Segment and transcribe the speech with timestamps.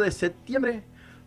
[0.00, 0.82] 21 de septiembre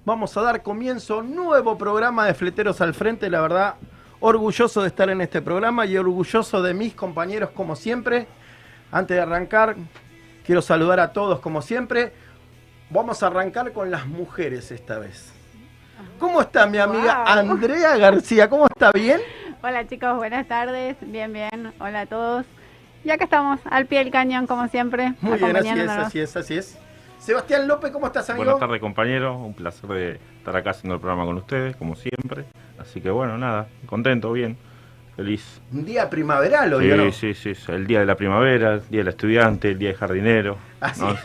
[0.05, 3.75] vamos a dar comienzo a un nuevo programa de Fleteros al Frente, la verdad,
[4.19, 8.27] orgulloso de estar en este programa y orgulloso de mis compañeros como siempre.
[8.91, 9.75] Antes de arrancar,
[10.45, 12.13] quiero saludar a todos como siempre.
[12.89, 15.31] Vamos a arrancar con las mujeres esta vez.
[16.19, 17.27] ¿Cómo está mi amiga Wow.
[17.27, 18.49] Andrea García?
[18.49, 18.91] ¿Cómo está?
[18.91, 19.21] ¿Bien?
[19.61, 22.45] Hola chicos, buenas tardes, bien, bien, hola a todos.
[23.05, 26.07] Y acá estamos, al pie del cañón como siempre, Muy bien, así es, acompañándonos.
[26.07, 26.77] así es, así es.
[27.23, 28.43] Sebastián López, ¿cómo estás, amigo?
[28.43, 32.43] Buenas tardes compañeros, un placer de estar acá haciendo el programa con ustedes, como siempre.
[32.77, 34.57] Así que bueno, nada, contento, bien,
[35.15, 35.61] feliz.
[35.71, 38.99] Un día primaveral hoy, Sí, sí, sí, es el día de la primavera, el día
[38.99, 40.57] del estudiante, el día del jardinero.
[40.81, 41.11] Así ¿no?
[41.13, 41.19] es.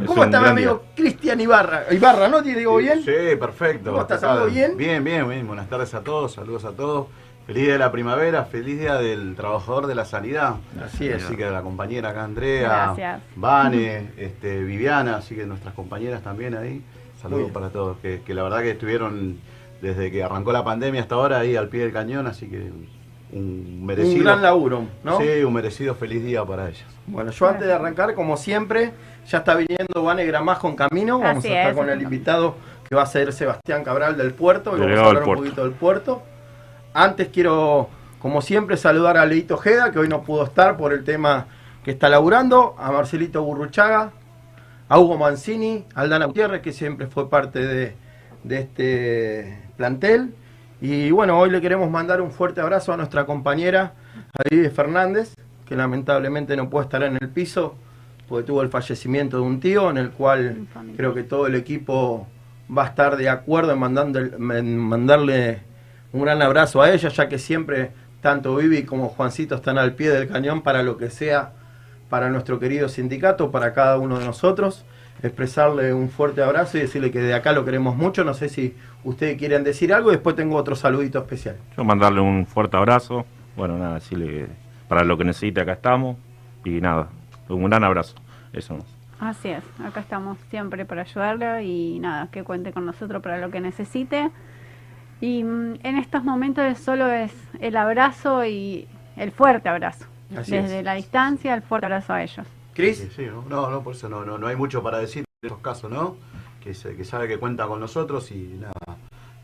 [0.00, 1.92] Es ¿Cómo está mi amigo Cristian Ibarra?
[1.92, 2.42] Ibarra, ¿no?
[2.42, 3.02] ¿Te digo bien?
[3.02, 3.90] Sí, perfecto.
[3.90, 4.46] ¿Cómo estás, amigo?
[4.46, 4.74] ¿Bien?
[4.78, 5.46] Bien, bien, bien.
[5.46, 7.08] Buenas tardes a todos, saludos a todos.
[7.46, 10.54] Feliz día de la primavera, feliz día del trabajador de la sanidad.
[10.82, 11.24] Así es.
[11.24, 13.22] Así que la compañera acá Andrea, Gracias.
[13.36, 16.82] Vane, este, Viviana, así que nuestras compañeras también ahí.
[17.20, 19.38] Saludos para todos, que, que la verdad que estuvieron
[19.82, 22.70] desde que arrancó la pandemia hasta ahora ahí al pie del cañón, así que
[23.32, 24.16] un merecido.
[24.16, 25.18] Un gran laburo, ¿no?
[25.18, 26.86] Sí, un merecido feliz día para ellas.
[27.06, 28.92] Bueno, yo antes de arrancar, como siempre,
[29.26, 31.18] ya está viniendo Vane Gramajo en camino.
[31.18, 31.76] Vamos Así a estar es.
[31.76, 32.56] con el invitado
[32.88, 34.76] que va a ser Sebastián Cabral del Puerto.
[34.76, 36.22] Y vamos a hablar un poquito del puerto.
[36.94, 37.88] Antes quiero,
[38.20, 41.46] como siempre, saludar a Leito Ojeda, que hoy no pudo estar por el tema
[41.84, 44.12] que está laburando, a Marcelito Burruchaga,
[44.88, 47.96] a Hugo Mancini, a Aldana Gutiérrez, que siempre fue parte de,
[48.44, 50.34] de este plantel.
[50.80, 53.92] Y bueno, hoy le queremos mandar un fuerte abrazo a nuestra compañera,
[54.38, 55.34] a Vivi Fernández,
[55.66, 57.74] que lamentablemente no puede estar en el piso,
[58.28, 60.66] porque tuvo el fallecimiento de un tío, en el cual
[60.96, 62.26] creo que todo el equipo
[62.76, 64.20] va a estar de acuerdo en, mandando-
[64.56, 65.62] en mandarle
[66.14, 67.90] un gran abrazo a ella, ya que siempre
[68.20, 71.52] tanto Vivi como Juancito están al pie del cañón para lo que sea
[72.08, 74.84] para nuestro querido sindicato, para cada uno de nosotros.
[75.24, 78.22] Expresarle un fuerte abrazo y decirle que de acá lo queremos mucho.
[78.22, 81.56] No sé si ustedes quieren decir algo y después tengo otro saludito especial.
[81.76, 83.26] Yo mandarle un fuerte abrazo.
[83.56, 84.46] Bueno, nada, decirle que
[84.88, 86.16] para lo que necesite acá estamos.
[86.64, 87.08] Y nada,
[87.48, 88.14] un gran abrazo.
[88.52, 88.86] Eso más.
[89.18, 93.50] Así es, acá estamos siempre para ayudarle y nada, que cuente con nosotros para lo
[93.50, 94.30] que necesite.
[95.20, 100.06] Y mm, en estos momentos solo es el abrazo y el fuerte abrazo.
[100.36, 100.84] Así Desde es.
[100.84, 102.46] la distancia, el fuerte abrazo a ellos.
[102.74, 103.44] Cris, Sí, sí, ¿no?
[103.70, 106.16] no, por eso no, no, no hay mucho para decir en esos casos, ¿no?
[106.60, 108.72] Que, se- que sabe que cuenta con nosotros y nada,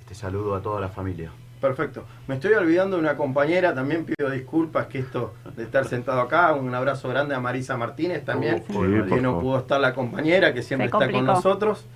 [0.00, 1.30] este saludo a toda la familia.
[1.60, 2.04] perfecto.
[2.26, 6.54] Me estoy olvidando de una compañera, también pido disculpas que esto de estar sentado acá.
[6.54, 10.52] Un abrazo grande a Marisa Martínez también, Oh, Sí, que no pudo estar la compañera,
[10.52, 11.86] que siempre está con nosotros.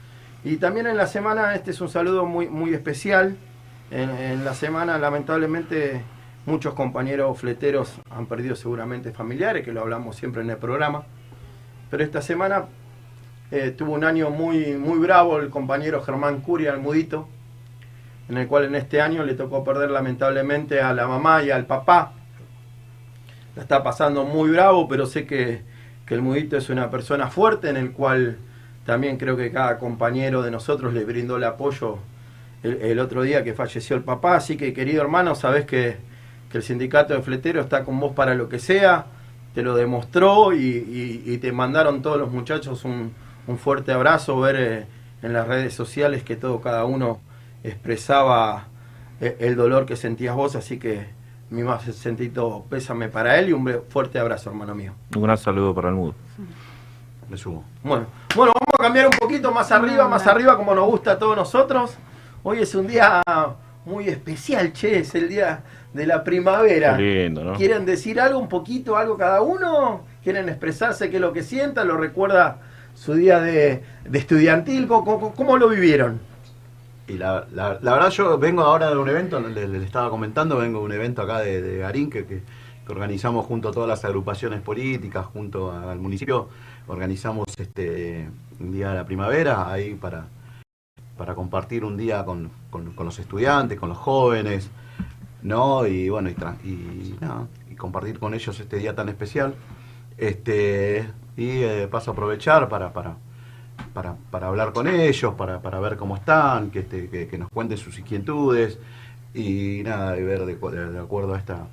[0.44, 3.37] Y también en la semana, este es un saludo muy, muy especial.
[3.96, 6.02] En, la semana, lamentablemente,
[6.46, 11.05] muchos compañeros fleteros han perdido seguramente familiares, que lo hablamos siempre en el programa.
[11.93, 12.64] Pero esta semana
[13.52, 17.29] eh, tuvo un año muy, muy bravo el compañero Germán Curia, el mudito,
[18.29, 21.64] en el cual en este año le tocó perder lamentablemente a la mamá y al
[21.64, 22.14] papá.
[23.55, 25.62] La está pasando muy bravo, pero sé que,
[26.05, 28.38] que el mudito es una persona fuerte, en el cual
[28.85, 32.00] también creo que cada compañero de nosotros le brindó el apoyo
[32.64, 34.34] el, el otro día que falleció el papá.
[34.37, 35.96] Así que, querido hermano, sabes que,
[36.50, 39.06] que el sindicato de fletero está con vos para lo que sea,
[39.55, 43.12] te lo demostró y, y- y te mandaron todos los muchachos un,
[43.46, 44.87] un fuerte abrazo, ver eh,
[45.22, 47.20] en las redes sociales que todo cada uno
[47.62, 48.64] expresaba
[49.20, 51.06] eh, el dolor que sentías vos, así que
[51.50, 54.93] mi más sentido pésame para él y un fuerte abrazo, hermano mío.
[55.14, 56.14] Un gran saludo para el mudo.
[57.28, 57.64] Me sumo.
[57.82, 61.19] Bueno, bueno, vamos a cambiar un poquito más arriba, más arriba como nos gusta a
[61.19, 61.96] todos nosotros.
[62.44, 63.23] Hoy es un día
[63.87, 65.62] muy especial, che, es el día
[65.94, 66.96] de la primavera.
[66.96, 67.55] Qué lindo, ¿no?
[67.55, 70.02] ¿Quieren decir algo, un poquito, algo cada uno?
[70.23, 71.88] ¿Quieren expresarse qué es lo que sientan?
[71.88, 72.58] ¿Lo recuerda
[72.94, 74.87] su día de, de estudiantil?
[74.87, 76.20] ¿Cómo, cómo- cómo lo vivieron?
[77.08, 80.56] Y la, la- la verdad yo vengo ahora de un evento, le, le estaba comentando,
[80.58, 82.43] vengo de un evento acá de, de Garín que, que-
[82.87, 86.49] que organizamos junto a todas las agrupaciones políticas, junto al municipio,
[86.87, 88.29] organizamos este
[88.61, 90.26] un día de la primavera ahí para,
[91.16, 94.70] para compartir un día con, con- los estudiantes, con los jóvenes,
[95.43, 95.87] ¿no?
[95.87, 97.14] Y bueno, y,
[97.70, 99.55] y compartir con ellos este día tan especial.
[100.16, 103.16] Este, y eh, paso a aprovechar para, para,
[103.93, 107.49] para, para hablar con ellos, para, para ver cómo están, que, este, que, que nos
[107.50, 108.78] cuenten sus inquietudes
[109.34, 111.66] y nada, y ver de acuerdo a esta,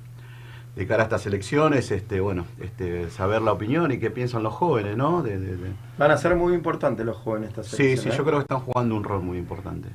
[0.76, 4.54] de cara a estas elecciones, este, bueno, este, saber la opinión y qué piensan los
[4.54, 5.22] jóvenes, ¿no?
[5.22, 8.16] De- de- de- Van a ser muy importantes los jóvenes esta Sí, selección, sí, ¿eh?
[8.18, 9.90] yo creo que están jugando un rol muy importante.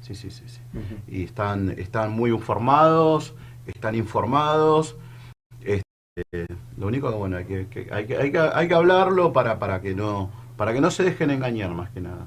[0.00, 0.60] Sí, sí, sí, sí.
[1.08, 3.34] Y están, están muy informados,
[3.66, 4.96] están informados.
[5.60, 6.46] Este,
[6.76, 9.58] lo único que bueno, hay que, que- hay que, hay que, hay que hablarlo para,
[9.58, 12.26] para que no, para que no se dejen engañar más que nada.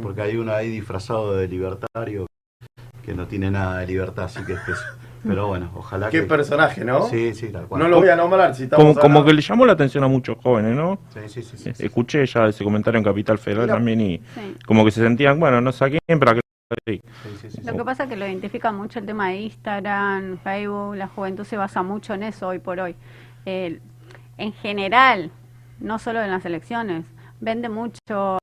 [0.00, 2.26] Porque hay uno ahí disfrazado de libertario
[3.04, 4.60] que no tiene nada de libertad, así que es-
[5.26, 7.06] pero bueno, ojalá Qué que personaje, ¿no?
[7.08, 7.82] Sí, sí, tal cual.
[7.82, 10.02] No lo voy a nombrar si estamos Como, como hablando- que le llamó la atención
[10.04, 10.98] a muchos jóvenes, ¿no?
[11.14, 11.84] Sí, sí, sí, sí, sí.
[11.86, 14.56] Escuché ya ese comentario en Capital Federal también y Sí.
[14.66, 16.40] como que se sentían, bueno, no sé a quién, pero a qué
[16.86, 17.00] sí.
[17.22, 20.38] Sí, sí, sí, Lo que pasa es que lo identifica mucho el tema de Instagram,
[20.38, 22.96] Facebook, la juventud se basa mucho en eso hoy por hoy.
[23.44, 25.30] En general,
[25.80, 27.04] no solo en las elecciones,
[27.40, 28.38] vende mucho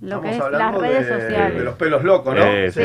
[0.00, 1.58] lo que es las redes de, sociales.
[1.58, 2.42] de los pelos locos, ¿no?
[2.44, 2.80] Eh, sí.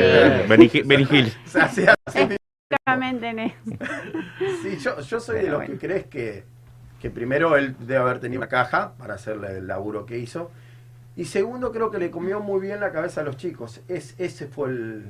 [1.46, 2.28] Sí.
[2.70, 3.56] Sí, Exactamente en eso.
[4.62, 5.72] Sí, yo, yo soy de los bueno.
[5.74, 6.44] que crees que,
[7.00, 10.50] que primero él debe haber tenido una caja para hacerle el laburo que hizo.
[11.16, 13.80] Y segundo, creo que le comió muy bien la cabeza a los chicos.
[13.88, 15.04] Es, ese fue el.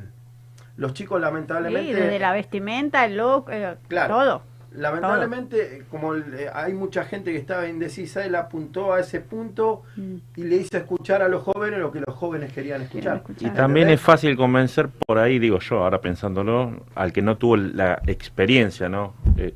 [0.77, 1.95] Los chicos, Sí, lamentablemente.
[1.95, 4.15] desde la vestimenta, el look, eh, Claro.
[4.15, 4.43] todo.
[4.73, 10.15] Lamentablemente, como eh, hay mucha gente que estaba indecisa, él apuntó a ese punto Mm.
[10.37, 13.17] y le hizo escuchar a los jóvenes lo que los jóvenes querían escuchar.
[13.17, 13.51] escuchar.
[13.51, 17.57] Y también es fácil convencer por ahí, digo yo, ahora pensándolo, al que no tuvo
[17.57, 19.15] la experiencia, ¿no?
[19.37, 19.55] Eh,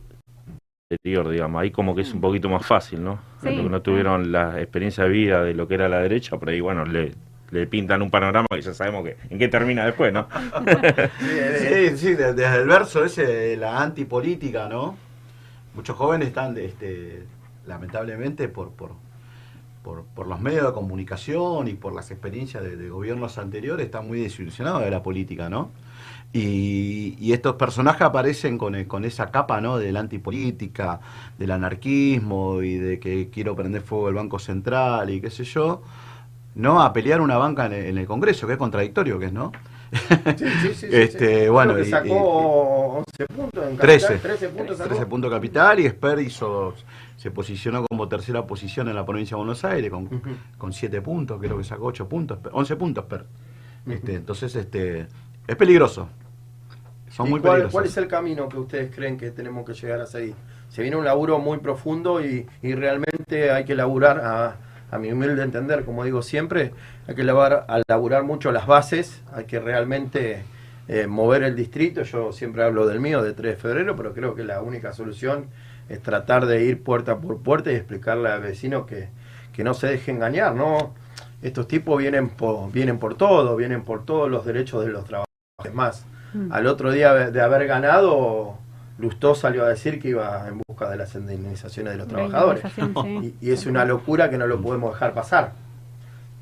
[0.90, 3.18] anterior, digamos, ahí como que es un poquito más fácil, ¿no?
[3.40, 6.36] Sí, Los que no tuvieron la experiencia de vida de lo que era la derecha,
[6.38, 7.12] por ahí, bueno, le,
[7.50, 10.28] le pintan un panorama que ya sabemos que en qué termina después, ¿no?
[11.18, 14.96] Sí, sí, de- desde el verso ese de la antipolítica, ¿no?
[15.74, 17.24] Muchos jóvenes están, este,
[17.66, 18.70] lamentablemente, por,
[20.26, 24.90] los medios de comunicación y por las experiencias de, gobiernos anteriores, están muy desilusionados de
[24.90, 25.70] la política, ¿no?
[26.32, 29.78] Y, estos personajes aparecen con, e- con esa capa, ¿no?
[29.78, 31.00] De la antipolítica,
[31.38, 35.82] del anarquismo y de que quiero prender fuego el Banco Central y qué sé yo.
[36.54, 39.32] no a pelear una banca en el, en el Congreso, que es contradictorio, que es,
[39.32, 39.52] ¿no?
[40.36, 44.06] Sí, sí, sí, Este, bueno, que y- sacó 11 puntos en 13.
[44.06, 44.88] capital, 13 puntos sacó.
[44.90, 46.74] 13 puntos capital y Esper hizo,
[47.16, 50.20] se posicionó como tercera posición en la provincia de Buenos Aires con, Ujú.
[50.58, 53.26] con 7 puntos, creo que sacó 8 puntos, 11 puntos Esper.
[53.88, 55.06] Este, entonces, este,
[55.46, 56.08] es peligroso.
[57.10, 57.72] Son ¿Y muy cuál, peligrosos.
[57.72, 60.34] cuál es el camino que ustedes creen que tenemos que llegar a seguir?
[60.70, 64.56] Se viene un laburo muy profundo y, y realmente hay que laburar, a,
[64.94, 66.72] a mi humilde entender, como digo siempre,
[67.06, 70.44] hay que laburar, a laburar mucho las bases, hay que realmente
[70.88, 72.02] eh, mover el distrito.
[72.02, 75.46] Yo siempre hablo del mío, de 3 de febrero, pero creo que la única solución
[75.88, 79.08] es tratar de ir puerta por puerta y explicarle al vecino que,
[79.52, 80.94] que no se deje engañar, ¿no?
[81.42, 85.26] Estos tipos vienen por, vienen por todo, vienen por todos los derechos de los trabajadores.
[85.64, 86.52] Es más, Mm.
[86.52, 88.58] al otro día de haber ganado,
[88.98, 92.62] Lustó salió a decir que iba en busca de las indemnizaciones de los trabajadores.
[92.74, 93.34] sí.
[93.40, 95.52] Y, y es una locura que no lo podemos dejar pasar.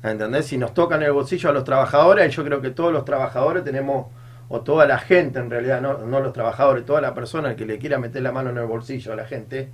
[0.03, 0.47] ¿Entendés?
[0.47, 4.07] Si nos tocan el bolsillo a los trabajadores, yo creo que todos los trabajadores tenemos,
[4.49, 7.77] o toda la gente en realidad, no, no los trabajadores, toda la persona que le
[7.79, 9.69] quiera meter la mano en el bolsillo a la gente,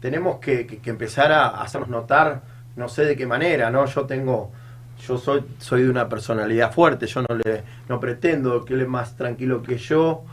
[0.00, 2.42] tenemos que, que- que empezar a hacernos notar,
[2.76, 3.84] no sé de qué manera, ¿no?
[3.86, 4.52] Yo tengo,
[5.04, 8.88] yo soy, soy de una personalidad fuerte, yo no le, no pretendo que él es
[8.88, 10.24] más tranquilo que yo,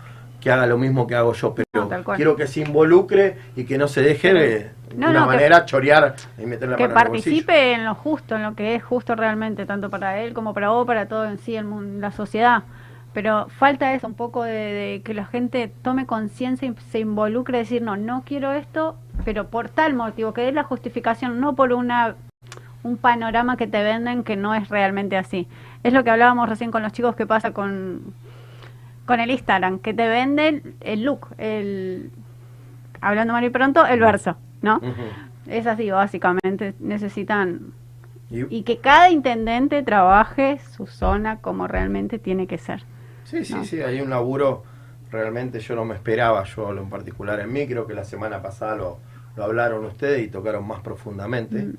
[0.43, 3.77] que haga lo mismo que hago yo, pero No, quiero que se involucre y que
[3.77, 6.99] no se deje de No, una no, que- manera chorear y meter la que mano
[6.99, 10.53] en participe en lo justo, en lo que es justo realmente, tanto para él como
[10.53, 12.63] para vos, para todo en sí, el mundo, la sociedad.
[13.13, 17.59] Pero falta eso, un poco de, de que la gente tome conciencia y se involucre,
[17.59, 21.71] decir, no, no quiero esto, pero por tal motivo, que dé la justificación, no por
[21.73, 22.15] una
[22.83, 25.47] un panorama que te venden que no es realmente así.
[25.83, 28.01] Es lo que hablábamos recién con los chicos que pasa con,
[29.05, 32.11] con el Instagram, que te venden el look, el
[33.01, 34.79] hablando mal y pronto, el verso, ¿no?
[35.47, 36.73] Es así, básicamente.
[36.79, 37.73] Necesitan.
[38.29, 42.83] Y- Y que cada intendente trabaje su zona como realmente tiene que ser.
[43.25, 43.63] Sí, sí, ¿no?
[43.65, 44.63] sí, hay un laburo,
[45.11, 48.41] realmente yo no me esperaba, yo lo en particular en mí, creo que la semana
[48.41, 48.99] pasada lo,
[49.35, 51.63] lo hablaron ustedes y tocaron más profundamente.
[51.65, 51.73] Mm.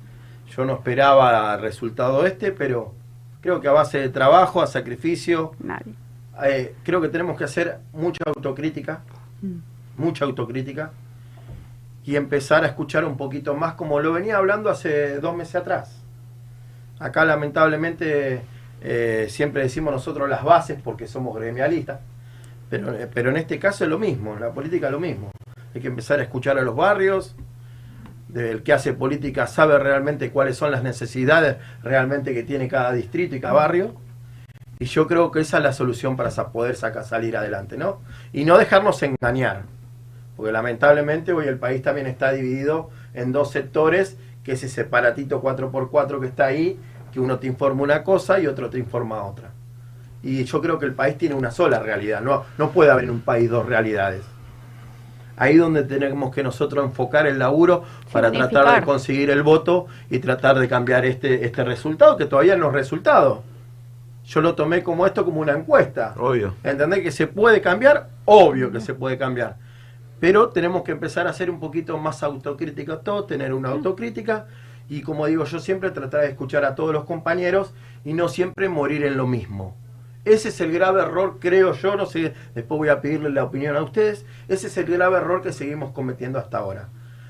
[0.55, 2.93] Yo no esperaba el resultado este, pero
[3.41, 5.93] creo que a base de trabajo, a sacrificio, Nadie.
[6.43, 9.01] Eh, creo que tenemos que hacer mucha autocrítica,
[9.41, 9.57] Mm.
[9.97, 10.91] mucha autocrítica,
[12.03, 16.01] y empezar a escuchar un poquito más como lo venía hablando hace dos meses atrás.
[16.99, 18.41] Acá lamentablemente
[18.81, 21.99] eh, siempre decimos nosotros las bases porque somos gremialistas,
[22.69, 25.31] pero, eh, pero en este caso es lo mismo, la política es lo mismo.
[25.73, 27.35] Hay que empezar a escuchar a los barrios,
[28.33, 33.35] el que hace política sabe realmente cuáles son las necesidades realmente que tiene cada distrito
[33.35, 33.95] y cada barrio.
[34.79, 38.01] Y yo creo que esa es la solución para poder sacar, salir adelante, ¿no?
[38.33, 39.63] Y no dejarnos engañar.
[40.35, 45.41] Porque lamentablemente hoy el país también está dividido en dos sectores, que es ese separatito
[45.41, 46.79] 4x4 que está ahí,
[47.13, 49.51] que uno te informa una cosa y otro te informa otra.
[50.21, 53.11] Y yo creo que el país tiene una sola realidad, no, no puede haber en
[53.11, 54.23] un país dos realidades.
[55.37, 60.19] Ahí donde tenemos que nosotros enfocar el laburo para tratar de conseguir el voto y
[60.19, 63.43] tratar de cambiar este, este resultado, que todavía no es resultado.
[64.25, 66.15] Yo lo tomé como esto, como una encuesta.
[66.17, 66.55] Obvio.
[66.63, 68.09] ¿Entendés que se puede cambiar?
[68.25, 69.57] Obvio que se puede cambiar.
[70.19, 74.47] Pero tenemos que empezar a ser un poquito más autocríticos todos, tener una autocrítica
[74.89, 78.69] y como digo yo siempre tratar de escuchar a todos los compañeros y no siempre
[78.69, 79.75] morir en lo mismo.
[80.23, 83.75] Ese es el grave error, creo yo, no sé, después voy a pedirle la opinión
[83.75, 86.89] a ustedes, ese es el grave error que seguimos cometiendo hasta ahora.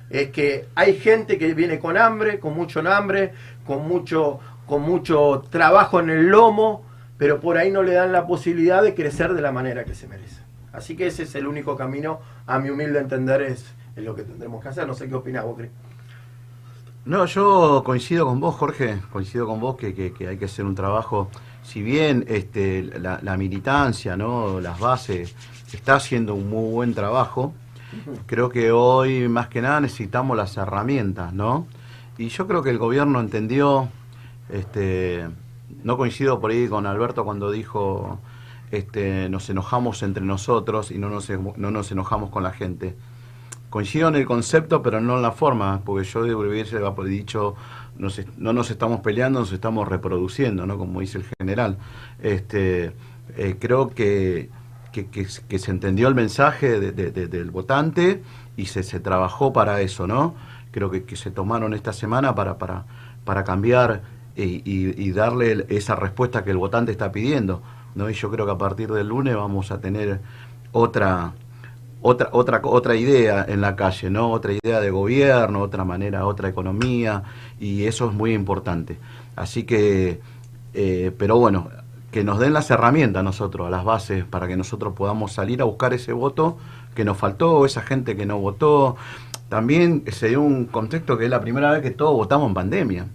[0.09, 3.33] Es que hay gente que viene con hambre, con mucho hambre,
[3.65, 6.83] con mucho, con mucho trabajo en el lomo,
[7.17, 10.07] pero por ahí no le dan la posibilidad de crecer de la manera que se
[10.07, 10.41] merece.
[10.73, 14.23] Así que ese es el único camino, a mi humilde entender, es, es lo que
[14.23, 14.85] tendremos que hacer.
[14.87, 15.69] No sé qué opinás vos, Cris.
[17.05, 20.65] No, yo coincido con vos, Jorge, coincido con vos que, que- que hay que hacer
[20.65, 21.29] un trabajo,
[21.63, 24.59] si bien este, la, la militancia, ¿no?
[24.59, 25.35] las bases,
[25.71, 27.53] está haciendo un muy buen trabajo,
[28.25, 31.67] creo que hoy más que nada necesitamos las herramientas, ¿no?
[32.17, 33.89] Y yo creo que el gobierno entendió,
[34.49, 35.27] este,
[35.83, 38.19] no coincido por ahí con Alberto cuando dijo,
[38.71, 42.95] este, nos enojamos entre nosotros y no nos, no nos enojamos con la gente
[43.69, 47.55] coincido en el concepto, pero no en la forma, porque yo hubiese dicho,
[47.97, 50.77] no nos estamos peleando, nos estamos reproduciendo, ¿no?
[50.77, 51.77] Como dice el general.
[52.21, 52.93] Este,
[53.35, 54.49] eh, creo que,
[55.59, 58.23] se entendió el mensaje de- de- de- del votante
[58.55, 60.35] y se, trabajó para eso, ¿no?
[60.71, 64.03] Creo que, se tomaron esta semana para cambiar
[64.35, 67.61] y, y- darle esa respuesta que el votante está pidiendo,
[67.95, 68.09] ¿no?
[68.09, 70.19] Y yo creo que a partir del lunes vamos a tener
[70.71, 71.33] otra
[72.01, 74.29] otra, otra, otra idea en la calle, ¿no?
[74.31, 77.23] Otra idea de gobierno, otra manera, otra economía,
[77.59, 78.97] y eso es muy importante.
[79.35, 80.19] Así que,
[80.75, 81.69] eh, pero bueno,
[82.11, 85.61] que nos den las herramientas a nosotros, a las bases, para que nosotros podamos salir
[85.61, 86.57] a buscar ese voto
[86.93, 88.97] que nos faltó, esa gente que no votó.
[89.49, 93.05] También se dio un contexto que es la primera vez que todos votamos en pandemia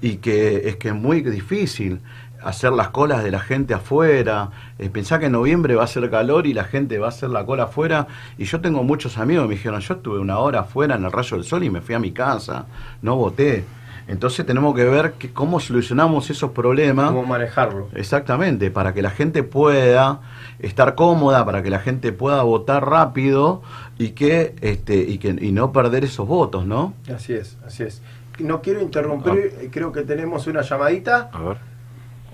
[0.00, 2.00] y que es que es muy difícil
[2.42, 4.50] hacer las colas de la gente afuera.
[4.78, 7.30] Eh, pensá que en noviembre va a ser calor y la gente va a hacer
[7.30, 8.06] la cola afuera.
[8.38, 11.12] Y yo tengo muchos amigos que me dijeron, yo estuve una hora afuera en el
[11.12, 12.66] rayo del sol y me fui a mi casa,
[13.02, 13.64] no voté.
[14.08, 17.10] Entonces tenemos que ver que, cómo solucionamos esos problemas.
[17.10, 17.88] Cómo manejarlo.
[17.94, 20.20] Exactamente, para que la gente pueda
[20.58, 23.62] estar cómoda, para que la gente pueda votar rápido
[23.98, 26.92] y que este y que y no perder esos votos, ¿no?
[27.14, 28.02] Así es, así es.
[28.40, 31.30] No quiero interrumpir, eh, creo que tenemos una llamadita.
[31.32, 31.56] A ver.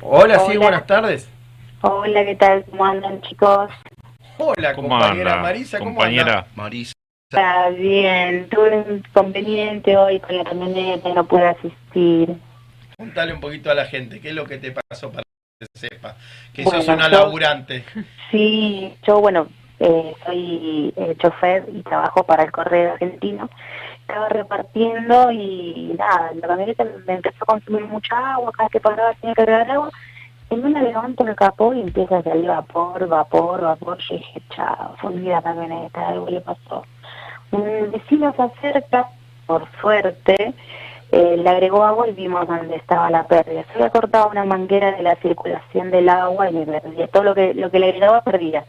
[0.03, 1.29] Hola, sí, buenas tardes.
[1.83, 2.65] Hola, ¿qué tal?
[2.71, 3.71] ¿Cómo andan, chicos?
[4.39, 5.43] Hola, ¿Cómo compañera anda?
[5.43, 6.33] Marisa, ¿cómo compañera.
[6.41, 6.47] anda?
[6.55, 6.93] Marisa.
[7.31, 8.49] Está bien.
[8.49, 12.37] Tuve un inconveniente hoy con la camioneta y no pude asistir.
[12.97, 15.23] Contale un poquito a la gente, ¿qué es lo que te pasó para
[15.61, 16.17] que se sepa?
[16.53, 17.85] Que Bueno, sos una yo- laburante.
[18.31, 19.47] Sí, yo, bueno,
[19.79, 23.49] eh, soy eh, chofer y trabajo para el Correo Argentino.
[24.07, 28.81] Estaba repartiendo y nada, la camioneta me empezó a consumir mucha agua, cada vez que
[28.81, 29.91] paraba tenía que agregar agua.
[30.49, 33.99] En una levanto el capó y empieza a salir vapor, vapor, vapor.
[33.99, 36.85] Yo dije, chao, fundí la camioneta, algo le pasó.
[37.51, 39.09] Un vecino se acerca,
[39.45, 40.55] por suerte,
[41.11, 43.65] eh, le agregó agua y vimos dónde estaba la pérdida.
[43.65, 47.09] Se había cortado una manguera de la circulación del agua y me perdía.
[47.09, 48.65] Todo lo que, lo que le agregaba perdía.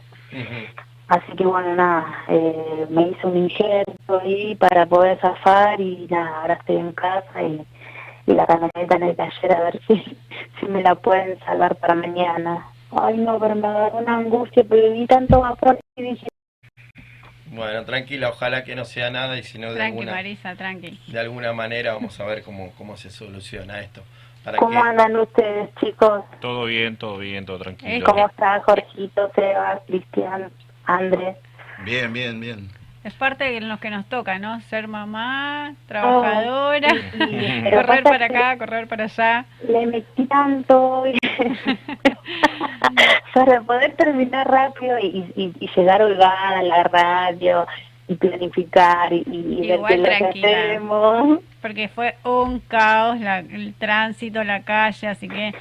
[1.08, 6.42] Así que bueno, nada, eh, me hizo un injerto ahí para poder zafar y nada,
[6.42, 7.62] ahora estoy en casa y,
[8.26, 10.18] y la camioneta en el taller a ver si,
[10.60, 12.66] si me la pueden salvar para mañana.
[12.90, 16.26] Ay no, pero me agarró una angustia, pero vi tanto vapor y dije,
[17.52, 21.00] Bueno, tranquila, ojalá que no sea nada y si no de Tranqui, alguna, Marisa, tranqui.
[21.06, 24.02] de alguna manera vamos a ver cómo, cómo se soluciona esto.
[24.44, 26.22] Para ¿cómo que andan ustedes chicos?
[26.40, 28.04] Todo bien, todo bien, todo tranquilo.
[28.04, 30.50] ¿Cómo está Jorgito, Sebas, Cristian,
[30.88, 31.36] Andrés?
[31.84, 32.68] Bien, bien, bien.
[33.04, 34.60] Es parte de lo que nos toca, ¿no?
[34.62, 39.44] Ser mamá, trabajadora, sí, pero correr para acá, correr para allá.
[39.66, 41.04] le metí tanto
[43.34, 47.66] para poder terminar rápido y, y- y llegar holgada a la radio
[48.08, 51.38] y planificar y, y ver qué lo que hacemos.
[51.62, 55.52] Porque fue un caos la- el tránsito, la calle, así que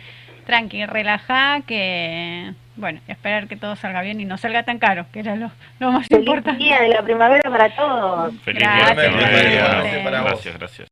[0.45, 5.19] tranqui, relajá, que bueno, esperar que todo salga bien y no salga tan caro, que
[5.19, 6.63] era lo, lo más Feliz importante.
[6.63, 8.33] día de la primavera para todos.
[8.43, 10.31] Feliz Gracias, día, feliz igualmente para vos.
[10.31, 10.89] Gracias, gracias.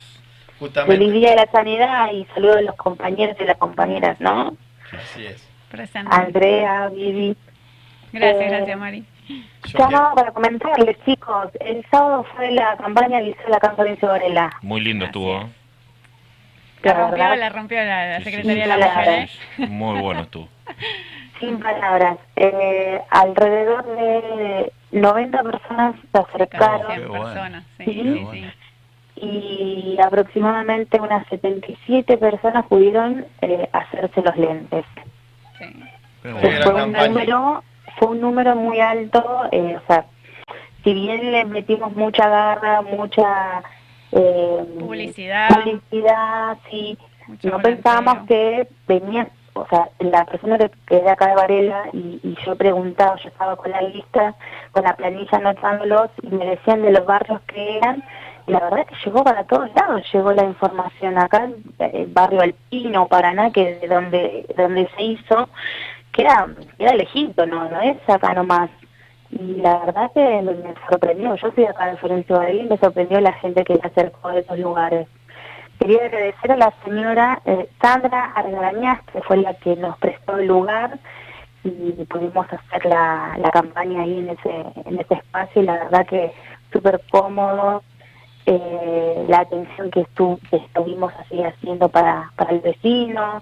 [0.59, 4.55] justamente Feliz día de la sanidad y saludos a los compañeros y las compañeras, ¿no?
[4.91, 5.47] así es.
[5.69, 6.09] Presente.
[6.15, 7.35] Andrea, Vivi.
[8.13, 9.03] Gracias, Eh, gracias, Mari.
[9.65, 14.51] Yo Llamaba para comentarles, chicos, el sábado fue la campaña que hizo la Cantorense Varela.
[14.61, 15.41] Muy lindo Así estuvo.
[15.41, 15.47] es.
[16.83, 18.29] La La rompió, la rompió la, la Sí, sí.
[18.31, 19.07] Secretaría de la Mujer.
[19.57, 19.67] ¿eh?
[19.67, 20.47] Muy bueno estuvo.
[21.45, 22.17] Sin palabras.
[22.35, 27.23] Eh, alrededor de 90 personas se acercaron Cien Qué bueno.
[27.23, 28.47] personas, sí, bueno.
[29.15, 34.85] y aproximadamente unas 77 personas pudieron eh, hacerse los lentes.
[35.59, 35.85] bueno.
[36.63, 37.63] Fue un, número,
[37.97, 40.05] fue un número muy alto, eh, o sea,
[40.83, 43.61] si bien le metimos mucha garra, mucha
[44.11, 45.49] eh, Publicidad.
[45.49, 51.27] publicidad, sí, Mucho no pensábamos que venía, o sea, la persona que, que era acá
[51.27, 54.35] de Varela y, yo preguntaba, yo estaba con la lista,
[54.71, 58.03] con la planilla anotándolos y me decían de los barrios que eran
[58.47, 62.41] y la verdad es que llegó para todos lados, llegó la información acá, el barrio
[62.41, 65.49] Alpino, Paraná, que de donde, donde se hizo,
[66.11, 68.69] que era, era lejito, no, no es acá nomás.
[69.31, 73.19] Y la verdad que me, sorprendió, yo soy acá de Florencio Varela y me sorprendió
[73.19, 75.07] la gente que se acercó de esos lugares.
[75.79, 80.47] Quería agradecer a la señora eh, Sandra Argarañaz, que fue la que nos prestó el
[80.47, 80.97] lugar
[81.63, 86.05] y pudimos hacer la, la campaña ahí en ese, en ese espacio y la verdad
[86.05, 86.31] que
[86.71, 87.83] súper cómodo,
[88.45, 93.41] eh, la atención que, estu que estuvimos así haciendo para, para el vecino,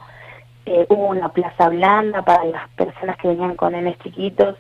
[0.66, 4.56] eh, hubo una plaza blanda para las personas que venían con nenes chiquitos,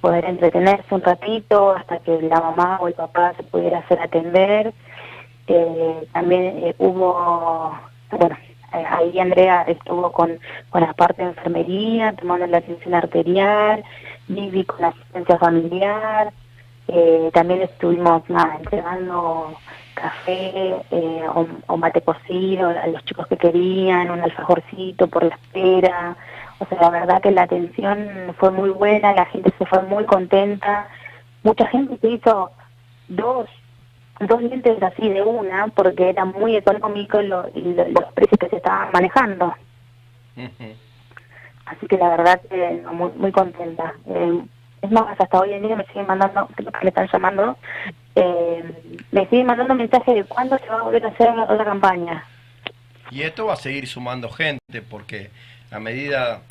[0.00, 4.74] poder entretenerse un ratito hasta que la mamá o el papá se pudiera hacer atender.
[5.46, 7.78] Eh, también hubo,
[8.10, 8.36] bueno,
[8.72, 10.38] eh, ahí Andrea estuvo con,
[10.70, 13.84] con la parte de enfermería, tomando la atención arterial,
[14.28, 16.32] Vivi con la asistencia familiar,
[16.88, 18.22] eh, también estuvimos
[18.58, 19.54] entregando
[19.94, 25.34] café eh, o, o mate cocido a los chicos que querían, un alfajorcito por la
[25.34, 26.16] espera.
[26.58, 30.04] O sea, la verdad que la atención fue muy buena, la gente se fue muy
[30.04, 30.88] contenta
[31.44, 32.50] mucha gente se hizo
[33.06, 33.48] dos
[34.26, 38.48] dos lentes así de una porque era muy económico lo- y lo- los precios que
[38.48, 39.54] se estaban manejando.
[41.66, 43.94] Así que la verdad que muy, muy contenta.
[44.06, 44.42] Eh,
[44.82, 47.56] es más, hasta hoy en día me siguen mandando, creo que me están llamando,
[48.14, 52.24] eh, me siguen mandando mensajes de cuándo se va a volver a hacer otra campaña.
[53.10, 55.30] Y esto va a seguir sumando gente porque
[55.70, 56.42] a medida,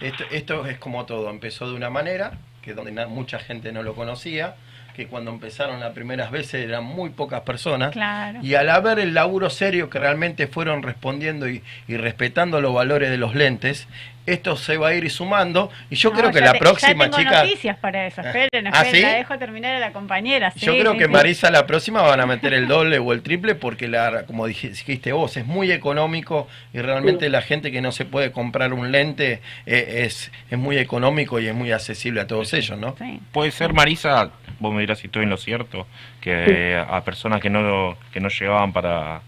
[0.00, 3.94] esto, esto es como todo, empezó de una manera, que donde mucha gente no lo
[3.94, 4.54] conocía,
[4.94, 7.92] que cuando empezaron las primeras veces eran muy pocas personas.
[7.92, 8.40] Claro.
[8.42, 13.10] Y al haber el laburo serio que realmente fueron respondiendo y, y respetando los valores
[13.10, 13.88] de los lentes,
[14.26, 15.70] esto se va a ir sumando.
[15.90, 17.42] Y yo No, creo que ya la te- próxima, ya tengo chica.
[17.44, 18.20] noticias para eso.
[18.20, 19.02] Esperen, ¿Ah, esperen, sí?
[19.02, 20.52] la dejo terminar a la compañera.
[20.56, 21.10] Yo creo sí, que sí.
[21.10, 24.70] Marisa la próxima van a meter el doble o el triple porque la, como dij-
[24.70, 28.92] dijiste vos, es muy económico y realmente la gente que no se puede comprar un
[28.92, 32.94] lente eh, es, es muy económico y es muy accesible a todos ellos, ¿no?
[32.98, 33.20] Sí.
[33.32, 34.30] Puede ser, Marisa,
[34.60, 35.86] vos me dirás si estoy en lo cierto,
[36.20, 39.20] que a personas que no que no llegaban para,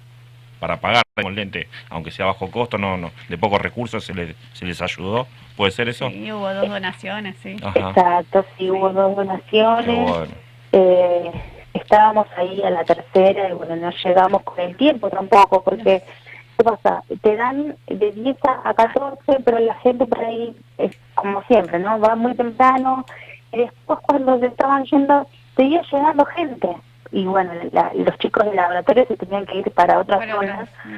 [0.61, 4.35] para pagar con lente, aunque sea bajo costo, no, no de pocos recursos, se les,
[4.53, 5.29] se les ayudó.
[5.57, 6.11] ¿Puede ser eso?
[6.11, 7.55] Sí, hubo dos donaciones, sí.
[7.63, 7.91] Ajá.
[7.91, 10.11] Exacto, sí, hubo dos donaciones.
[10.11, 10.35] bueno.
[10.73, 11.31] Eh,
[11.73, 16.03] estábamos ahí a la tercera y bueno, no llegamos con el tiempo tampoco, porque
[16.59, 17.05] ¿qué pasa?
[17.23, 21.79] Te dan de 10 a a 14, pero la gente por ahí es como siempre,
[21.79, 22.01] ¿no?
[22.01, 23.07] Va muy temprano
[23.53, 26.69] y después cuando se estaban yendo, seguía llegando gente.
[27.17, 30.91] Y bueno, la- los chicos del laboratorio se tenían que ir para otras zonas sí.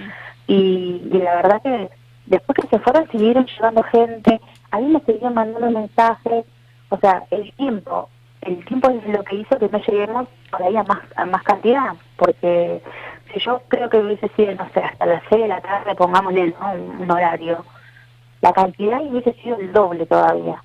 [0.46, 1.90] y, y la verdad que
[2.24, 6.44] después que se fueron siguieron llegando gente, a mí me seguían mandando mensajes,
[6.88, 8.08] o sea, el tiempo,
[8.40, 11.42] el tiempo es lo que hizo que no lleguemos por ahí a más, a más
[11.42, 12.80] cantidad, porque
[13.32, 16.54] si yo creo que hubiese sido, no sé, hasta las 6 de la tarde, pongámosle
[16.58, 16.72] ¿no?
[16.72, 17.62] un, un horario,
[18.40, 20.62] la cantidad hubiese sido el doble todavía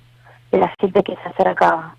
[0.50, 1.94] de la gente que se acercaba,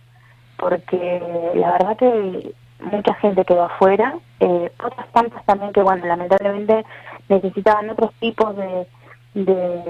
[0.57, 2.53] porque la verdad que
[2.91, 6.85] mucha gente quedó afuera, eh, otras tantas también que, bueno, lamentablemente
[7.29, 8.87] necesitaban otros tipos de,
[9.33, 9.81] de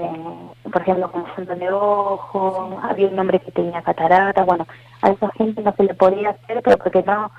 [0.70, 4.66] por ejemplo, como función de ojo, había un hombre que tenía catarata, bueno,
[5.02, 7.30] a esa gente no se le podía hacer, pero porque no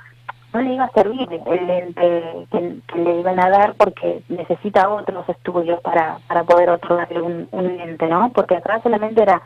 [0.55, 4.87] no le iba a servir el lente que, que le iban a dar porque necesita
[4.87, 8.31] otros estudios para, para poder otorgarle un, un lente, ¿no?
[8.31, 9.41] Porque acá solamente era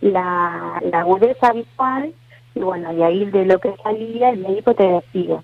[0.00, 2.12] la, la agudeza visual
[2.58, 5.42] y bueno, y ahí de lo que salía el médico te decía,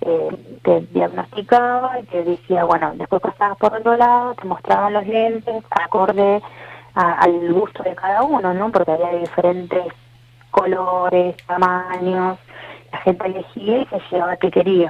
[0.00, 5.06] eh, te diagnosticaba y te decía, bueno, después pasabas por otro lado, te mostraban los
[5.06, 6.42] lentes acorde
[6.94, 8.70] a- al gusto de cada uno, ¿no?
[8.72, 9.84] Porque había diferentes
[10.50, 12.38] colores, tamaños,
[12.92, 14.88] la gente elegía y se llevaba el que quería.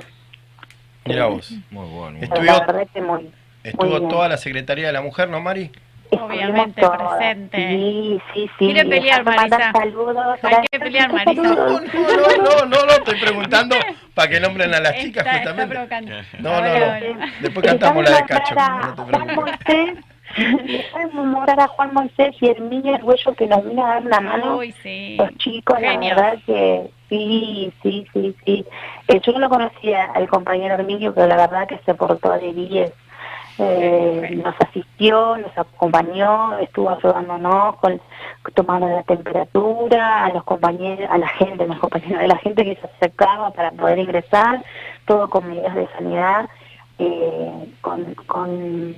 [1.05, 1.53] Mira vos.
[1.71, 2.19] Muy bueno.
[2.21, 3.31] Estudió- la verdad es que muy,
[3.63, 5.71] Estuvo toda la Secretaría de la Mujer, ¿no, Mari?
[6.11, 7.17] Obviamente, todas.
[7.17, 7.69] presente.
[7.69, 8.65] Sí, sí, sí.
[8.67, 9.73] Quiere pelear, Marisa.
[9.73, 10.39] Saludos.
[10.43, 11.43] Hay que pelear, Marisa.
[11.43, 13.77] No, no, no, no, no, estoy preguntando
[14.15, 15.75] para que nombren a las chicas justamente.
[15.75, 16.13] provocando.
[16.41, 17.27] No, no, no.
[17.41, 19.35] Después cantamos la de Cacho, Juan.
[19.35, 19.99] Moisés,
[21.59, 24.57] a Juan Moisés y Herminia Arguello que nos vino a dar una mano.
[24.59, 25.17] Uy, sí.
[25.19, 26.17] Los chicos, Genios.
[26.17, 28.67] la verdad que sí, sí, sí, sí.
[29.09, 32.53] Eh, yo no lo conocía al compañero Herminio, pero la verdad que se portó de
[32.53, 32.93] 10.
[33.59, 38.01] Eh, nos asistió, nos acompañó, estuvo ayudándonos con
[38.55, 42.77] tomando la temperatura a los compañeros, a la gente, los compañeros, a la gente que
[42.77, 44.63] se acercaba para poder ingresar,
[45.07, 46.49] todo con medidas de sanidad,
[46.99, 48.95] eh, con, con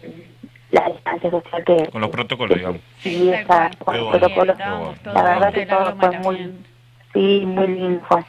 [0.71, 2.81] la distancia social que Con los protocolos, digamos.
[2.99, 3.71] sí, cual.
[3.79, 4.59] con los protocolos.
[4.59, 6.65] La verdad de que todo fue muy,
[7.13, 8.25] sí, muy lindo fue.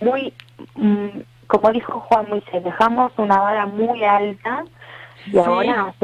[0.00, 0.32] Muy,
[0.76, 4.64] mm, como dijo Juan Moisés, dejamos una vara muy alta
[5.26, 5.38] y Sí.
[5.38, 5.94] ahora.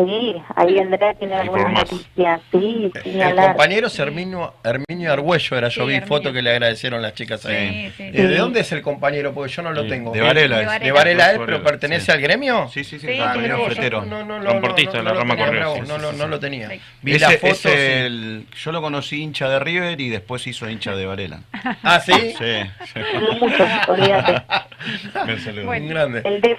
[0.56, 2.40] Ahí Andrea tiene algunas noticias.
[2.52, 3.48] Sí, sí, El hablar.
[3.48, 6.06] compañero es Herminio, Herminio Argüello, era yo Sí, vi Herminio.
[6.08, 7.90] foto que le agradecieron las chicas ahí.
[7.90, 8.02] Sí, sí.
[8.04, 9.32] Eh, ¿De dónde es el compañero?
[9.32, 10.12] Porque yo no lo tengo.
[10.12, 10.66] de Varela De es.
[10.68, 10.84] Varela.
[10.86, 12.12] ¿De Varela él, pero pertenece sí.
[12.12, 12.68] al gremio?
[12.72, 13.34] Sí, sí, sí, Sí, ah.
[14.06, 16.68] No, no, no, Transportista no, de la rama sí, no, lo- no tenía.
[17.02, 17.54] Vi Ese la es foto.
[17.54, 17.68] sí.
[17.72, 21.40] el, yo lo conocí hincha de River y después hizo hincha de Varela.
[21.82, 22.12] Ah, sí.
[22.38, 23.00] Sí,
[23.40, 24.42] mucho, olvídate.
[25.64, 25.84] Bueno.
[25.84, 26.22] Un grande.
[26.24, 26.58] El DS,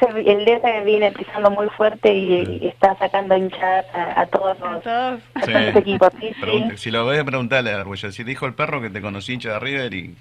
[0.65, 4.83] el viene pisando muy fuerte y, y está sacando hinchadas a, a todos A los,
[4.83, 5.19] todos.
[5.35, 6.09] a todos los equipos.
[6.19, 6.41] Sí, sí.
[6.41, 8.11] Pregunte- si lo ves, preguntale a Arguello.
[8.11, 10.15] Si dijo el perro que te conocí hincha de River y,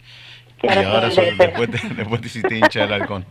[0.62, 3.26] y ahora después, te, después te hiciste hincha del halcón.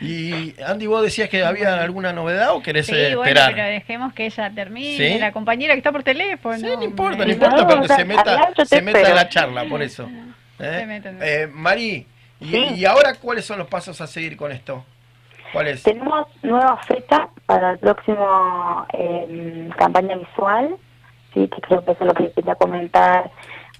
[0.00, 3.52] Y Andy, vos decías que había alguna novedad o querés Sí, eh, bueno, esperar.
[3.54, 4.96] pero dejemos que ella termine.
[5.14, 5.18] ¿Sí?
[5.18, 6.56] La compañera que está por teléfono.
[6.56, 8.98] Sí, no importa, no importa, No, pero que o sea, se meta, te se meta
[8.98, 9.16] en espero.
[9.16, 10.08] la charla, por eso.
[10.60, 10.76] ¿Eh?
[10.80, 11.18] Se meten.
[11.20, 12.06] Eh, Mari,
[12.40, 12.74] y, Sí.
[12.76, 14.84] y ahora cuáles son los pasos a seguir con esto?
[15.52, 15.82] ¿Cuáles?
[15.82, 20.76] Tenemos nueva fecha para el próximo eh, campaña visual,
[21.32, 23.30] sí, que creo que eso es lo que quería comentar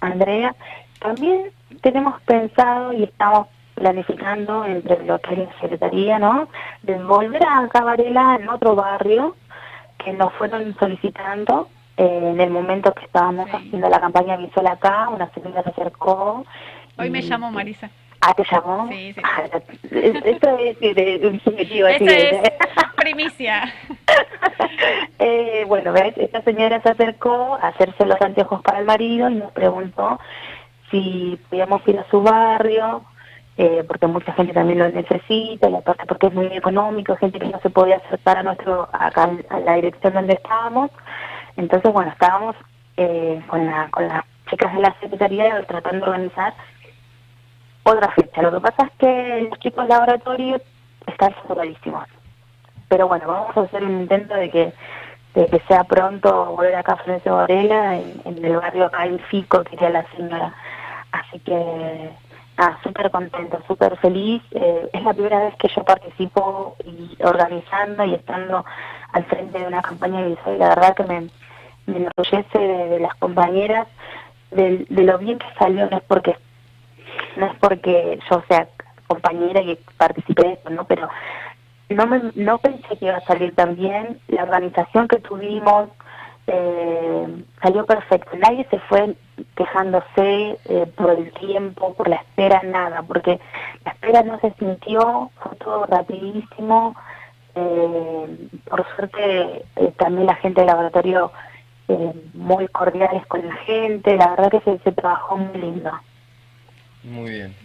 [0.01, 0.55] Andrea.
[0.99, 6.49] También tenemos pensado y estamos planificando entre lo que es la Secretaría, ¿no?
[6.81, 9.35] De volver a Cabarela en otro barrio
[10.03, 13.55] que nos fueron solicitando eh, en el momento que estábamos Sí.
[13.55, 16.45] haciendo la campaña Visual acá, una señora se acercó.
[16.97, 17.89] Hoy me llamo Marisa.
[18.21, 18.87] Ah, ¿te llamó?
[18.89, 19.21] Sí, sí.
[19.23, 19.43] Ah,
[19.91, 22.51] es- esto es de, de un subjetivo, así de- es
[22.95, 23.63] primicia.
[25.19, 26.13] Eh, bueno, ¿ves?
[26.17, 30.19] esta señora se acercó a hacerse los anteojos para el marido y nos preguntó
[30.89, 33.03] si podíamos ir a su barrio,
[33.57, 37.47] eh, porque mucha gente también lo necesita, y aparte porque es muy económico, gente que
[37.47, 40.89] no se podía acercar a nuestro acá a la dirección donde estábamos.
[41.57, 42.55] Entonces, bueno, estábamos
[42.95, 46.53] eh, con, la, con las chicas de la Secretaría tratando de organizar
[47.89, 48.41] otra fecha.
[48.41, 50.59] Lo que pasa es que los chicos laboratorio
[51.07, 52.05] están saturadísimos.
[52.87, 54.73] Pero bueno, vamos a hacer un intento de que
[55.35, 59.19] de que sea pronto volver acá a Florencio Varela, en, en el barrio acá en
[59.19, 60.53] Fico, quería la señora.
[61.11, 62.09] Así que,
[62.57, 64.41] ah, súper contenta, súper feliz.
[64.51, 68.65] Eh, es la primera vez que yo participo y organizando y estando
[69.13, 70.57] al frente de una campaña visual.
[70.57, 71.21] La verdad que me,
[71.85, 73.87] me enorgullece de, de las compañeras,
[74.51, 76.35] de, de lo bien que salió, no es porque
[77.37, 78.67] no es porque yo sea
[79.07, 80.85] compañera y participé de esto, ¿no?
[80.85, 81.09] Pero
[81.89, 84.19] no me, no pensé que iba a salir tan bien.
[84.27, 85.89] La organización que tuvimos
[86.51, 88.31] eh, salió perfecto.
[88.37, 89.15] Nadie se fue
[89.55, 93.39] quejándose eh, por el tiempo, por la espera, nada, porque
[93.85, 96.95] la espera no se sintió, fue todo rapidísimo.
[97.55, 99.65] Eh, por suerte,
[99.97, 101.31] también la gente del laboratorio
[102.35, 104.15] muy cordiales con la gente.
[104.15, 105.91] La verdad que se trabajó muy lindo.
[107.09, 107.55] Muy bien.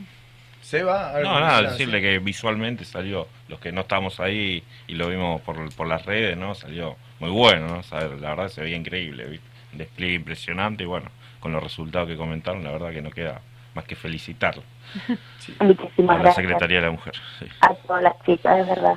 [0.60, 2.18] Seba, ¿algo No, nada, decirle decir?
[2.20, 6.38] que visualmente salió, los que no estábamos ahí y lo vimos por, por las redes,
[6.38, 6.54] ¿no?
[6.54, 7.82] Salió muy bueno, ¿no?
[7.82, 9.46] Saber, la verdad se veía increíble, ¿viste?
[9.72, 13.42] Un despliegue impresionante y bueno, con los resultados que comentaron, la verdad que no queda
[13.74, 14.62] más que felicitarlo
[15.60, 18.94] Muchísimas a la gracias Secretaría de la Mujer sí, a todas las chicas, es verdad.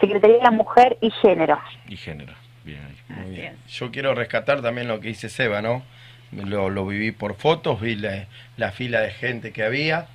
[0.00, 1.60] Secretaría de la Mujer y Género.
[1.88, 2.32] y Género.
[2.64, 3.16] Bien ahí.
[3.16, 3.56] Muy bien.
[3.68, 5.82] Yo quiero rescatar también lo que dice Seba, ¿no?
[6.32, 8.24] Lo, lo viví por fotos, vi la,
[8.56, 10.06] la fila de gente que había.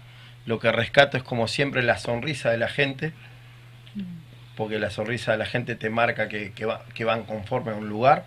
[0.45, 3.13] Lo que rescato es como siempre la sonrisa de la gente,
[4.55, 7.75] porque la sonrisa de la gente te marca que, que, va- que van conforme a
[7.75, 8.25] un lugar.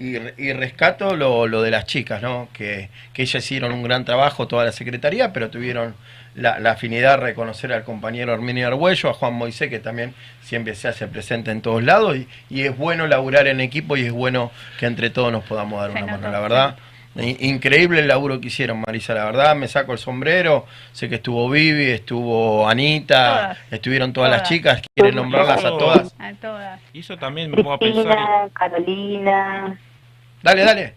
[0.00, 2.48] Y, y rescato lo, lo de las chicas, ¿no?
[2.52, 5.94] Que, que ellas hicieron un gran trabajo, toda la secretaría, pero tuvieron
[6.34, 10.74] la, la afinidad de reconocer al compañero Arminio Argüello, a Juan Moisés, que también siempre
[10.74, 12.16] se hace presente en todos lados.
[12.16, 14.50] Y, y es bueno laburar en equipo y es bueno
[14.80, 16.76] que entre todos nos podamos dar una mano, la verdad.
[17.20, 21.48] Increíble el laburo que hicieron, Marisa, la verdad, me saco el sombrero, sé que estuvo
[21.50, 23.16] Vivi, estuvo Anita,
[23.54, 23.58] Todas.
[23.72, 26.14] estuvieron todas, las chicas, quieren nombrarlas a todas.
[26.18, 26.80] A todas.
[26.92, 29.76] Y eso también me pongo a pensar, Carolina,
[30.42, 30.94] Dale, dale.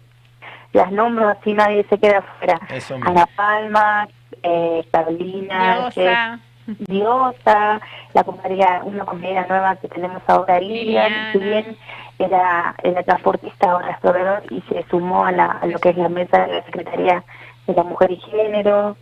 [0.73, 2.59] las nombro así nadie se queda afuera.
[2.69, 3.09] Eso mismo.
[3.09, 4.07] Ana Palma,
[4.43, 6.39] eh, Carolina, Diosa.
[6.67, 7.81] eh, Diosa,
[8.13, 11.75] la compañera, una compañera nueva que tenemos ahora, Lilian, si bien
[12.23, 15.97] era, era transportista, ahora es proveedor y se sumó a, la, a lo que es
[15.97, 17.23] la mesa de la Secretaría
[17.67, 18.95] de la Mujer y Género.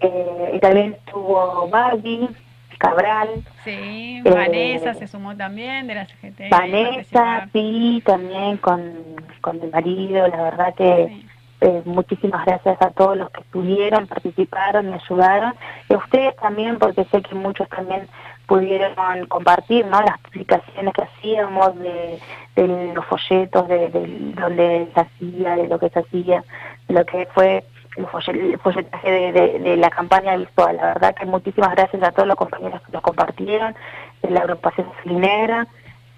[0.00, 2.28] Eh, y también estuvo Barbie,
[2.78, 3.28] Cabral,
[3.64, 6.48] Sí, Eh, Vanessa se sumó también de la CGT.
[6.50, 8.80] Vanessa, sí, también con,
[9.42, 11.26] con el marido, la verdad que Sí.
[11.60, 15.52] eh, muchísimas gracias a todos los que estuvieron, participaron y ayudaron,
[15.90, 18.08] y a ustedes también, porque sé que muchos también
[18.50, 20.00] pudieron compartir ¿no?
[20.02, 22.18] las publicaciones que hacíamos de,
[22.96, 26.42] los folletos, de, de donde se hacía, de lo que se hacía,
[26.88, 27.62] de lo que fue
[27.96, 30.76] el, folle- el folletaje de, de- de la campaña visual.
[30.76, 33.72] La verdad que muchísimas gracias a todos los compañeros que lo compartieron,
[34.20, 35.68] de la agrupación Salinera.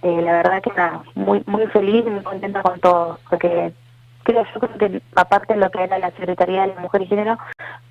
[0.01, 3.73] Eh, la verdad que nada, muy muy feliz y muy contenta con todo, porque
[4.23, 7.07] creo yo creo que aparte de lo que era la Secretaría de la Mujer y
[7.09, 7.37] Género,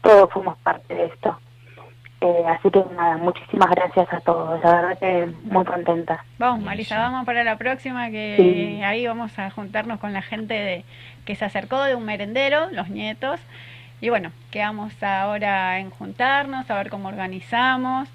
[0.02, 1.38] todos fuimos parte de esto.
[2.24, 6.24] Eh, así que nada, muchísimas gracias a todos, la verdad que muy contenta.
[6.38, 8.84] Vamos, Marisa, vamos para la próxima, que Sí.
[8.84, 10.86] ahí vamos a juntarnos con la gente de,
[11.26, 13.40] que se acercó de un merendero, los nietos.
[14.02, 18.08] Y bueno, quedamos ahora en juntarnos, a ver cómo organizamos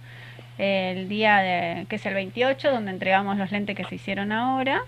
[0.59, 4.83] el día de, que es el 28, donde entregamos los lentes que se hicieron ahora.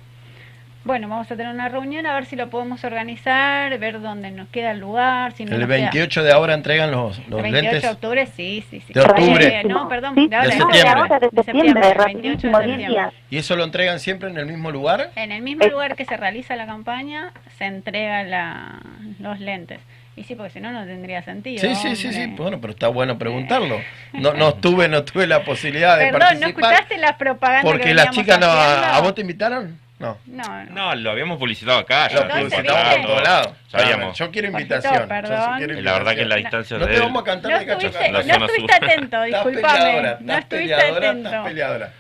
[0.85, 4.49] Bueno, vamos a tener una reunión a ver si lo podemos organizar, ver dónde nos
[4.49, 5.33] queda el lugar.
[5.33, 7.83] Si no El nos queda- 28 de ahora entregan los, los el 28 lentes.
[7.83, 8.93] de octubre, sí, sí, sí.
[8.95, 9.47] De octubre.
[9.61, 11.01] Eh, no, perdón, Sí, de ahora, de no, septiembre.
[11.03, 13.17] ahora, de de septiembre, el 28 rapidísimo, de 10 septiembre.
[13.29, 15.11] ¿Y eso lo entregan siempre en el mismo lugar?
[15.17, 15.71] En el mismo Eh.
[15.71, 18.81] lugar que se realiza la campaña, se entrega la,
[19.19, 19.81] los lentes.
[20.17, 21.61] Y sí, porque si no, no tendría sentido.
[21.61, 22.27] Sí, sí, sí, sí.
[22.37, 23.79] Bueno, pero está bueno preguntarlo.
[24.15, 26.73] No, no tuve, no tuve la posibilidad de Perdón, ¿no participar.
[26.73, 28.47] escuchaste las propagandas Porque que las chicas no.
[28.47, 29.79] ¿A vos te invitaron?
[29.99, 30.17] No.
[30.27, 30.71] No, no.
[30.71, 32.09] No, lo habíamos publicitado acá.
[32.09, 33.49] ya Lo publicitamos por todos lados.
[33.69, 34.17] Sabíamos.
[34.19, 34.95] Yo quiero invitación.
[34.95, 35.59] yo sí perdón.
[35.59, 36.79] quiero Y la verdad que la invitación.
[36.79, 37.03] distancia No de te él.
[37.03, 37.87] vamos a cantar No de cacho.
[37.89, 40.17] estuviste, La no estuviste atento, disculpame.
[40.21, 41.29] No estuviste peleadora, atento.
[41.29, 41.93] estás peleadora.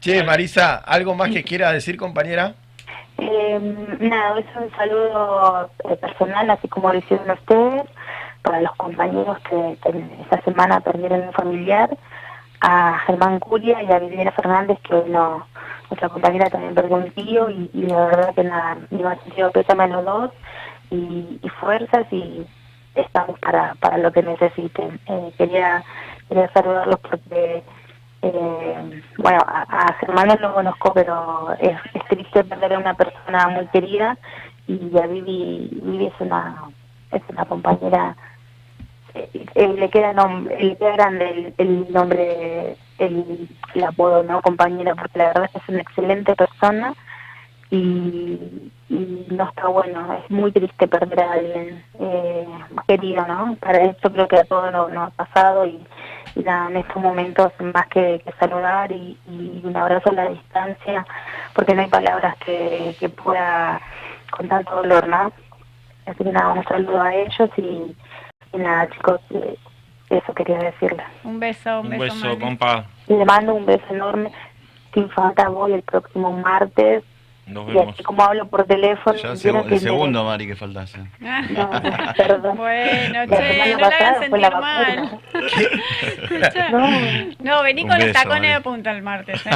[0.00, 2.54] Che, Marisa, ¿algo más que quiera decir, compañera?
[3.18, 3.58] Eh,
[4.00, 7.82] nada, es un saludo eh, personal, así como lo hicieron ustedes,
[8.42, 11.90] para los compañeros que, que esta semana perdieron un familiar,
[12.60, 15.46] a Germán Curia y a Viviana Fernández, que hoy no,
[15.90, 19.84] nuestra compañera también perdió un tío, y, la verdad que nada, mi más sentido pésame
[19.84, 20.30] a los dos,
[20.90, 22.46] y, y fuerzas, y
[22.94, 25.00] estamos para, para lo que necesiten.
[25.06, 25.82] Eh, quería,
[26.28, 27.62] quería saludarlos porque
[28.22, 32.94] eh, bueno, a, a Germán no lo conozco, pero es, es triste perder a una
[32.94, 34.18] persona muy querida
[34.66, 36.64] y a Vivi, Vivi es una
[37.12, 38.16] es una compañera
[39.14, 40.12] eh, le queda
[40.58, 43.48] le queda grande el, nombre el,
[43.86, 46.94] apodo no compañera porque la verdad es una excelente persona
[47.70, 52.48] y, no está bueno es muy triste perder a alguien eh,
[52.86, 55.84] querido no para eso creo que a todos nos, ha pasado y,
[56.36, 59.18] en estos momentos más que, saludar y,
[59.64, 61.04] un abrazo a la distancia
[61.54, 63.80] porque no hay palabras que, que pueda
[64.30, 65.32] con tanto dolor no
[66.06, 67.94] así que nada un saludo a ellos y
[68.56, 69.56] nada chicos eh,
[70.10, 72.38] eso quería decirles Un beso, un, Un beso, Mari.
[72.38, 72.84] compa.
[73.08, 74.30] le mando un beso enorme
[74.94, 77.02] sin falta voy el próximo martes
[77.46, 77.94] Nos y vemos.
[77.94, 80.98] así como hablo por teléfono Ya el, que me- segundo, Mari, que faltase.
[81.20, 81.70] no,
[82.16, 85.20] perdón Bueno, che, no la hagan sentir mal.
[87.40, 89.44] No, vení Un con los beso, tacones de punta el martes.
[89.46, 89.50] ¿eh?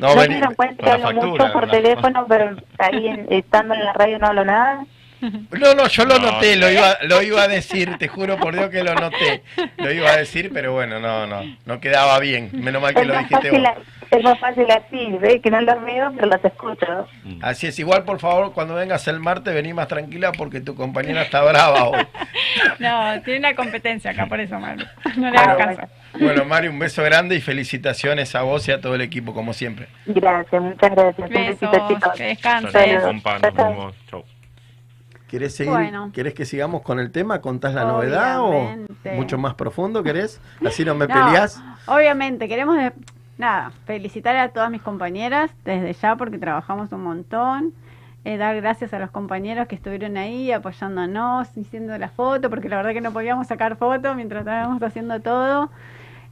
[0.00, 0.34] No, No vení.
[0.34, 3.74] se dan cuenta que con la hablo factura, mucho por teléfono, pero ahí en- estando
[3.74, 4.84] en la radio no hablo nada.
[5.20, 8.54] No, no, yo lo No, noté, lo iba, lo iba a decir, te juro por
[8.54, 9.42] Dios que lo noté.
[9.76, 12.50] Lo iba a decir, pero bueno, no, no, no quedaba bien.
[12.52, 13.72] Menos mal que Es lo dijiste fácil, vos.
[14.10, 15.40] es más fácil así, ¿ves?
[15.42, 17.08] Que no los veo, pero los escucho.
[17.42, 21.22] Así es, igual por favor, cuando vengas el martes, vení más tranquila porque tu compañera
[21.22, 22.06] está brava hoy.
[22.78, 24.84] No, tiene una competencia acá, por eso, Maru.
[25.16, 25.92] No le hagas caso.
[26.18, 29.52] Bueno, Mari, un beso grande y felicitaciones a vos y a todo el equipo, como
[29.52, 29.88] siempre.
[30.06, 31.28] Gracias, muchas gracias.
[31.30, 33.02] Un Besos, que descanses.
[34.10, 34.24] Chau.
[35.28, 35.72] ¿Querés seguir?
[35.72, 36.10] Bueno.
[36.12, 37.40] ¿Querés que sigamos con el tema?
[37.40, 38.76] ¿Contás la novedad o
[39.14, 40.40] mucho más profundo querés?
[40.66, 41.62] Así no me No, peleás.
[41.86, 42.92] Obviamente, queremos, de-
[43.36, 47.72] nada, felicitar a todas mis compañeras desde ya porque trabajamos un montón.
[48.24, 52.76] Eh, dar gracias a los compañeros que estuvieron ahí apoyándonos, haciendo la foto, porque la
[52.76, 55.70] verdad que no podíamos sacar fotos mientras estábamos haciendo todo.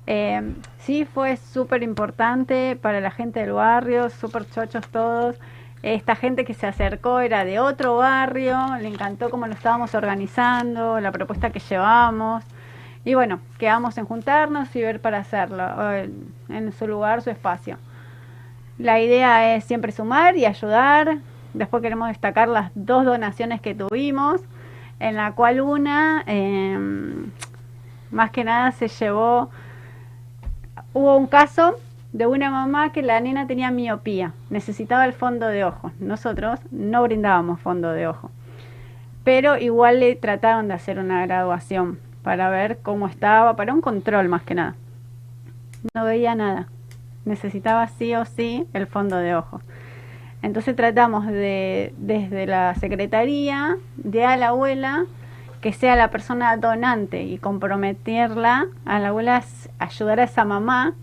[0.06, 5.37] Eh, sí, fue súper importante para la gente del barrio, súper chochos todos.
[5.87, 10.99] Esta gente que se acercó era de otro barrio, le encantó cómo lo estábamos organizando,
[10.99, 12.42] la propuesta que llevamos.
[13.05, 15.64] Y bueno, quedamos en juntarnos y ver para hacerlo,
[16.49, 17.79] en, su lugar, su espacio.
[18.79, 21.18] La idea es siempre sumar y ayudar.
[21.55, 24.40] Después queremos destacar las dos donaciones que tuvimos,
[24.99, 26.77] en la cual una, eh,
[28.11, 29.51] más que nada, se llevó,
[30.92, 31.77] hubo un caso
[32.16, 35.92] de una mamá que la nena tenía miopía, necesitaba el fondo de ojo.
[36.00, 38.31] Nosotros no brindábamos fondo de ojo,
[39.22, 44.29] pero igual le trataron de hacer una graduación para ver cómo estaba, para un control
[44.29, 44.74] más que nada.
[45.94, 46.68] No veía nada,
[47.26, 49.61] necesitaba sí o sí el fondo de ojo.
[50.40, 55.05] Entonces tratamos de, desde la secretaría, de a la abuela,
[55.61, 60.94] que sea la persona donante y comprometerla a la abuela, s- ayudar a esa mamá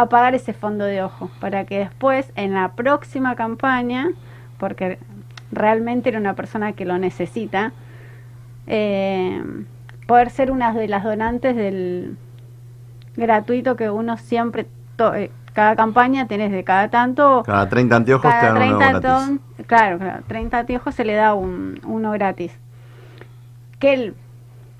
[0.00, 4.08] a pagar ese fondo de ojo, para que después en la próxima campaña,
[4.58, 4.98] porque
[5.52, 7.72] realmente era una persona que lo necesita,
[8.66, 9.42] eh,
[10.06, 12.16] poder ser una de las donantes del
[13.16, 18.30] gratuito que uno siempre, to- eh, cada campaña tenés de cada tanto, Cada 30 anteojos
[18.30, 19.40] te dan uno 30 gratis.
[19.66, 22.56] claro, claro, 30 anteojos se le da un, uno gratis.
[23.78, 24.14] Que él,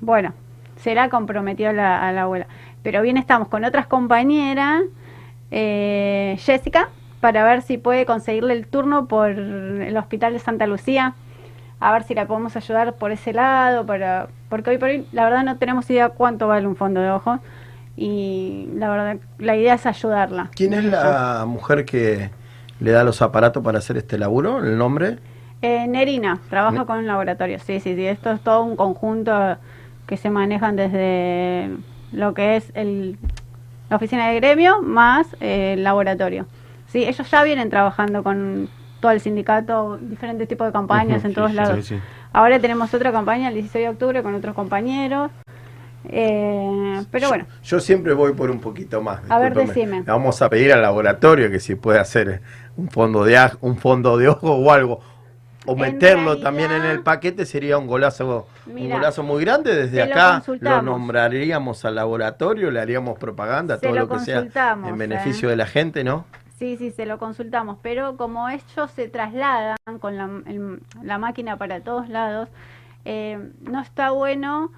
[0.00, 0.32] bueno,
[0.76, 2.46] será comprometido a la, a la abuela.
[2.82, 4.82] Pero bien estamos con otras compañeras,
[5.50, 6.88] eh, Jessica,
[7.20, 11.14] para ver si puede conseguirle el turno por el Hospital de Santa Lucía.
[11.80, 15.24] A ver si la podemos ayudar por ese lado, para, porque hoy por hoy la
[15.24, 17.40] verdad no tenemos idea cuánto vale un fondo de ojos
[17.96, 20.50] y la verdad la idea es ayudarla.
[20.54, 22.30] ¿Quién es la mujer que
[22.80, 24.58] le da los aparatos para hacer este laburo?
[24.64, 25.18] ¿El nombre?
[25.62, 29.56] Eh, Nerina, trabaja Ne- con un laboratorio, sí, sí, sí, esto es todo un conjunto
[30.06, 31.70] que se manejan desde
[32.12, 33.18] lo que es el,
[33.90, 36.46] la oficina de gremio más eh, el laboratorio.
[36.86, 38.68] Sí, ellos ya vienen trabajando con
[39.00, 41.86] todo el sindicato, diferentes tipos de campañas en todos sí, lados.
[41.86, 42.00] sí, sí.
[42.32, 45.30] Ahora tenemos otra campaña el 16 de octubre con otros compañeros.
[46.08, 49.20] Eh, pero bueno, Yo siempre voy por un poquito más.
[49.28, 50.02] A ver, decime.
[50.02, 52.40] Vamos a pedir al laboratorio que si puede hacer
[52.76, 55.00] un fondo de un fondo de ojo o algo.
[55.66, 59.74] O meterlo realidad- también en el paquete sería un golazo, un golazo muy grande.
[59.74, 64.18] Desde lo acá lo, nombraríamos al laboratorio, le haríamos propaganda, Se todo lo lo, que
[64.20, 64.92] sea en ¿eh?
[64.96, 66.24] beneficio de la gente, ¿no?
[66.58, 71.56] Sí, sí, se lo consultamos, pero como ellos se trasladan con la, el- la máquina
[71.56, 72.48] para todos lados,
[73.04, 74.70] eh, no está bueno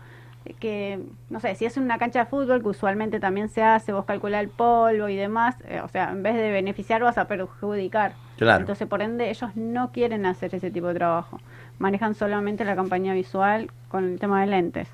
[0.59, 4.05] que, no sé, si es una cancha de fútbol, que usualmente también se hace, vos
[4.05, 8.15] calculás el polvo y demás, eh, o sea, en vez de beneficiar vas a perjudicar.
[8.61, 11.41] Entonces, por ende, ellos no quieren hacer ese tipo de trabajo.
[11.79, 14.89] Manejan solamente la campaña visual con el tema de lentes.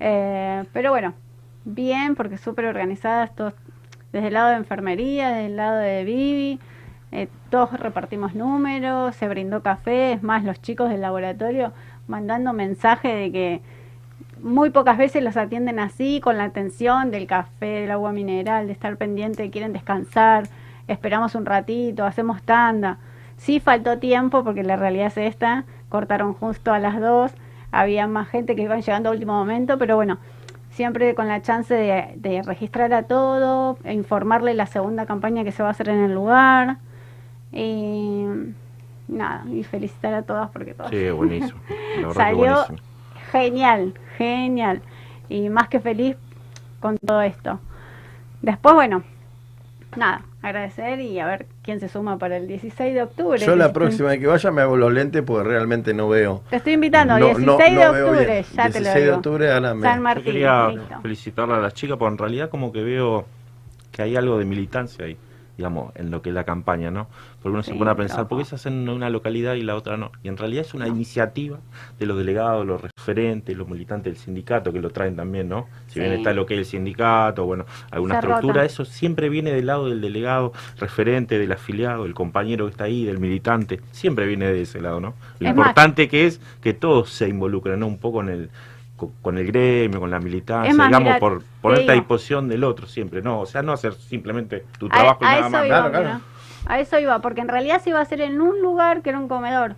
[0.00, 1.14] Eh, pero bueno,
[1.64, 3.54] bien, porque súper organizadas, todos,
[4.12, 6.60] desde el lado de enfermería, desde el lado de Vivi,
[7.10, 11.72] eh, todos repartimos números, se brindó café, es más, los chicos del laboratorio
[12.06, 13.60] mandando mensaje de que
[14.42, 18.72] muy pocas veces los atienden así, con la atención del café, del agua mineral, de
[18.72, 20.44] estar pendiente, quieren descansar,
[20.88, 22.98] esperamos un ratito, hacemos tanda.
[23.36, 27.32] Sí faltó tiempo porque la realidad es esta, cortaron justo a las dos,
[27.70, 30.18] había más gente que iban llegando a último momento, pero bueno,
[30.70, 35.52] siempre con la chance de, de registrar a todo, e informarle la segunda campaña que
[35.52, 36.78] se va a hacer en el lugar.
[37.52, 38.24] Y
[39.08, 41.60] nada, y felicitar a todas porque todas Sí, buenísimo.
[42.14, 42.78] Salió buenísimo.
[43.30, 44.82] genial, genial.
[45.28, 46.16] Y más que feliz
[46.80, 47.60] con todo esto.
[48.42, 49.02] Después, bueno,
[49.96, 53.38] nada, agradecer y a ver quién se suma para el 16 de octubre.
[53.38, 56.42] Yo la próxima vez que vaya me hago los lentes porque realmente no veo.
[56.50, 59.00] Te estoy invitando, No, 16 no- de no veo octubre, ya te lo 16 de
[59.02, 59.16] digo.
[59.16, 61.00] octubre, ahora me- San Yo Martín, quería listo.
[61.02, 63.26] felicitarla a las chicas, porque en realidad como que veo
[63.90, 65.16] que hay algo de militancia ahí,
[65.58, 67.08] digamos, en lo que es la campaña, ¿no?
[67.42, 68.28] Porque uno se Sí, pone a pensar.
[68.28, 70.12] ¿por qué se hacen en una localidad y la otra no?
[70.22, 71.58] Y en realidad es una iniciativa
[71.98, 75.66] de los delegados, los referentes, los militantes del sindicato que lo traen también, ¿no?
[75.88, 78.64] Si bien está lo que es el sindicato, bueno, alguna Se estructura, rota.
[78.66, 83.04] eso siempre viene del lado del delegado, referente, del afiliado, el compañero que está ahí,
[83.04, 85.14] del militante, siempre viene de ese lado, ¿no?
[85.40, 87.88] Lo Es más- importante que es que todos se involucren, ¿no?
[87.88, 88.50] Un poco en el
[88.98, 92.48] co- con el gremio, con la militancia, más, digamos, mira, por te ponerte a disposición
[92.48, 93.40] del otro siempre, ¿no?
[93.40, 95.66] O sea, no hacer simplemente tu A, trabajo y a nada eso más.
[95.66, 96.04] iba, Claro, claro.
[96.04, 96.20] mira.
[96.66, 99.18] A eso iba, porque en realidad se iba a hacer en un lugar que era
[99.18, 99.76] un comedor.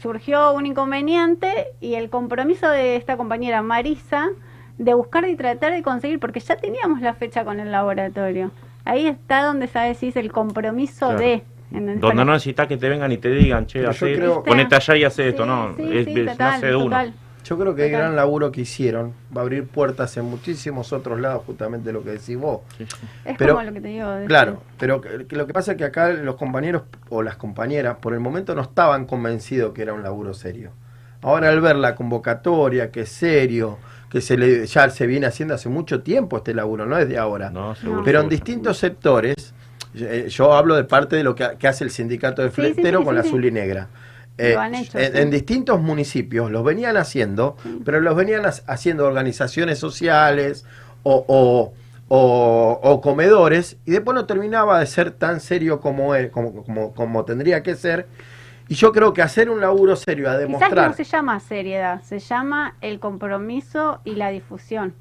[0.00, 4.28] Surgió un inconveniente y el compromiso de esta compañera Marisa
[4.78, 8.52] de buscar y tratar de conseguir, porque ya teníamos la fecha con el laboratorio.
[8.84, 11.18] Ahí está donde sabes si es el compromiso Claro.
[11.20, 11.42] de.
[11.70, 15.04] Donde no necesitas que te vengan y te digan, che, hace, creo- ponete allá y
[15.04, 16.84] hace esto, no, sí, es, sí, es- total, nace de uno.
[16.86, 17.14] total.
[17.48, 21.18] Yo creo que el gran laburo que hicieron va a abrir puertas en muchísimos otros
[21.18, 22.60] lados, justamente lo que decís vos.
[23.24, 24.06] Es Pero- como lo que te digo.
[24.26, 27.96] Claro, pero que- que lo que pasa es que acá los compañeros o las compañeras
[28.02, 30.72] por el momento no estaban convencidos que era un laburo serio.
[31.22, 33.78] Ahora al ver la convocatoria, que es serio,
[34.10, 37.16] que se le, ya se viene haciendo hace mucho tiempo este laburo, no es de
[37.18, 37.48] ahora.
[37.50, 38.30] No, seguro, Pero en seguro.
[38.36, 39.54] distintos sectores,
[39.94, 42.72] eh, yo hablo de parte de lo que, que hace el sindicato de Sí, sí,
[42.74, 43.28] fletero sí, con sí, la sí.
[43.30, 43.88] azul y negra.
[44.38, 45.18] Lo Eh, han hecho, en, sí.
[45.18, 50.64] en distintos municipios los venían haciendo, pero los venían ha- haciendo organizaciones sociales
[51.02, 51.72] o, o-
[52.08, 56.94] o- o comedores y después no terminaba de ser tan serio como, es- como, como,
[56.94, 58.06] como tendría que ser.
[58.68, 60.88] Y yo creo que hacer un laburo serio a Quizás demostrar...
[60.90, 64.94] no se llama seriedad, se llama el compromiso y la difusión.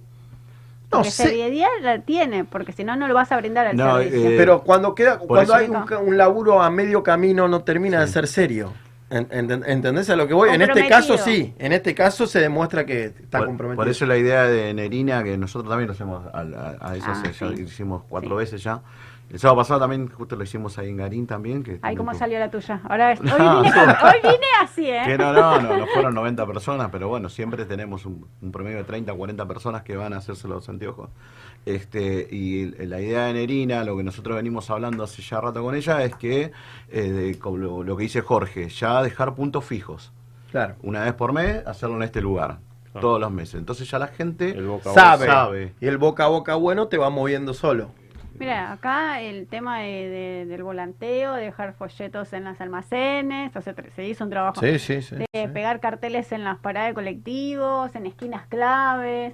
[0.90, 1.24] No Porque sé.
[1.28, 4.30] seriedad la tiene, porque si no, no lo vas a brindar al No, servicio.
[4.30, 8.00] eh, Pero cuando queda, cuando eso- hay un, un laburo a medio camino no termina
[8.02, 8.72] de ser serio.
[9.10, 10.50] En- en- ¿Entendés a lo que voy?
[10.50, 13.82] En este caso sí, en este caso se demuestra que está Por, comprometido.
[13.84, 16.96] por eso la idea de Nerina, que nosotros también lo hacemos a, a- a Ah,
[16.98, 17.46] ya sí.
[17.62, 18.36] hicimos cuatro Sí.
[18.36, 18.82] veces ya.
[19.30, 21.62] El sábado pasado también justo lo hicimos ahí en Garín también.
[21.64, 22.80] Que Ay, ¿cómo salió la tuya?
[22.88, 23.80] Ahora es- hoy, No, vine sí.
[23.80, 25.02] con- hoy vine así, ¿eh?
[25.06, 28.78] Que no, no, no, no fueron 90 personas, pero bueno, siempre tenemos un, un promedio
[28.78, 31.10] de 30 o 40 personas que van a hacerse los anteojos.
[31.68, 35.76] Este, y la idea de Nerina, lo que nosotros venimos hablando hace ya rato con
[35.76, 36.52] ella, es que,
[36.90, 40.14] eh, de- como lo, lo que dice Jorge, ya dejar puntos fijos.
[40.52, 40.76] Claro.
[40.82, 42.60] Una vez por mes, hacerlo en este lugar,
[42.94, 43.00] Claro.
[43.02, 43.56] todos los meses.
[43.56, 45.02] Entonces ya la gente El boca a boca.
[45.04, 45.26] Sabe.
[45.26, 45.74] sabe.
[45.82, 47.90] Y el boca a boca bueno te va moviendo solo.
[48.40, 53.74] Mira, acá el tema de- de- del volanteo, dejar folletos en los almacenes, o sea,
[53.96, 55.16] se hizo un trabajo Sí, sí, sí.
[55.16, 55.48] de sí.
[55.54, 59.34] pegar carteles en las paradas de colectivos, en esquinas claves,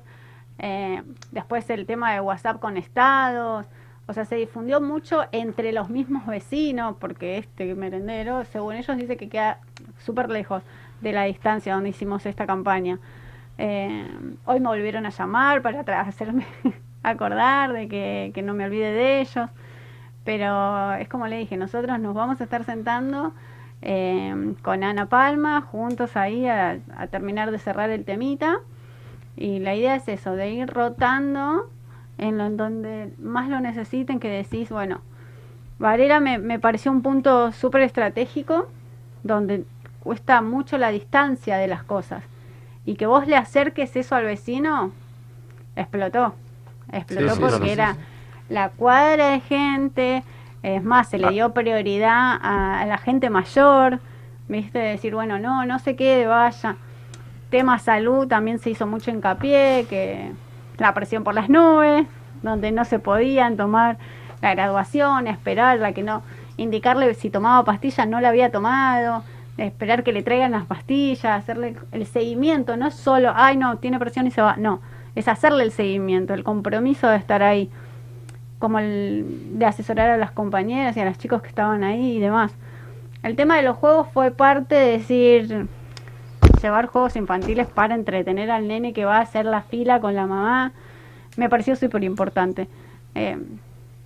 [0.66, 3.66] eh, después el tema de WhatsApp con estados,
[4.08, 9.18] o sea, se difundió mucho entre los mismos vecinos, porque este merendero, según ellos, dice
[9.18, 9.60] que queda
[10.00, 10.64] súper lejos
[11.02, 12.98] de la distancia donde hicimos esta campaña.
[13.58, 14.08] Eh,
[14.46, 16.46] hoy me volvieron a llamar para hacerme
[17.04, 19.50] acordar de que, no me olvide de ellos,
[20.24, 23.34] pero es como le dije, nosotros nos vamos a estar sentando
[23.82, 26.80] eh, con Ana Palma, juntos ahí a
[27.12, 28.62] terminar de cerrar el temita.
[29.36, 31.70] Y la idea es eso, de ir rotando
[32.18, 35.02] en, lo, en donde más lo necesiten, que decís, bueno,
[35.80, 38.68] Varela me, me pareció un punto súper estratégico
[39.24, 39.66] donde
[40.02, 42.24] cuesta mucho la distancia de las cosas.
[42.86, 44.92] Y que vos le acerques eso al vecino,
[45.76, 46.36] explotó.
[46.92, 48.00] Explotó Sí, sí, porque era sí.
[48.50, 50.24] la cuadra de gente,
[50.62, 51.32] es más, se le Ah.
[51.32, 54.00] dio prioridad a, a la gente mayor,
[54.48, 56.76] viste, decir, bueno, no, no se quede, vaya.
[57.54, 60.32] Tema salud también se hizo mucho hincapié, que
[60.80, 62.08] la presión por las nubes,
[62.42, 64.00] donde no se podían tomar
[64.42, 66.24] la graduación, esperarla, que no,
[66.58, 69.24] indicarle si tomaba pastillas, no la había tomado,
[69.58, 74.26] esperar que le traigan las pastillas, hacerle el seguimiento, no solo, ay no, tiene presión
[74.26, 74.82] y se va, no,
[75.14, 77.70] es hacerle el seguimiento, el compromiso de estar ahí,
[78.58, 82.20] como el de asesorar a las compañeras y a los chicos que estaban ahí y
[82.20, 82.56] demás.
[83.22, 85.68] El tema de los juegos fue parte de decir,
[86.64, 90.26] llevar juegos infantiles para entretener al nene que va a hacer la fila con la
[90.26, 90.72] mamá,
[91.38, 92.68] me pareció súper importante.
[93.16, 93.38] Eh,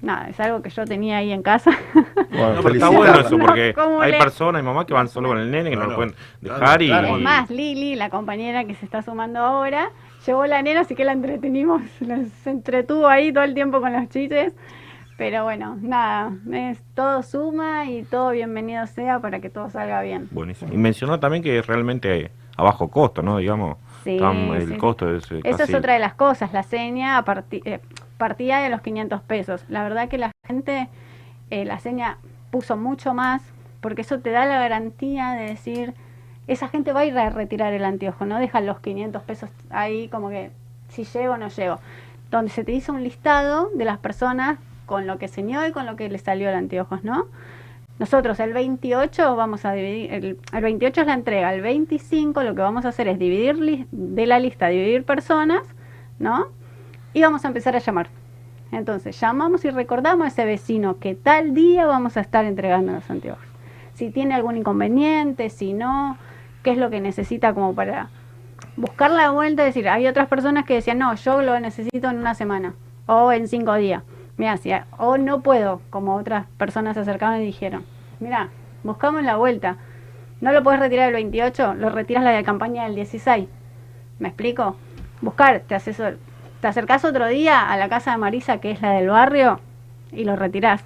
[0.01, 1.71] nada, es algo que yo tenía ahí en casa.
[2.29, 5.07] Bueno, No, pero está bueno eso porque ¿cómo hay le- personas y mamás que van
[5.07, 7.15] solo con el nene que no, No, lo pueden Claro, dejar y, claro.
[7.15, 9.89] Es más, Lili, la compañera que se está sumando ahora,
[10.25, 11.81] llevó la nena, así que la entretenimos,
[12.43, 14.53] se entretuvo ahí todo el tiempo con los chistes.
[15.17, 20.27] Pero bueno, nada, es, todo suma y todo bienvenido sea para que todo salga bien.
[20.29, 20.71] Buenísimo.
[20.71, 23.37] Y mencionó también que realmente a bajo costo, ¿no?
[23.37, 24.77] Digamos, Sí, el sí.
[24.77, 27.79] costo es eh, Esa casi- es otra de las cosas, la seña a parti- eh,
[28.17, 29.63] partía de los 500 pesos.
[29.69, 30.87] La verdad que la gente,
[31.49, 32.17] eh, la seña
[32.51, 33.41] puso mucho más,
[33.81, 35.93] porque eso te da la garantía de decir,
[36.47, 40.07] esa gente va a ir a retirar el anteojo, no deja los 500 pesos ahí
[40.07, 40.51] como que
[40.89, 41.79] si llego o no llego.
[42.31, 45.85] Donde se te hizo un listado de las personas con lo que señó y con
[45.85, 47.25] lo que le salió el anteojos, ¿no?
[47.99, 52.53] Nosotros el 28 vamos a dividir, el, el 28 es la entrega, el 25 lo
[52.53, 55.63] que vamos a hacer es dividir lis- de la lista, dividir personas,
[56.19, 56.47] ¿no?
[57.13, 58.09] Y vamos a empezar a llamar.
[58.71, 63.09] Entonces, llamamos y recordamos a ese vecino que tal día vamos a estar entregando los
[63.09, 63.43] anteojos.
[63.95, 66.17] Si tiene algún inconveniente, si no,
[66.61, 68.09] qué es lo que necesita como para
[68.75, 72.35] buscar la vuelta, decir, hay otras personas que decían, no, yo lo necesito en una
[72.35, 72.75] semana
[73.07, 74.03] o en cinco días.
[74.37, 77.83] Mira, si a- o no puedo, como otras personas se acercaron y dijeron,
[78.19, 78.49] mira,
[78.83, 79.77] buscamos la vuelta.
[80.41, 83.47] No lo puedes retirar el 28, lo retiras la de campaña del 16.
[84.19, 84.75] ¿Me explico?
[85.21, 86.19] Buscar, te asesor,
[86.61, 89.59] te acercás otro día a la casa de Marisa, que es la del barrio,
[90.11, 90.83] y lo retirás.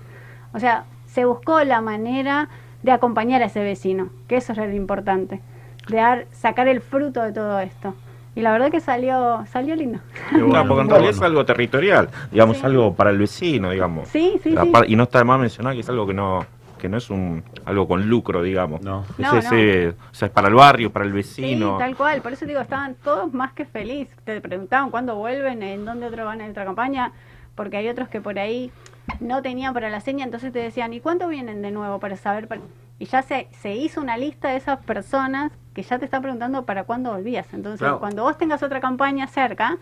[0.54, 2.48] O sea, se buscó la manera
[2.84, 5.42] de acompañar a ese vecino, que eso era lo importante,
[5.90, 7.94] de dar, sacar el fruto de todo esto.
[8.34, 10.00] Y la verdad que salió, salió lindo.
[10.32, 12.66] Bueno, porque en realidad es algo territorial, digamos, Sí.
[12.66, 14.08] algo para el vecino, digamos.
[14.08, 14.70] Sí, sí, La sí.
[14.72, 16.46] par- Y no está de más mencionar que es algo que no
[16.80, 18.82] que no es un algo con lucro, digamos.
[18.82, 19.06] No.
[19.12, 21.78] Es No, ese- o sea, es para el barrio, para el Sí, vecino.
[21.78, 22.22] tal cual.
[22.24, 24.16] Por eso digo, estaban todos más que felices.
[24.24, 27.12] Te preguntaban cuándo vuelven, en dónde otros van en otra campaña,
[27.54, 28.72] porque hay otros que por ahí
[29.20, 32.48] no tenían para la seña, entonces te decían, ¿y cuánto vienen de nuevo para saber?
[32.48, 32.62] para-?"
[33.02, 36.66] Y ya se, se hizo una lista de esas personas que ya te están preguntando
[36.66, 37.48] para cuándo volvías.
[37.52, 38.00] Entonces, Claro.
[38.00, 39.78] cuando vos tengas otra campaña cerca,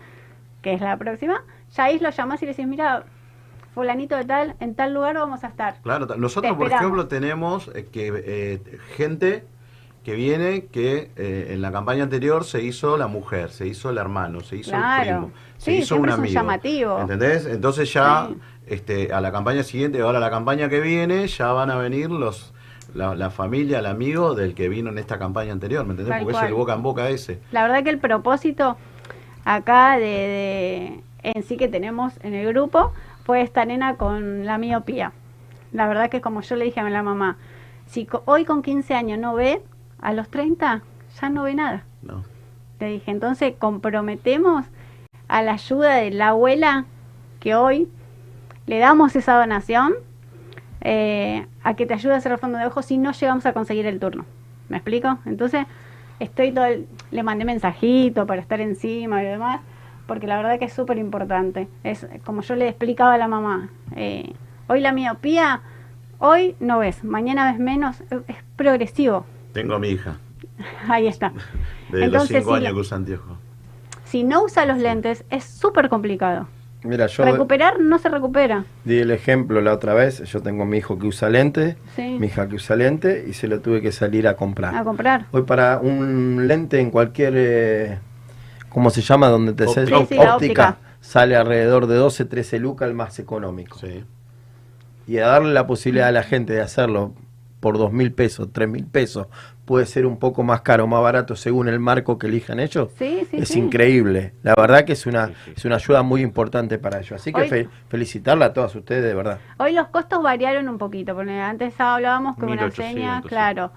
[0.62, 1.44] que es la próxima,
[1.76, 3.04] ya ahí lo llamás y le decís, mira,
[3.74, 5.74] fulanito de tal, en tal lugar vamos a estar.
[5.82, 9.44] Claro, nosotros por ejemplo tenemos eh, que eh, gente
[10.02, 13.98] que viene que eh, en la campaña anterior se hizo la mujer, se hizo el
[13.98, 15.02] hermano, se hizo Claro.
[15.02, 16.32] el primo, se Sí, hizo un es amigo.
[16.32, 17.00] llamativo.
[17.00, 17.44] ¿Entendés?
[17.44, 18.38] Entonces ya Sí.
[18.66, 22.54] este, a la campaña siguiente, ahora la campaña que viene, ya van a venir los
[22.94, 26.12] la, la familia, el amigo del que vino en esta campaña anterior, ¿me entendés?
[26.14, 26.44] Tal Porque cual.
[26.44, 27.40] es el boca en boca ese.
[27.52, 28.76] La verdad que el propósito
[29.44, 32.92] acá de, de- en sí que tenemos en el grupo
[33.24, 35.12] fue esta nena con la miopía.
[35.72, 37.36] La verdad que como yo le dije a la mamá,
[37.86, 39.62] si hoy con 15 años no ve,
[40.00, 40.82] a los 30
[41.20, 41.84] ya no ve nada.
[42.02, 42.24] ¿no?
[42.80, 44.64] Le dije, entonces comprometemos
[45.28, 46.86] a la ayuda de la abuela
[47.38, 47.88] que hoy
[48.66, 49.92] le damos esa donación
[50.80, 53.52] eh, a que te ayude a hacer el fondo de ojos si no llegamos a
[53.52, 54.24] conseguir el turno.
[54.68, 55.18] ¿Me explico?
[55.26, 55.66] Entonces,
[56.20, 59.60] estoy todo el- le mandé mensajito para estar encima y demás,
[60.06, 61.68] porque la verdad que es súper importante.
[61.84, 64.32] Es como yo le explicaba a la mamá, eh,
[64.68, 65.60] hoy la miopía,
[66.18, 69.24] hoy no ves, mañana ves menos, es, es progresivo.
[69.52, 70.18] Tengo a mi hija,
[70.88, 71.30] Ahí está.
[71.90, 73.38] de los Entonces, 5 si años la- que usa anteojos.
[74.04, 76.46] si no usa los lentes, es súper complicado.
[76.82, 78.64] Mira, yo Recuperar no se recupera.
[78.84, 80.22] di el ejemplo la otra vez.
[80.24, 82.16] Yo tengo a mi hijo que usa lente, Sí.
[82.18, 84.74] mi hija que usa lente y se lo tuve que salir a comprar.
[84.74, 85.26] A comprar.
[85.32, 87.98] Hoy para un lente en cualquier, eh,
[88.70, 89.28] ¿cómo se llama?
[89.28, 90.78] Donde te haces Sí, sí, la óptica.
[91.00, 93.78] sale alrededor de 12, 13 lucas el más económico.
[93.78, 94.04] Sí.
[95.06, 97.12] Y a darle la posibilidad a la gente de hacerlo
[97.60, 99.26] por dos mil pesos, tres mil pesos,
[99.70, 102.90] puede ser un poco más caro o más barato según el marco que elijan ellos,
[102.98, 103.60] Sí, sí, es sí.
[103.60, 104.32] increíble.
[104.42, 105.52] La verdad que es una, Sí, sí.
[105.58, 107.12] es una ayuda muy importante para ellos.
[107.12, 109.38] Así que Hoy- fe- felicitarla a todas ustedes, de verdad.
[109.58, 113.70] Hoy los costos variaron un poquito, porque antes hablábamos que una 1800, seña, claro,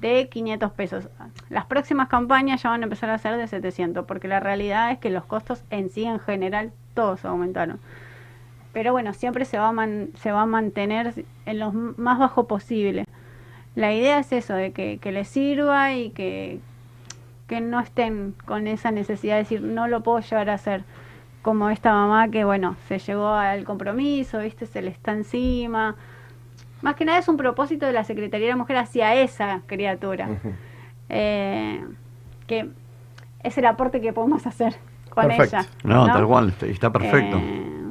[0.00, 1.08] de 500 pesos.
[1.48, 4.98] Las próximas campañas ya van a empezar a ser de 700, porque la realidad es
[4.98, 7.80] que los costos en sí, en general, todos aumentaron.
[8.72, 12.46] Pero bueno, siempre se va a, man- se va a mantener en lo más bajo
[12.46, 13.04] posible.
[13.74, 16.60] La idea es eso, de que, que les sirva y que,
[17.46, 20.84] que no estén con esa necesidad de decir, no lo puedo llevar a hacer.
[21.42, 24.66] Como esta mamá que, bueno, se llegó al compromiso, ¿viste?
[24.66, 25.96] Se le está encima.
[26.82, 30.28] Más que nada es un propósito de la Secretaría de la Mujer hacia esa criatura.
[31.08, 31.82] Eh,
[32.46, 32.68] que
[33.42, 34.76] es el aporte que podemos hacer
[35.08, 35.56] con Perfecto.
[35.56, 35.66] ella.
[35.82, 37.38] No, tal cual, está, está perfecto.
[37.38, 37.90] Eh,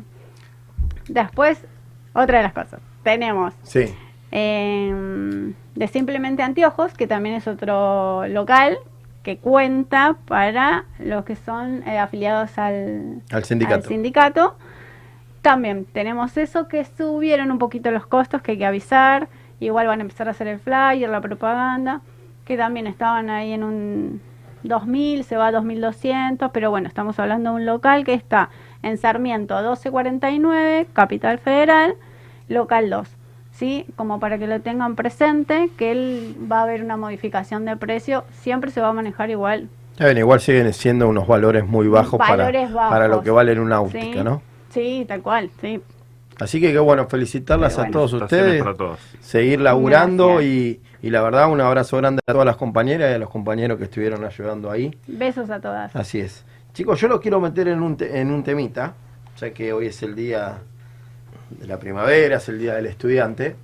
[1.07, 1.65] después,
[2.13, 2.79] otra de las cosas.
[3.03, 3.95] Tenemos Sí,
[4.31, 8.77] eh, de Simplemente Anteojos, que también es otro local
[9.23, 13.75] que cuenta para los que son eh, afiliados al, al sindicato.
[13.75, 14.55] al sindicato.
[15.41, 19.29] También tenemos eso que subieron un poquito los costos que hay que avisar.
[19.59, 22.01] Igual van a empezar a hacer el flyer, la propaganda,
[22.45, 24.21] que también estaban ahí en un
[24.63, 28.49] 2000, se va a 2200, pero bueno, estamos hablando de un local que está
[28.83, 31.95] en Sarmiento 1249, Capital Federal,
[32.47, 33.18] local 2.
[33.59, 33.85] ¿Sí?
[33.97, 38.23] Como para que lo tengan presente, que él va a haber una modificación de precio,
[38.31, 42.17] siempre se va a manejar igual Ya ven, igual siguen siendo unos valores muy bajos,
[42.17, 42.89] Valores para, bajos.
[42.93, 44.41] para lo que vale en una náutica, Sí, ¿no?
[44.69, 45.81] Sí, tal cual, sí.
[46.39, 48.99] Así que qué bueno, felicitarlas a todos ustedes, para todos.
[49.19, 50.45] seguir laburando Gracias.
[50.53, 53.77] y, y la verdad un abrazo grande a todas las compañeras y a los compañeros
[53.77, 54.95] que estuvieron ayudando ahí.
[55.05, 55.93] Besos a todas.
[55.97, 56.45] Así es.
[56.73, 58.93] Chicos, yo los quiero meter en un, te- en un temita,
[59.37, 60.59] ya que hoy es el día
[61.49, 63.55] de la primavera, es el día del estudiante.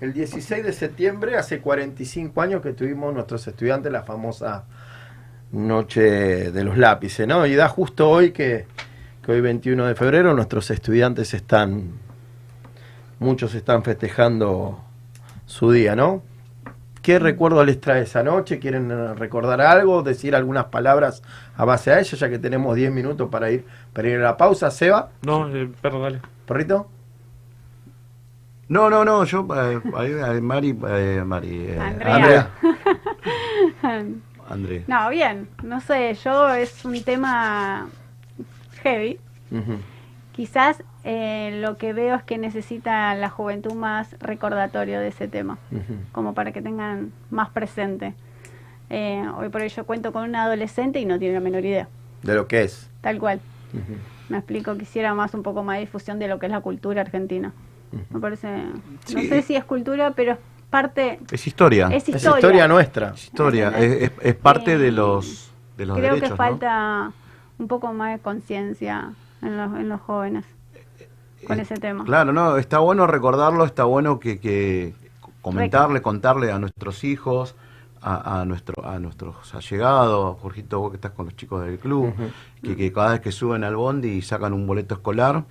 [0.00, 4.64] El 16 de septiembre, hace 45 años que tuvimos nuestros estudiantes la famosa
[5.52, 7.44] noche de los lápices, ¿no?
[7.46, 8.66] Y da justo hoy que,
[9.24, 11.90] que hoy 21 de febrero nuestros estudiantes están,
[13.18, 14.80] muchos están festejando
[15.46, 16.22] su día, ¿no?
[17.02, 18.58] ¿Qué recuerdo les trae esa noche?
[18.58, 20.02] ¿Quieren recordar algo?
[20.02, 21.22] ¿Decir algunas palabras
[21.56, 22.16] a base a ella?
[22.16, 24.70] Ya que tenemos 10 minutos para ir, para ir a la pausa.
[24.70, 26.20] Seba, No, eh, perro, dale.
[26.46, 26.88] perrito.
[28.70, 32.50] No, no, no, yo, eh, eh, Mari, eh, Mari, eh, Andrea.
[34.48, 34.84] André.
[34.88, 37.88] No, bien, no sé, yo es un tema
[38.82, 39.18] heavy.
[40.32, 45.58] Quizás eh, lo que veo es que necesita la juventud más recordatorio de ese tema,
[46.12, 48.14] como para que tengan más presente.
[48.88, 51.88] Eh, hoy por hoy yo cuento con una adolescente y no tiene la menor idea,
[52.22, 52.88] De lo que es.
[53.00, 53.40] tal cual.
[54.28, 57.00] Me explico, quisiera más un poco más de difusión de lo que es la cultura
[57.02, 57.52] argentina.
[58.10, 58.48] Me parece,
[59.14, 60.38] no sé si es cultura, pero es
[60.70, 61.88] parte, Es historia.
[61.88, 62.38] es Es, Es historia.
[62.38, 63.12] historia nuestra.
[63.14, 63.66] historia.
[63.68, 63.92] ¿Entendés?
[64.02, 66.28] Es, es- es parte de los, de los Creo derechos.
[66.28, 66.36] que ¿no?
[66.36, 67.12] falta
[67.58, 69.12] un poco más de conciencia
[69.42, 70.44] en los, en los jóvenes
[71.46, 72.04] con Eh, ese tema.
[72.04, 74.94] Claro, no, está bueno recordarlo, está bueno que, que
[75.42, 77.56] comentarle, contarle a nuestros hijos,
[78.02, 82.08] a, a nuestro, a nuestros allegados, Jorgito, vos que estás con los chicos del club,
[82.08, 82.30] Ujú.
[82.62, 85.44] que, que cada vez que suben al bondi y sacan un boleto escolar,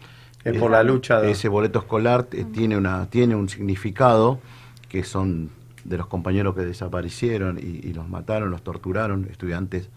[0.43, 1.31] Es eh, por la lucha de...
[1.31, 4.39] ese boleto escolar eh, tiene una tiene un significado
[4.87, 5.49] que son
[5.83, 9.89] de los compañeros que desaparecieron y, y los mataron, los torturaron, estudiantes,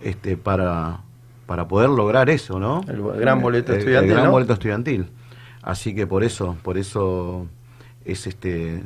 [0.00, 1.00] este para
[1.46, 2.80] para poder lograr eso, ¿no?
[2.88, 4.30] El gran boleto El- el estudiantil, gran ¿no?
[4.30, 5.06] boleto estudiantil.
[5.62, 7.46] Así que por eso, por eso
[8.04, 8.82] es este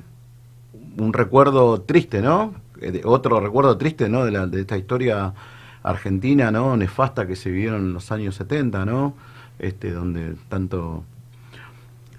[0.97, 2.55] un recuerdo triste, ¿no?
[2.81, 4.25] Eh, de- Otro recuerdo triste, ¿no?
[4.25, 5.35] De, la, de esta historia
[5.83, 6.77] argentina, ¿no?
[6.77, 9.15] Nefasta que se vivieron en los años 70, ¿no?
[9.59, 11.05] Este, donde tanto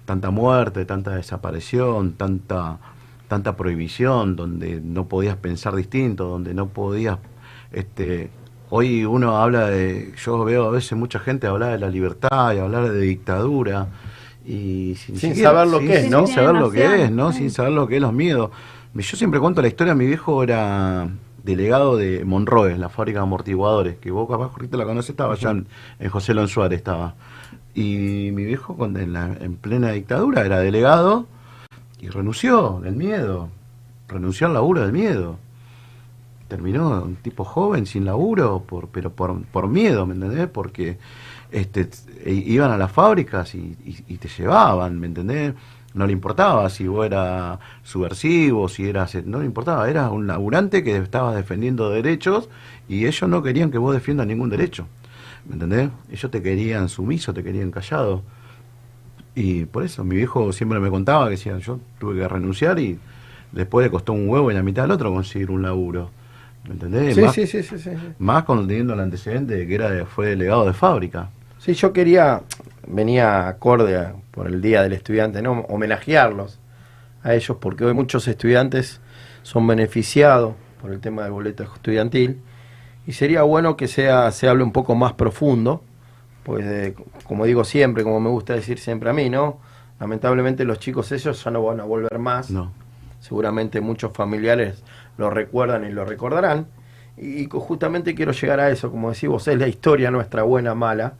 [0.04, 2.78] tanta muerte, tanta desaparición, tanta
[3.28, 7.18] tanta prohibición, donde no podías pensar distinto, donde no podías
[7.72, 8.30] este
[8.70, 12.58] hoy uno habla de yo veo a veces mucha gente hablar de la libertad y
[12.58, 13.88] hablar de dictadura
[14.44, 16.26] y sin, Sin siquiera- saber lo que es, sin ¿no?
[16.28, 17.32] saber lo que es, ¿no?
[17.32, 18.50] Sin saber lo que es los miedos.
[18.94, 21.08] Yo siempre cuento la historia, mi viejo era
[21.46, 25.50] delegado de Monroe, la fábrica de amortiguadores, que vos capaz Jorgito la conoces, estaba allá
[25.52, 25.66] en,
[25.98, 27.14] en José Lon Suárez estaba.
[27.74, 31.26] Y mi viejo cuando en, la- en plena dictadura era delegado
[32.00, 33.48] y renunció del miedo,
[34.08, 35.38] renunció al laburo del miedo.
[36.48, 40.46] Terminó un tipo joven, sin laburo, por, pero por, por miedo, ¿me entendés?
[40.48, 40.96] Porque
[41.50, 41.88] este,
[42.24, 45.54] e- iban a las fábricas y, y- y te llevaban, ¿me entendés?
[45.96, 49.14] No le importaba si vos eras subversivo, si eras...
[49.24, 52.48] No le importaba, eras un laburante que estaba defendiendo derechos
[52.88, 54.86] y ellos no querían que vos defiendas ningún derecho,
[55.46, 55.88] ¿me entendés?
[56.12, 58.22] Ellos te querían sumiso, te querían callado.
[59.34, 62.98] Y por eso mi viejo siempre me contaba que decía, yo tuve que renunciar y
[63.52, 66.10] después le costó un huevo y la mitad del otro conseguir un laburo.
[66.66, 67.14] ¿Me entendés?
[67.14, 67.90] Sí, más, sí, sí, sí, sí.
[68.18, 71.30] más teniendo el antecedente de que era de- fue delegado de fábrica.
[71.58, 72.42] Sí, yo quería,
[72.86, 75.60] venía acorde a- por el Día del Estudiante, ¿no?
[75.68, 76.58] Homenajearlos
[77.22, 79.00] a ellos, porque hoy muchos estudiantes
[79.42, 82.40] son beneficiados por el tema del boleto estudiantil,
[83.06, 85.82] y sería bueno que sea, se hable un poco más profundo,
[86.42, 89.58] pues de- como digo siempre, como me gusta decir siempre a mí, ¿no?
[89.98, 92.50] Lamentablemente los chicos ellos ya no van a volver más.
[92.50, 92.70] No.
[93.20, 94.82] Seguramente muchos familiares
[95.18, 96.66] lo recuerdan y lo recordarán.
[97.16, 101.14] Y justamente quiero llegar a eso, como decís vos, es la historia nuestra buena, mala,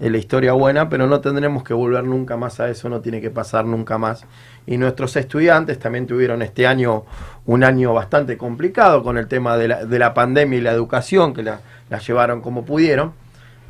[0.00, 3.20] es la historia buena, pero no tendremos que volver nunca más a eso, no tiene
[3.20, 4.24] que pasar nunca más.
[4.66, 7.04] Y nuestros estudiantes también tuvieron este año
[7.46, 11.34] un año bastante complicado con el tema de la, de la pandemia y la educación,
[11.34, 11.60] que la,
[12.06, 13.12] llevaron como pudieron.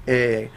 [0.07, 0.51] Eh,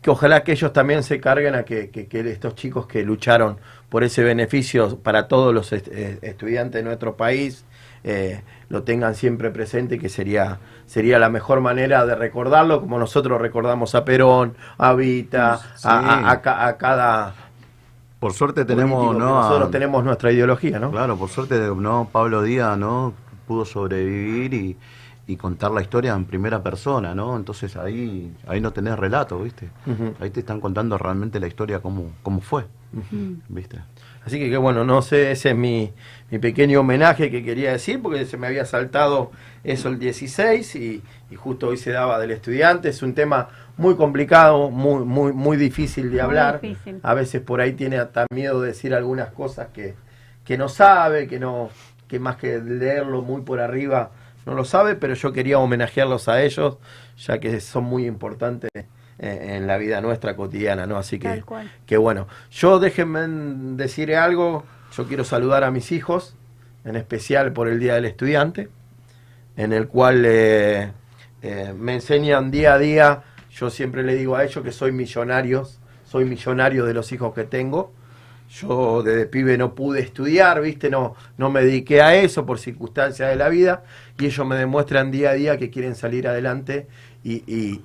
[0.00, 3.58] que ojalá que ellos también se carguen a que, que- estos chicos que lucharon
[3.88, 7.64] por ese beneficio para todos los eh, estudiantes de nuestro país
[8.04, 8.42] eh,
[8.72, 13.94] lo tengan siempre presente, que sería, sería la mejor manera de recordarlo, como nosotros recordamos
[13.94, 15.86] a Perón, a Vita, Sí.
[15.88, 17.34] a, a- a a cada...
[18.18, 19.38] Por suerte tenemos, ¿no?
[19.38, 20.90] a- Nosotros tenemos nuestra ideología, ¿no?
[20.90, 23.12] Claro, por suerte, no, Pablo Díaz, ¿no?
[23.46, 24.76] Pudo sobrevivir y,
[25.26, 27.36] y contar la historia en primera persona, ¿no?
[27.36, 29.68] Entonces ahí, ahí no tenés relato, ¿viste?
[30.18, 32.64] Ahí te están contando realmente la historia cómo, cómo fue,
[33.48, 33.80] ¿viste?
[34.24, 35.92] Así que, que bueno, no sé, ese es mi,
[36.30, 39.32] mi pequeño homenaje que quería decir, porque se me había saltado
[39.64, 42.88] eso el 16 y, y justo hoy se daba del estudiante.
[42.88, 46.60] Es un tema muy complicado, muy, muy, muy difícil de hablar.
[46.60, 47.00] difícil.
[47.02, 49.94] A veces por ahí tiene hasta miedo de decir algunas cosas que,
[50.44, 51.70] que no sabe, que no,
[52.06, 54.10] que más que leerlo muy por arriba
[54.46, 56.78] no lo sabe, pero yo quería homenajearlos a ellos,
[57.16, 58.70] ya que son muy importantes
[59.22, 60.98] en la vida nuestra cotidiana, ¿no?
[60.98, 61.44] Así que
[61.86, 63.20] que bueno, yo déjenme
[63.76, 64.64] decir algo,
[64.96, 66.34] yo quiero saludar a mis hijos,
[66.84, 68.68] en especial por el Día del Estudiante,
[69.56, 70.90] en el cual eh,
[71.42, 75.78] eh, me enseñan día a día, yo siempre le digo a ellos que soy millonarios,
[76.04, 77.92] soy millonario de los hijos que tengo.
[78.50, 80.90] Yo desde pibe no pude estudiar, ¿viste?
[80.90, 83.82] No, no me dediqué a eso por circunstancias de la vida
[84.18, 86.86] y ellos me demuestran día a día que quieren salir adelante
[87.24, 87.42] y,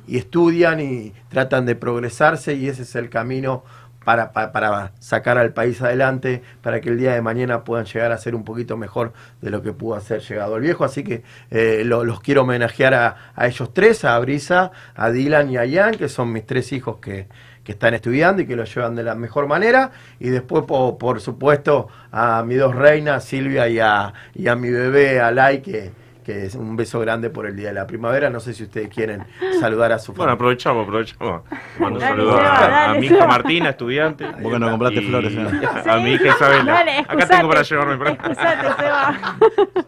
[0.07, 3.63] y- estudian y tratan de progresarse y ese es el camino
[4.03, 8.11] para, pa- para sacar al país adelante, para que el día de mañana puedan llegar
[8.13, 9.11] a ser un poquito mejor
[9.41, 10.85] de lo que pudo hacer llegado el viejo.
[10.85, 15.49] Así que eh, lo- los quiero homenajear a, a ellos tres, a Brisa, a Dylan
[15.51, 17.27] y a Ian, que son mis tres hijos que,
[17.67, 19.91] están estudiando y que lo llevan de la mejor manera.
[20.21, 24.69] Y después, po- por, supuesto, a mis dos reinas, Silvia y a, y a mi
[24.69, 25.91] bebé, Alay, que,
[26.27, 28.29] que es un beso grande por el Día de la Primavera.
[28.29, 29.23] No sé si ustedes quieren
[29.61, 30.33] saludar a su Bueno, familia.
[30.33, 31.41] aprovechamos, aprovechamos.
[31.79, 33.27] Mando un Dale, saludo Seba, a, a mi hija.
[33.27, 34.25] Martina, estudiante.
[34.41, 35.67] Vos que no compraste Y flores, ¿eh?
[35.89, 36.73] A mi hija Isabela.
[36.73, 39.37] Dale, Acá tengo para llevarme para Excusate, Seba.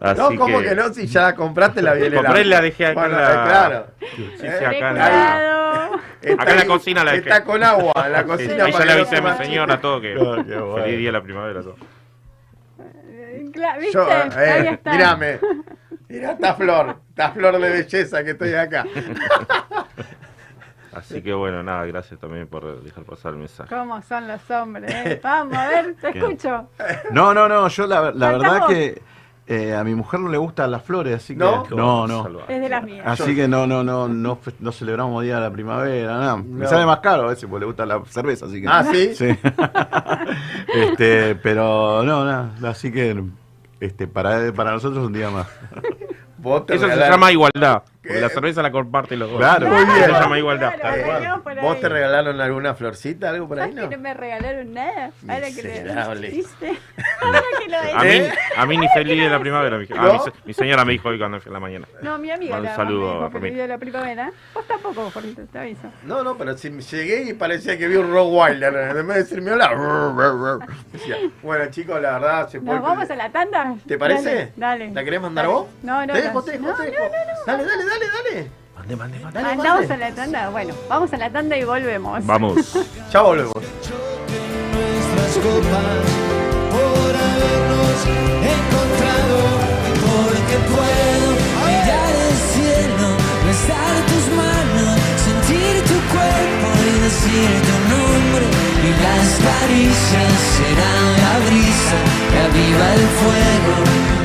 [0.00, 0.74] Así no, ¿cómo que...
[0.74, 0.94] no?
[0.94, 3.46] Si ya la compraste, la viene Compré y la dejé acá Bueno, en la- eh,
[3.46, 3.86] Claro.
[4.00, 5.90] Sí, sí, Eh, acá en la-.
[6.22, 7.28] Está Acá en la ahí, cocina la dejé.
[7.28, 8.64] Está con agua en la Sí, cocina.
[8.64, 10.74] ahí ya le avisé a no mi se señora todo que bueno.
[10.76, 11.76] feliz día de la primavera todo.
[13.52, 13.92] Cla- ¿Viste?
[13.92, 14.90] Yo, Ahí eh, está.
[14.92, 15.38] mírame.
[16.10, 18.84] Mira esta flor, esta flor de belleza que estoy acá.
[20.92, 23.72] Así que bueno, nada, gracias también por dejar pasar el mensaje.
[23.72, 24.92] ¿Cómo son los hombres?
[24.92, 25.20] eh?
[25.22, 26.68] Vamos, a ver, te escucho.
[27.12, 28.68] No, no, no, yo la, verdad vos.
[28.70, 29.00] que
[29.46, 31.64] eh, a mi mujer no le gustan las flores, así que ¿No?
[31.70, 32.40] no.
[32.48, 33.06] Es de las mías.
[33.06, 34.40] Así que no, no, no, no,
[34.72, 36.36] celebramos Día de la Primavera, nada.
[36.38, 38.66] Me sale más caro a veces porque le gusta la cerveza, así que.
[38.68, 39.14] Ah, ¿sí?
[39.20, 39.28] Sí.
[40.74, 43.14] este, pero no, nada, así que
[43.80, 45.48] este, para, para nosotros un día más.
[46.68, 47.82] Eso se llama igualdad.
[48.02, 49.38] Porque la cerveza la comparte los dos.
[49.38, 49.68] Claro.
[49.68, 50.04] Muy bien.
[50.06, 50.72] Se llama igualdad.
[50.80, 53.96] Claro, ¿Vos te regalaron alguna florcita, algo por ahí, ¿Sabes no?
[53.96, 55.10] no me regalaron nada?
[55.28, 56.30] Ahora que lo Miserable.
[56.30, 56.78] ¿Viste?
[57.20, 58.22] Ahora que lo A mí,
[58.56, 59.76] a mí ni feliz día de la primavera.
[59.76, 60.12] Mi, ah, ¿No?
[60.14, 61.86] mi se- mi señora me dijo hoy cuando fui a la mañana.
[62.00, 64.32] No, mi amiga Un saludo a vivió la primavera.
[64.54, 65.92] Vos tampoco, Jorgito, te aviso.
[66.04, 68.74] No, no, pero si llegué y parecía que vi un Rottweiler.
[68.74, 70.58] En vez de decirme hola.
[71.42, 72.74] Bueno, chicos, la verdad se fue.
[72.74, 73.74] ¿Nos vamos a la tanda?
[73.86, 74.52] ¿Te parece?
[74.56, 74.84] Dale.
[74.86, 74.90] dale.
[74.92, 75.54] ¿La querés mandar Dale.
[75.54, 75.66] vos?
[75.82, 76.12] No, no.
[76.12, 76.42] Te dejo, no.
[76.42, 77.04] te dejo, No, te no, dejo.
[77.04, 77.44] no, no.
[77.46, 78.50] Dale, dale, dale, dale.
[78.76, 79.38] Mande, mande, mande.
[79.40, 79.94] Dale, Andamos mande.
[79.94, 80.48] a la tanda.
[80.50, 82.24] Bueno, vamos a la tanda y volvemos.
[82.26, 82.54] Vamos.
[83.12, 83.52] Ya volvemos.
[83.54, 86.04] nuestras copas
[86.72, 87.98] por habernos
[88.54, 89.38] encontrado
[90.06, 91.28] porque puedo
[91.66, 93.08] mirar el cielo
[93.46, 94.94] besar tus manos
[95.26, 98.44] sentir tu cuerpo y decir tu nombre
[98.86, 101.98] y las caricias serán la brisa
[102.30, 103.74] que aviva el fuego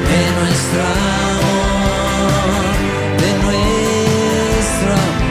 [0.10, 1.35] de nuestro amor
[3.26, 5.26] de nuestro amor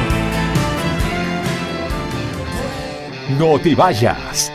[3.38, 4.52] No te vayas.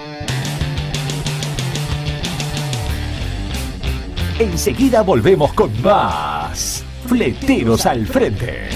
[4.39, 6.83] Enseguida volvemos con más.
[7.07, 8.69] Fleteros al frente.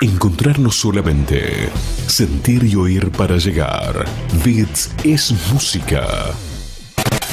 [0.00, 1.68] Encontrarnos solamente.
[2.06, 4.06] Sentir y oír para llegar.
[4.44, 6.06] Bits es música.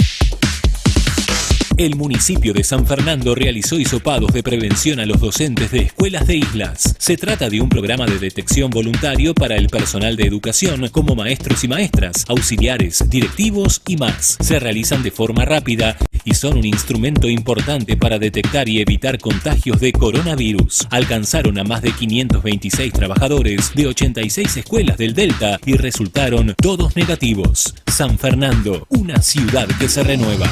[1.78, 6.38] El municipio de San Fernando realizó hisopados de prevención a los docentes de escuelas de
[6.38, 6.96] islas.
[7.00, 11.64] Se trata de un programa de detección voluntario para el personal de educación, como maestros
[11.64, 14.38] y maestras, auxiliares, directivos y más.
[14.40, 19.80] Se realizan de forma rápida y son un instrumento importante para detectar y evitar contagios
[19.80, 20.88] de coronavirus.
[20.92, 27.74] Alcanzaron a más de 526 trabajadores de 86 escuelas del Delta y resultaron todos negativos.
[27.88, 30.48] San Fernando, una ciudad que se renueva.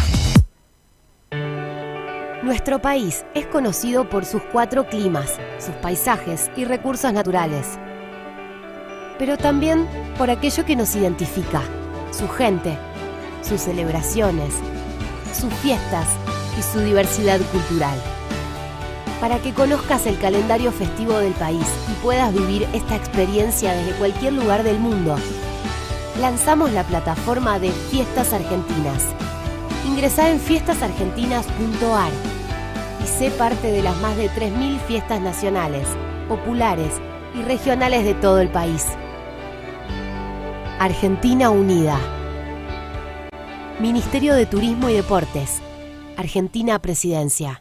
[2.43, 7.77] Nuestro país es conocido por sus cuatro climas, sus paisajes y recursos naturales,
[9.19, 9.87] pero también
[10.17, 11.61] por aquello que nos identifica,
[12.09, 12.75] su gente,
[13.43, 14.55] sus celebraciones,
[15.39, 16.07] sus fiestas
[16.57, 17.99] y su diversidad cultural.
[19.19, 24.33] Para que conozcas el calendario festivo del país y puedas vivir esta experiencia desde cualquier
[24.33, 25.15] lugar del mundo,
[26.19, 29.13] lanzamos la plataforma de Fiestas Argentinas.
[29.86, 32.11] Ingresá en fiestasargentinas.ar
[33.03, 35.88] y sé parte de las más de 3.000 fiestas nacionales,
[36.27, 36.93] populares
[37.36, 38.86] y regionales de todo el país.
[40.79, 41.99] Argentina Unida.
[43.79, 45.61] Ministerio de Turismo y Deportes.
[46.17, 47.61] Argentina Presidencia.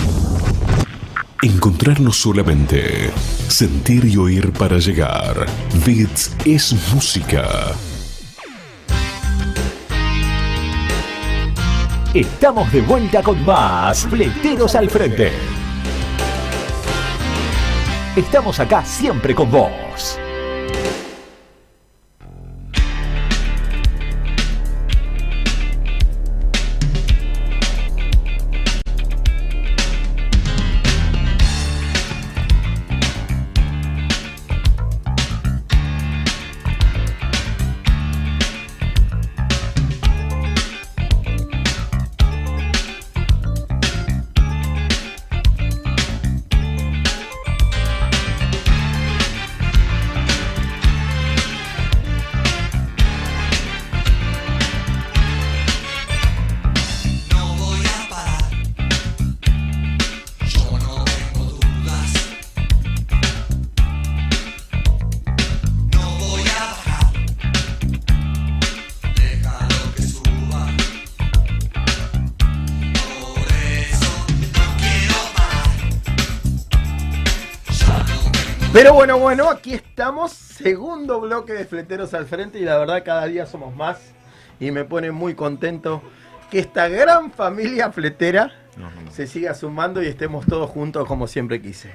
[1.43, 3.09] Encontrarnos solamente.
[3.47, 5.47] Sentir y oír para llegar.
[5.83, 7.73] Bits es música.
[12.13, 15.31] Estamos de vuelta con más Fleteros al Frente.
[18.15, 20.19] Estamos acá siempre con vos.
[79.21, 83.75] Bueno, aquí estamos, segundo bloque de Fleteros al Frente y la verdad cada día somos
[83.75, 83.99] más
[84.59, 86.01] y me pone muy contento
[86.49, 88.51] que esta gran familia fletera
[89.11, 91.91] se siga sumando y estemos todos juntos como siempre quise.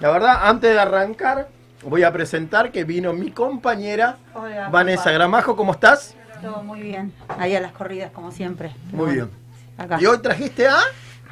[0.00, 1.48] La verdad, antes de arrancar,
[1.84, 5.12] voy a presentar que vino mi compañera Hola, Vanessa papá.
[5.12, 6.16] Gramajo, ¿cómo estás?
[6.42, 7.12] Todo muy bien.
[7.38, 8.72] Ahí a las corridas, como siempre.
[8.90, 9.30] Muy bueno, bien.
[9.78, 9.98] Acá.
[10.00, 10.78] ¿Y hoy trajiste a?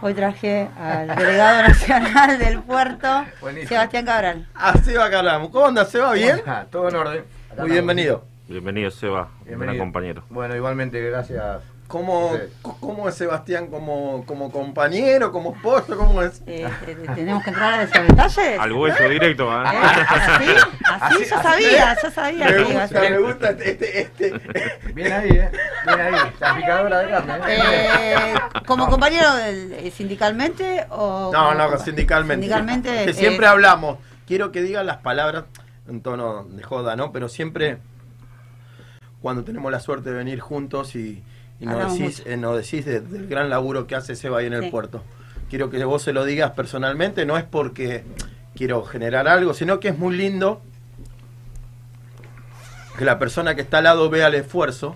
[0.06, 3.70] Hoy traje al delegado nacional del puerto, Buenísimo.
[3.70, 4.46] Sebastián Cabral.
[4.54, 5.50] A Seba Caramo.
[5.50, 6.12] ¿Cómo andas, Seba?
[6.12, 6.42] ¿Bien?
[6.70, 7.24] Todo en orden.
[7.56, 8.22] Muy bienvenido.
[8.46, 9.30] Bienvenido, Seba.
[9.46, 9.78] Bienvenido.
[9.78, 10.22] Compañero.
[10.28, 11.62] Bueno, igualmente, gracias.
[11.94, 12.70] ¿Cómo, Sí.
[12.80, 15.96] ¿Cómo es Sebastián como, como compañero, como esposo?
[15.96, 16.42] ¿Cómo es?
[16.44, 18.58] Eh, eh, ¿Tenemos que entrar a esos detalles?
[18.58, 19.64] Al hueso directo, ¿eh?
[19.64, 20.44] ¿Así?
[20.82, 24.32] Así, yo sabía, yo sabía Me gusta, me gusta este, este.
[24.92, 25.50] Bien ahí, ¿eh?
[25.86, 26.14] Bien ahí.
[26.40, 28.14] La picadora de carne, ¿eh?
[28.24, 28.34] Eh,
[28.66, 31.30] ¿Como compañero eh, sindicalmente o...?
[31.32, 32.42] No, como no, sindicalmente.
[32.46, 33.04] Sindicalmente...
[33.04, 33.98] Que eh, siempre hablamos.
[34.26, 35.44] Quiero que digan las palabras
[35.86, 37.12] en tono de joda, ¿no?
[37.12, 37.78] Pero siempre
[39.22, 41.22] cuando tenemos la suerte de venir juntos y,
[41.64, 44.46] y nos Hablamos decís, eh, nos decís de- del gran laburo que hace Seba ahí
[44.46, 45.02] en el puerto.
[45.48, 48.04] Quiero que vos se lo digas personalmente, no es porque
[48.54, 50.60] quiero generar algo, sino que es muy lindo
[52.98, 54.94] que la persona que está al lado vea el esfuerzo.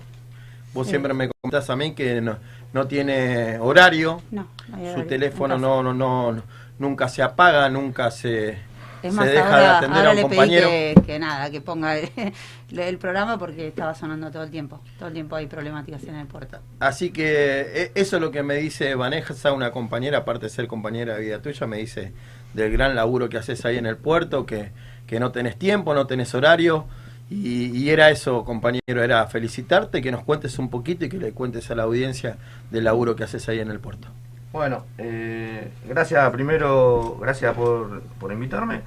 [0.73, 0.91] Vos Sí.
[0.91, 2.37] siempre me contás a mí que no,
[2.73, 6.43] no tiene horario, No, no hay su horario, teléfono no, no, no, no-
[6.77, 8.57] nunca se apaga, nunca se,
[9.01, 10.67] Es se más, deja de ahora, atender ahora a un le pedí compañero.
[10.67, 12.09] que, que nada, que ponga el,
[12.77, 14.81] el programa porque estaba sonando todo el tiempo.
[14.97, 16.59] Todo el tiempo hay problemáticas en el puerto.
[16.79, 20.67] Así que eh, eso es lo que me dice Vanessa, una compañera, aparte de ser
[20.67, 22.13] compañera de vida tuya, me dice
[22.53, 24.71] del gran laburo que haces ahí en el puerto, que,
[25.07, 26.85] que no tenés tiempo, no tenés horario.
[27.29, 31.31] Y, y era eso, compañero, era felicitarte, que nos cuentes un poquito y que le
[31.31, 32.37] cuentes a la audiencia
[32.71, 34.07] del laburo que haces ahí en el puerto.
[34.51, 38.81] Bueno, eh, gracias primero, gracias por, por invitarme.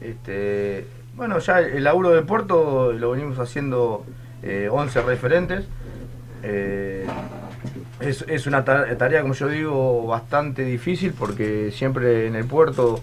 [0.00, 4.04] Este, bueno, ya el laburo del puerto lo venimos haciendo
[4.42, 5.64] eh, 11 referentes.
[6.42, 7.06] Eh,
[8.00, 13.00] es, es una ta- tarea, como yo digo, bastante difícil porque siempre en el puerto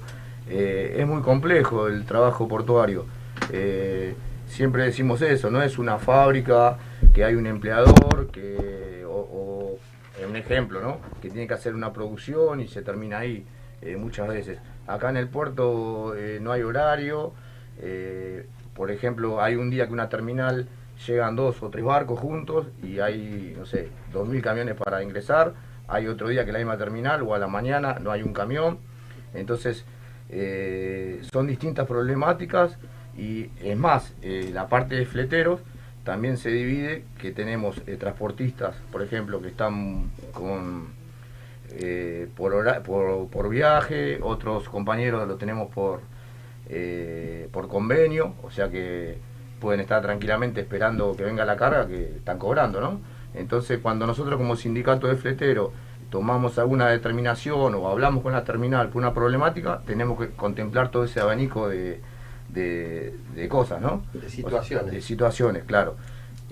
[0.48, 3.06] eh, es muy complejo el trabajo portuario.
[3.52, 4.14] Eh,
[4.48, 6.78] siempre decimos eso, no es una fábrica
[7.12, 9.03] que hay un empleador que
[10.28, 11.00] un ejemplo, ¿no?
[11.22, 13.46] Que tiene que hacer una producción y se termina ahí
[13.82, 14.60] eh, muchas veces.
[14.88, 17.34] Acá en el puerto eh, no hay horario.
[17.80, 18.46] eh,
[18.76, 20.68] por ejemplo, hay un día que una terminal
[21.06, 25.54] llegan dos o tres barcos juntos y hay, no sé, dos mil camiones para ingresar.
[25.88, 28.80] Hay otro día que la misma terminal o a la mañana no hay un camión.
[29.34, 29.86] Entonces,
[31.32, 32.78] son distintas problemáticas
[33.16, 35.62] y es más, la parte de fleteros
[36.04, 40.88] también se divide que tenemos eh, transportistas, por ejemplo, que están con
[41.72, 42.54] eh, por,
[43.30, 46.02] por, viaje, otros compañeros lo tenemos por,
[46.70, 49.18] eh, por convenio, o sea que
[49.60, 53.00] pueden estar tranquilamente esperando que venga la carga que están cobrando, ¿no?
[53.34, 55.72] Entonces, cuando nosotros como sindicato de fletero
[56.12, 61.06] tomamos alguna determinación o hablamos con la terminal por una problemática, tenemos que contemplar todo
[61.06, 62.02] ese abanico de,
[62.54, 64.04] de, de cosas, ¿no?
[64.14, 64.92] De situaciones.
[64.92, 65.96] De situaciones, claro.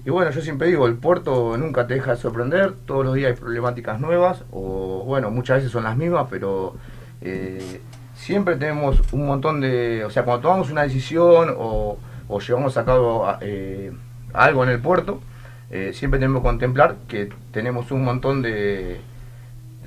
[0.04, 3.32] Y bueno, yo siempre digo, el puerto nunca te deja de sorprender, todos los días
[3.32, 6.76] hay problemáticas nuevas, o bueno, muchas veces son las mismas, pero
[7.22, 7.82] eh,
[8.16, 12.86] siempre tenemos un montón de, o sea, cuando tomamos una decisión o, o llevamos a
[12.86, 13.92] cabo eh,
[14.34, 15.22] algo en el puerto,
[15.70, 19.00] eh, siempre tenemos que contemplar que tenemos un montón de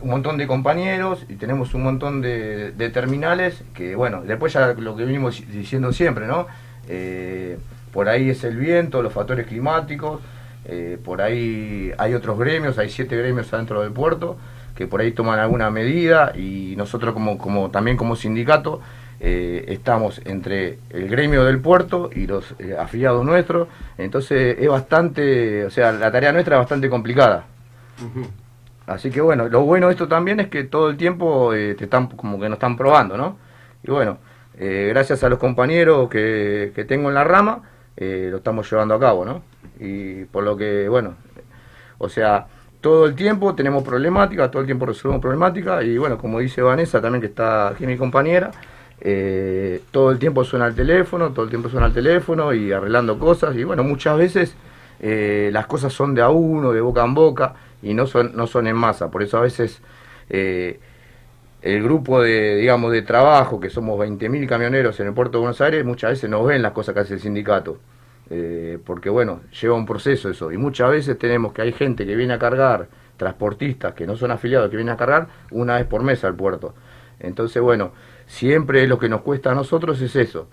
[0.04, 4.94] un montón de compañeros y tenemos un montón de, terminales que, bueno, después ya lo
[4.94, 6.46] que venimos diciendo siempre, ¿no?
[6.88, 7.58] Eh,
[7.90, 10.20] por ahí es el viento, los factores climáticos,
[10.66, 14.36] eh, por ahí hay otros gremios, hay siete gremios adentro del puerto
[14.76, 18.80] que por ahí toman alguna medida y nosotros como, como también como sindicato
[19.20, 25.70] eh, estamos entre el gremio del puerto y los afiliados nuestros, entonces es bastante, o
[25.70, 27.46] sea, la tarea nuestra es bastante complicada.
[28.86, 31.84] Así que bueno, lo bueno de esto también es que todo el tiempo eh, te
[31.84, 33.38] están como que nos están probando, ¿no?
[33.82, 34.18] Y bueno,
[34.58, 37.62] eh, gracias a los compañeros que, que tengo en la rama,
[37.96, 39.42] eh, lo estamos llevando a cabo, ¿no?
[39.80, 41.14] Y por lo que, bueno,
[41.98, 42.46] o sea,
[42.80, 47.00] todo el tiempo tenemos problemáticas, todo el tiempo resolvemos problemáticas y bueno, como dice Vanessa
[47.00, 48.50] también que está aquí mi compañera,
[49.00, 53.18] eh, todo el tiempo suena el teléfono, todo el tiempo suena el teléfono y arreglando
[53.18, 54.54] cosas y bueno, muchas veces
[55.06, 58.46] eh, las cosas son de a uno, de boca en boca y no son, no
[58.46, 59.82] son en masa, por eso a veces
[60.30, 60.80] eh,
[61.60, 65.60] el grupo de, digamos, de trabajo, que somos 20.000 camioneros en el puerto de Buenos
[65.60, 67.76] Aires, muchas veces no ven las cosas que hace el sindicato.
[68.30, 70.50] Eh, porque bueno, lleva un proceso eso.
[70.50, 72.88] Y muchas veces tenemos que hay gente que viene a cargar,
[73.18, 76.74] transportistas que no son afiliados, que vienen a cargar una vez por mes al puerto.
[77.20, 77.92] Entonces, bueno,
[78.26, 80.48] siempre lo que nos cuesta a nosotros es eso.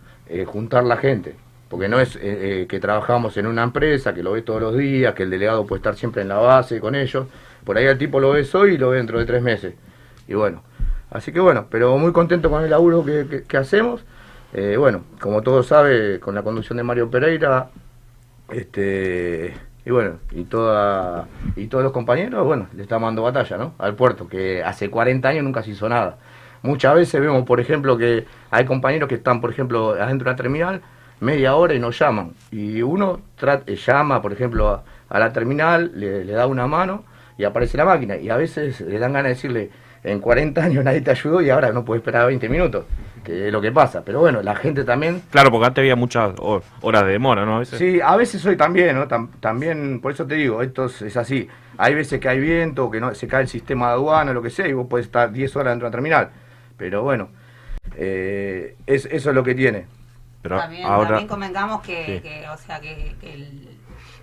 [0.47, 1.35] juntar la gente.
[1.71, 4.77] Porque no es eh, eh, que trabajamos en una empresa, que lo ves todos los
[4.77, 7.27] días, que el delegado puede estar siempre en la base con ellos.
[7.63, 9.73] Por ahí el tipo lo ves hoy y lo ve dentro de tres meses.
[10.27, 10.63] Y bueno,
[11.11, 14.03] así que bueno, pero muy contento con el laburo que, hacemos.
[14.51, 17.69] Eh, bueno, como todos sabe, con la conducción de Mario Pereira,
[18.49, 19.53] este
[19.85, 23.75] y bueno, y toda y todos los compañeros, bueno, le estamos dando batalla, ¿no?
[23.77, 26.17] Al puerto, que hace 40 años nunca se hizo nada.
[26.63, 30.35] Muchas veces vemos, por ejemplo, que hay compañeros que están, por ejemplo, adentro de una
[30.35, 30.81] terminal
[31.21, 32.31] media hora y nos llaman.
[32.51, 33.21] Y uno
[33.65, 37.03] eh, llama, por ejemplo, a, a la terminal, le, le da una mano
[37.37, 38.17] y aparece la máquina.
[38.17, 39.69] Y a veces le dan ganas de decirle,
[40.03, 42.85] en 40 años nadie te ayudó y ahora no puedes esperar 20 minutos,
[43.23, 44.03] que es lo que pasa.
[44.03, 47.55] Pero bueno, la gente también Claro, porque antes había muchas ho- horas de demora, ¿no?
[47.57, 47.77] A veces.
[47.79, 49.07] Sí, a veces hoy también, ¿no?
[49.07, 51.47] Tam- también, por eso te digo, esto es, es así.
[51.77, 54.49] Hay veces que hay viento, que no se cae el sistema de aduana, lo que
[54.49, 56.29] sea, y vos podés estar 10 horas dentro de la terminal.
[56.77, 57.29] Pero bueno,
[57.95, 59.85] eh, es, eso es lo que tiene.
[60.41, 62.21] Pero También, también convengamos que, Sí.
[62.21, 63.77] que, o sea, que, que el-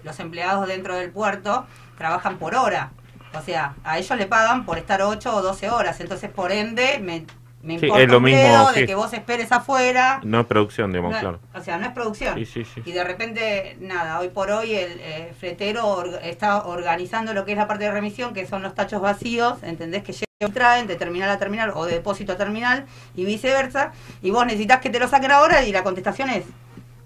[0.04, 1.66] los empleados dentro del puerto
[1.96, 2.90] trabajan por hora.
[3.34, 6.00] O sea, a ellos le pagan por estar 8 o 12 horas.
[6.00, 7.26] Entonces, por ende, me,
[7.62, 8.80] me Sí, importa es lo un mismo, sí.
[8.80, 10.20] de que vos esperes afuera.
[10.22, 11.40] No es producción, digamos, No, claro.
[11.54, 12.34] O sea, no es producción.
[12.38, 12.82] Sí, sí, sí.
[12.84, 17.52] Y de repente, nada, hoy por hoy el eh, fletero or- está organizando lo que
[17.52, 20.02] es la parte de remisión, que son los tachos vacíos, ¿entendés?
[20.04, 22.86] Que llegan, traen de terminal a terminal o de depósito a terminal
[23.16, 23.92] y viceversa.
[24.22, 26.44] Y vos necesitas que te lo saquen ahora y la contestación es,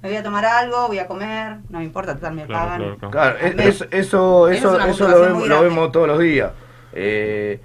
[0.02, 2.96] me voy a tomar algo, voy a comer, no me importa, total me pagan.
[3.10, 3.80] Claro, Al mes.
[3.80, 6.50] es- eso, Es eso, eso lo, vemos, lo vemos todos los días.
[6.92, 7.58] Eh,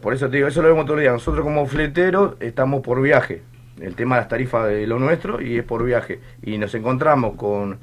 [0.00, 1.12] por eso te digo, eso lo vemos todos los días.
[1.14, 3.42] Nosotros como fleteros estamos por viaje.
[3.80, 6.20] El tema de las tarifas de lo nuestro y es por viaje.
[6.42, 7.78] Y nos encontramos con,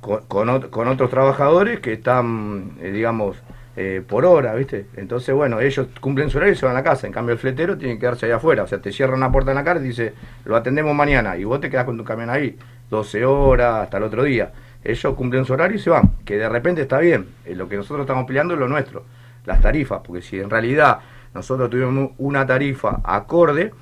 [0.00, 3.36] con, con ot- con otros trabajadores que están, eh, digamos,
[3.74, 4.86] eh, por hora, ¿viste?
[4.96, 7.06] Entonces, bueno, ellos cumplen su horario y se van a la casa.
[7.06, 8.62] En cambio, el fletero tiene que quedarse ahí afuera.
[8.62, 10.12] O sea, te cierra una puerta en la cara y dice,
[10.44, 11.36] lo atendemos mañana.
[11.36, 12.56] Y vos te quedás con tu camión ahí,
[12.90, 14.52] 12 horas, hasta el otro día.
[14.84, 16.12] Ellos cumplen su horario y se van.
[16.24, 17.26] Que de repente está bien.
[17.46, 19.04] Eh, lo que nosotros estamos peleando es lo nuestro,
[19.46, 20.02] las tarifas.
[20.04, 20.98] Porque si en realidad
[21.34, 23.72] nosotros tuvimos una tarifa acorde,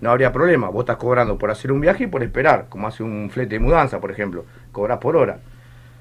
[0.00, 0.68] no habría problema.
[0.68, 3.60] Vos estás cobrando por hacer un viaje y por esperar, como hace un flete de
[3.60, 4.44] mudanza, por ejemplo.
[4.72, 5.38] Cobras por hora.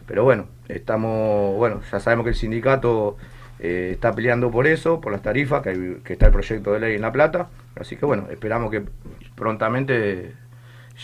[0.08, 3.18] Pero bueno, estamos, bueno, ya sabemos que el sindicato
[3.60, 7.02] eh, está peleando por eso, por las tarifas, que está el proyecto de ley en
[7.02, 7.50] La Plata.
[7.76, 8.84] Así que bueno, esperamos que
[9.36, 10.34] prontamente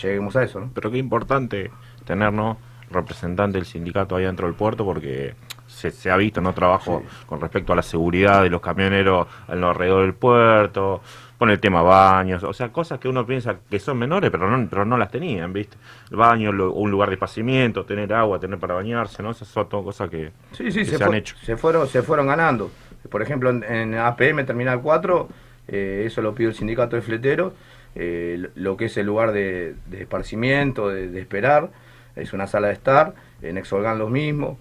[0.02, 0.70] lleguemos a eso, ¿no?
[0.74, 1.70] Pero qué importante
[2.04, 2.58] tener, ¿no?
[2.90, 5.34] representante del sindicato ahí dentro del puerto porque
[5.78, 6.52] se, se ha visto, ¿no?
[6.52, 11.00] Trabajo con respecto a la seguridad de los camioneros alrededor del puerto,
[11.38, 14.68] con el tema baños, o sea, cosas que uno piensa que son menores, pero no,
[14.68, 15.76] pero no las tenían, ¿viste?
[16.10, 19.30] El baño, lo- un lugar de esparcimiento, tener agua, tener para bañarse, ¿no?
[19.30, 21.36] Esas son todas cosas que, Sí, sí, que se, se, han hecho.
[21.42, 22.70] se fueron, se fueron ganando.
[23.08, 25.28] Por ejemplo, en, en APM Terminal 4,
[25.68, 27.52] eh, eso lo pidió el sindicato de fleteros,
[27.94, 31.70] eh, lo- lo que es el lugar de, de esparcimiento, de, de esperar,
[32.16, 34.58] es una sala de estar, en Exolgan lo mismo.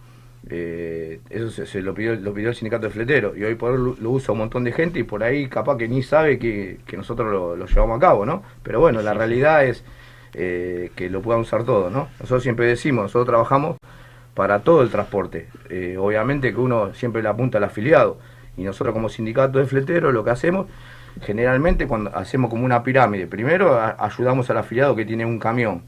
[0.49, 3.71] Eh, eso se, se lo, pidió, lo pidió el sindicato de fleteros y hoy por
[3.71, 6.39] hoy lo, lo usa un montón de gente y por ahí capaz que ni sabe
[6.39, 8.43] que, que nosotros lo, lo llevamos a cabo, ¿no?
[8.63, 9.83] Pero bueno, la realidad es
[10.33, 12.07] eh, que lo puedan usar todo, ¿no?
[12.19, 13.77] Nosotros siempre decimos, nosotros trabajamos
[14.33, 15.47] para todo el transporte.
[15.69, 18.19] Eh, obviamente que uno siempre le apunta al afiliado.
[18.55, 20.67] Y nosotros como sindicato de fleteros lo que hacemos,
[21.21, 25.83] generalmente cuando hacemos como una pirámide, primero a- ayudamos al afiliado que tiene un camión.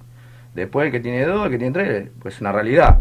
[0.56, 3.00] Después el que tiene dos, el que tiene tres, pues es una realidad.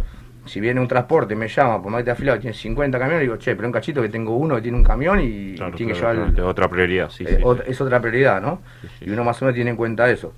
[0.48, 3.36] Si viene un transporte, me llama, por más que esté afiliado, tiene 50 camiones, digo,
[3.36, 5.98] che, pero un cachito que tengo uno que tiene un camión y Claro, tiene que
[6.00, 6.32] claro, llevar...
[6.32, 8.60] claro, es otra prioridad, sí, eh, sí, Es otra prioridad, ¿no?
[9.00, 10.32] y uno más o menos tiene en cuenta eso.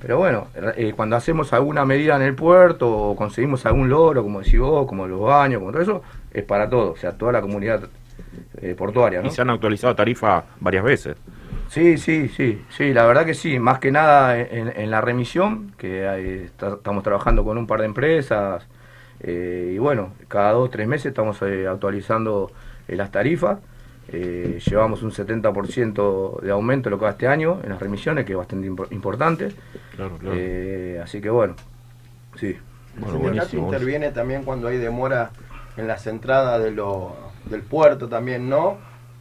[0.00, 4.40] Pero bueno, eh, cuando hacemos alguna medida en el puerto o conseguimos algún logro, como
[4.40, 6.02] decís vos, como los baños, como todo eso,
[6.32, 7.88] es para todo, o sea, toda la comunidad
[8.60, 9.28] eh, portuaria, ¿no?
[9.28, 11.16] Y se han actualizado tarifas varias veces.
[11.68, 15.72] Sí, sí, sí, sí, la verdad que sí, más que nada en, en la remisión,
[15.76, 18.66] que hay- está- estamos trabajando con un par de empresas,
[19.20, 22.50] eh, y bueno, cada dos, tres meses estamos eh, actualizando
[22.88, 23.58] eh, las tarifas,
[24.08, 28.32] eh, llevamos un 70% de aumento lo que va este año en las remisiones, que
[28.32, 29.48] es bastante impo- importante,
[29.96, 30.36] Claro, claro.
[30.38, 31.54] Eh, así que bueno,
[32.38, 32.56] sí.
[32.96, 35.30] El sindicato interviene también cuando hay demora
[35.76, 37.14] en las entradas de lo,
[37.50, 38.78] del puerto también, ¿no?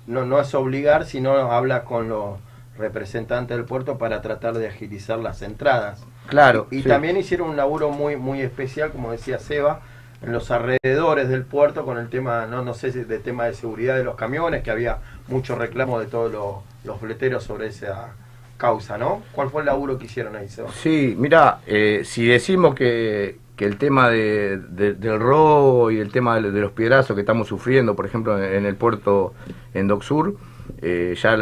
[0.07, 0.25] ¿no?
[0.25, 2.37] No es obligar, sino habla con los
[2.77, 6.05] representantes del puerto para tratar de agilizar las entradas.
[6.27, 6.89] Claro, Y, sí.
[6.89, 9.81] también hicieron un laburo muy muy especial, como decía Seba,
[10.21, 13.53] en los alrededores del puerto con el tema, no, no sé si de tema de
[13.53, 14.97] seguridad de los camiones, que había
[15.27, 18.13] mucho reclamo de todos los, los fleteros sobre esa
[18.57, 19.21] causa, ¿no?
[19.33, 20.71] ¿Cuál fue el laburo que hicieron ahí, Seba?
[20.71, 26.11] Sí, mira, eh, si decimos que, que el tema de, de- del robo y el
[26.11, 29.33] tema de, de los piedrazos que estamos sufriendo, por ejemplo, en, en el puerto
[29.73, 30.35] en Dock Sur,
[30.81, 31.37] eh, ya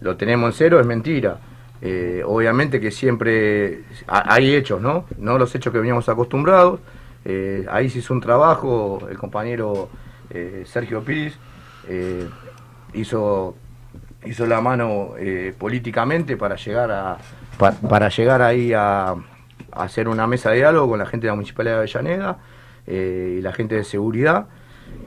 [0.00, 1.38] lo tenemos en cero, es mentira.
[1.82, 5.06] Eh, obviamente que siempre ha- hay hechos, ¿no?
[5.18, 6.80] No los hechos que veníamos acostumbrados.
[7.24, 9.88] Eh, ahí se hizo un trabajo, el compañero
[10.30, 11.38] eh, Sergio Piris
[12.94, 13.54] hizo,
[14.24, 15.14] hizo la mano
[15.58, 17.18] políticamente para llegar a
[18.08, 19.16] llegar ahí a, a
[19.72, 22.38] hacer una mesa de diálogo con la gente de la Municipalidad de Avellaneda
[22.86, 24.46] y la gente de seguridad.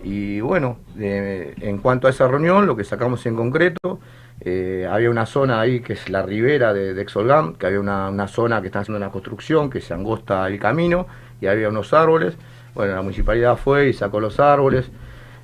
[0.03, 3.99] Y bueno, en cuanto a esa reunión, lo que sacamos en concreto,
[4.45, 8.27] eh, había una zona ahí que es la ribera de, de Exolgam, que había una,
[8.27, 11.07] zona que están haciendo una construcción, que se angosta el camino,
[11.39, 12.35] y había unos árboles.
[12.75, 14.89] Bueno, la municipalidad fue y sacó los árboles,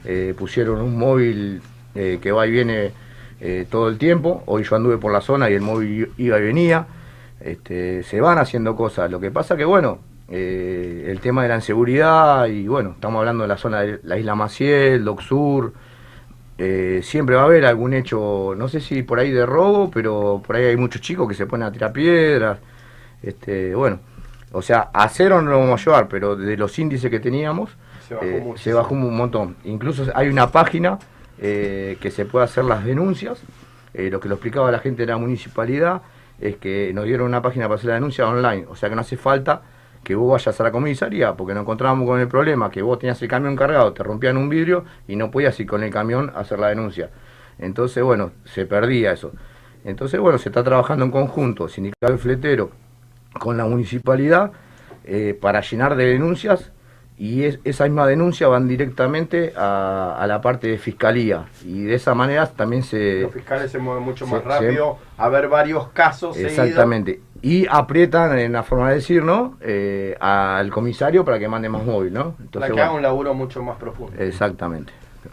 [0.04, 1.62] eh, pusieron un móvil
[1.96, 2.92] eh, que va y viene
[3.70, 4.44] todo el tiempo.
[4.48, 6.88] Hoy yo anduve por la zona y el móvil iba y venía.
[7.40, 9.10] Este, se van haciendo cosas.
[9.10, 13.48] Lo que pasa que, bueno, el tema de la inseguridad y, bueno, estamos hablando de
[13.48, 15.72] la zona de la isla Maciel, Doc Sur.
[16.62, 20.44] Eh, siempre va a haber algún hecho, no sé si por ahí de robo, pero
[20.46, 22.60] por ahí hay muchos chicos que se ponen a tirar piedras.
[23.24, 24.02] Este, bueno,
[24.52, 27.70] o sea, a cero no lo vamos a llevar, pero de los índices que teníamos,
[28.06, 29.56] Se bajó eh, mucho, se bajó un montón.
[29.64, 31.00] Incluso hay una página
[31.40, 33.42] eh, que se puede hacer las denuncias.
[33.94, 36.04] Lo que lo explicaba la gente de la municipalidad
[36.40, 38.66] es que nos dieron una página para hacer la denuncia online.
[38.70, 39.62] O sea que no hace falta
[40.10, 43.22] que vos vayas a la comisaría, porque nos encontrábamos con el problema que vos tenías
[43.22, 46.40] el camión cargado, te rompían un vidrio y no podías ir con el camión a
[46.40, 47.12] hacer la denuncia.
[47.60, 49.34] Entonces, bueno, se perdía eso.
[49.86, 52.72] Entonces, bueno, se está trabajando en conjunto, sindicato del fletero,
[53.40, 54.52] con la municipalidad,
[55.06, 56.72] eh, para llenar de denuncias
[57.16, 61.94] y es, esa misma denuncia van directamente a, a la parte de fiscalía y de
[61.94, 63.22] esa manera también se...
[63.22, 66.56] Los fiscales se mueven mucho se- más se- rápido a ver varios casos seguidos.
[67.42, 69.58] Y aprietan, en la forma de decir, ¿no?
[69.62, 72.36] Eh, al comisario para que mande más móvil, ¿no?
[72.52, 74.22] Para que bueno, haga un laburo mucho más profundo.
[74.22, 74.92] Exactamente.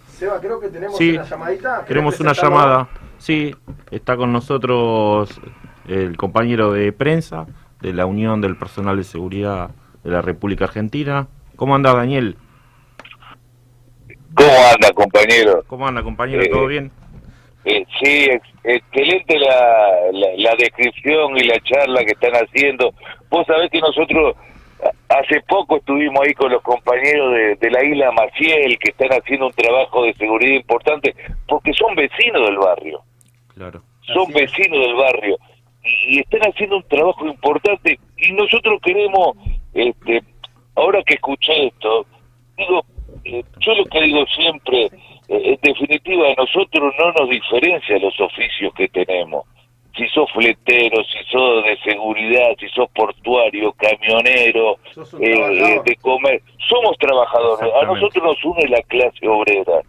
[0.09, 1.71] Seba, creo que tenemos Sí, una llamadita.
[1.75, 2.89] ¿Querés Queremos una llamada.
[3.19, 3.55] Sí,
[3.91, 5.41] está con nosotros
[5.89, 7.47] el compañero de prensa
[7.81, 9.71] de la Unión del Personal de Seguridad
[10.05, 11.29] de la República Argentina.
[11.57, 12.37] ¿Cómo anda Daniel?
[14.35, 15.65] ¿Cómo anda, compañero?
[15.67, 16.43] ¿Cómo anda, compañero?
[16.43, 16.91] Eh, ¿Todo bien?
[17.69, 22.93] Eh, sí, ex- excelente la, la, la descripción y la charla que están haciendo.
[23.29, 24.37] Vos sabés que nosotros
[24.85, 29.09] a- hace poco estuvimos ahí con los compañeros de, de la isla Maciel que están
[29.11, 31.15] haciendo un trabajo de seguridad importante
[31.49, 33.01] porque son vecinos del barrio.
[33.55, 33.83] Claro.
[34.15, 35.37] son vecinos del barrio
[35.83, 39.37] y, y están haciendo un trabajo importante y nosotros queremos,
[39.75, 40.23] este,
[40.77, 42.07] ahora que escuché esto,
[42.59, 42.85] digo,
[43.25, 44.91] eh, yo lo que digo siempre,
[45.29, 49.45] en definitiva, a nosotros no nos diferencia los oficios que tenemos.
[49.97, 54.77] Si sos fletero, si sos de seguridad, si sos portuario, camionero,
[55.21, 55.35] eh,
[55.77, 57.73] eh, de comer, somos trabajadores.
[57.75, 59.81] A nosotros nos une la clase obrera.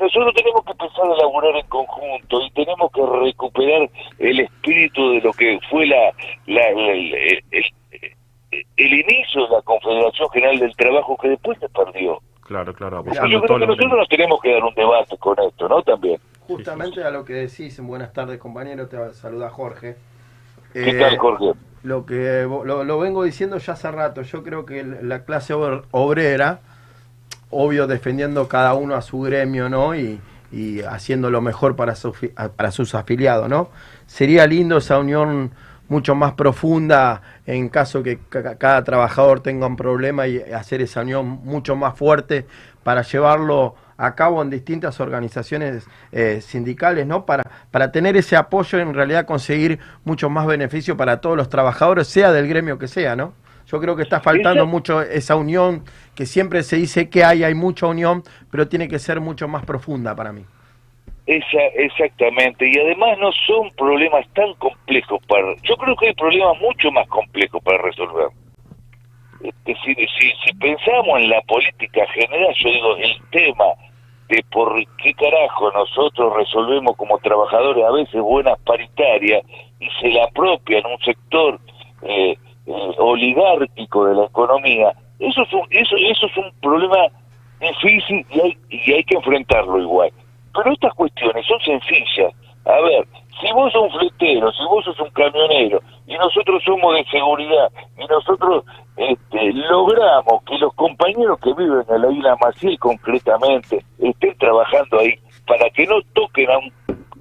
[0.00, 3.88] Nosotros tenemos que empezar a laburar en conjunto y tenemos que recuperar
[4.18, 6.12] el espíritu de lo que fue la,
[6.46, 11.58] la- la- el, el- el- el inicio de la Confederación General del Trabajo que después
[11.60, 12.18] se perdió.
[12.50, 13.04] Claro, claro.
[13.04, 13.12] Yo
[13.42, 15.82] creo que nosotros nos tenemos que dar un debate con esto, ¿no?
[15.84, 16.20] También.
[16.48, 19.94] Justamente a lo que decís, buenas tardes compañero, te saluda Jorge.
[20.72, 21.52] ¿Qué Eh, tal, Jorge?
[21.84, 26.58] Lo que lo, lo vengo diciendo ya hace rato, yo creo que la clase obrera,
[27.50, 29.94] obvio defendiendo cada uno a su gremio, ¿no?
[29.94, 30.20] Y,
[30.50, 32.12] y haciendo lo mejor para, su
[32.56, 33.68] para sus afiliados, ¿no?
[34.06, 35.52] Sería lindo esa unión
[35.90, 41.02] mucho más profunda en caso que ca- cada trabajador tenga un problema y hacer esa
[41.02, 42.46] unión mucho más fuerte
[42.82, 47.26] para llevarlo a cabo en distintas organizaciones eh, sindicales, ¿no?
[47.26, 52.06] Para, para tener ese apoyo, en realidad conseguir mucho más beneficio para todos los trabajadores,
[52.08, 53.34] sea del gremio que sea, ¿no?
[53.66, 55.84] Yo creo que está faltando mucho esa unión,
[56.14, 59.64] que siempre se dice que hay, hay mucha unión, pero tiene que ser mucho más
[59.66, 60.46] profunda para mí.
[61.26, 65.54] Esa, exactamente, y además no son problemas tan complejos para...
[65.62, 68.28] Yo creo que hay problemas mucho más complejos para resolver.
[69.42, 73.66] Este, si, si, si pensamos en la política general, yo digo, el tema
[74.28, 79.44] de por qué carajo nosotros resolvemos como trabajadores a veces buenas paritarias
[79.80, 81.58] y se la apropian un sector
[82.02, 82.36] eh,
[82.66, 86.96] eh, oligárquico de la economía, eso es un, eso, eso es un problema
[87.60, 90.10] difícil y hay, y hay que enfrentarlo igual.
[90.54, 92.34] Pero estas cuestiones son sencillas.
[92.64, 93.06] A ver,
[93.40, 97.70] si vos sos un fletero, si vos sos un camionero, y nosotros somos de seguridad,
[97.96, 98.64] y nosotros
[98.96, 105.18] este, logramos que los compañeros que viven en la isla Maciel concretamente estén trabajando ahí
[105.46, 106.72] para que no toquen a un,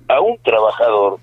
[0.10, 1.20] a un trabajador,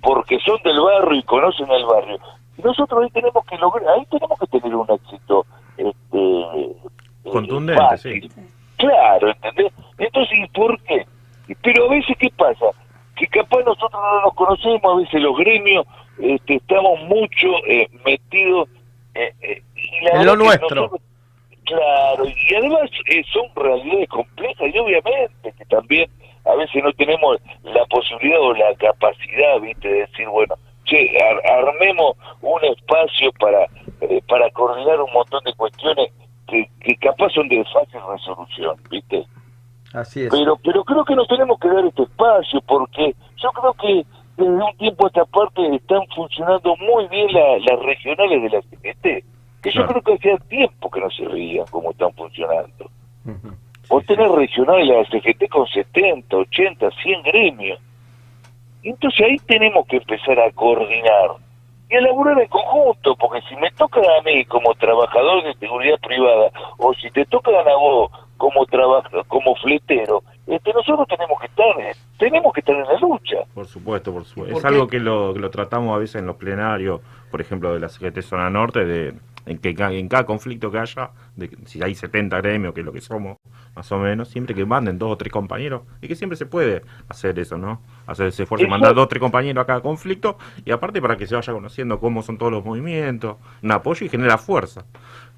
[0.00, 2.18] porque son del barrio y conocen el barrio.
[2.64, 5.44] Nosotros ahí tenemos que lograr, ahí tenemos que tener un éxito
[5.76, 8.30] este, Contundente, fácil.
[8.30, 8.40] sí.
[8.78, 9.72] Claro, ¿entendés?
[9.98, 11.04] Entonces, ¿y por qué?
[11.62, 12.66] Pero a veces, ¿qué pasa?
[13.16, 15.86] Que capaz nosotros no nos conocemos, a veces los gremios
[16.20, 18.68] este, estamos mucho eh, metidos
[19.14, 20.68] eh, eh, y la En lo nuestro.
[20.82, 21.00] nosotros-
[21.64, 26.10] claro, y además eh, son realidades complejas y obviamente que también
[26.46, 30.54] a veces no tenemos la posibilidad o la capacidad, viste, de decir, bueno,
[30.84, 33.66] che, ar- armemos un espacio para,
[34.28, 36.10] para coordinar un montón de cuestiones
[36.46, 39.24] que, que capaz son de fácil resolución, viste.
[39.92, 40.30] Así es.
[40.30, 44.06] Pero, pero creo que nos tenemos que dar este espacio porque yo creo que
[44.36, 48.62] desde un tiempo a esta parte están funcionando muy bien la- las regionales de la
[48.62, 49.24] CGT,
[49.62, 52.90] que yo creo que hacía tiempo que no se veían cómo están funcionando.
[53.88, 57.80] Vos tenés regionales de la CGT con 70, 80, 100 gremios.
[58.82, 61.30] Entonces ahí tenemos que empezar a coordinar
[61.90, 65.98] y a laburar en conjunto, porque si me tocan a mí como trabajador de seguridad
[66.00, 71.46] privada o si te tocan a vos como trabajo, como fletero, este, nosotros tenemos que
[71.46, 71.66] estar,
[72.18, 73.36] tenemos que estar en la lucha.
[73.52, 74.52] Por supuesto, por supuesto.
[74.54, 74.68] ¿Por Es qué?
[74.68, 77.00] algo que lo, que lo tratamos a veces en los plenarios,
[77.30, 79.12] por ejemplo, de la CGT Zona Norte, de
[79.48, 82.92] en que en cada conflicto que haya, de, si hay 70 gremios, que es lo
[82.92, 83.38] que somos,
[83.74, 86.82] más o menos, siempre que manden dos o tres compañeros, y que siempre se puede
[87.08, 87.80] hacer eso, ¿no?
[88.06, 91.26] Hacer ese esfuerzo mandar dos o tres compañeros a cada conflicto, y aparte para que
[91.26, 94.84] se vaya conociendo cómo son todos los movimientos, un apoyo y genera fuerza,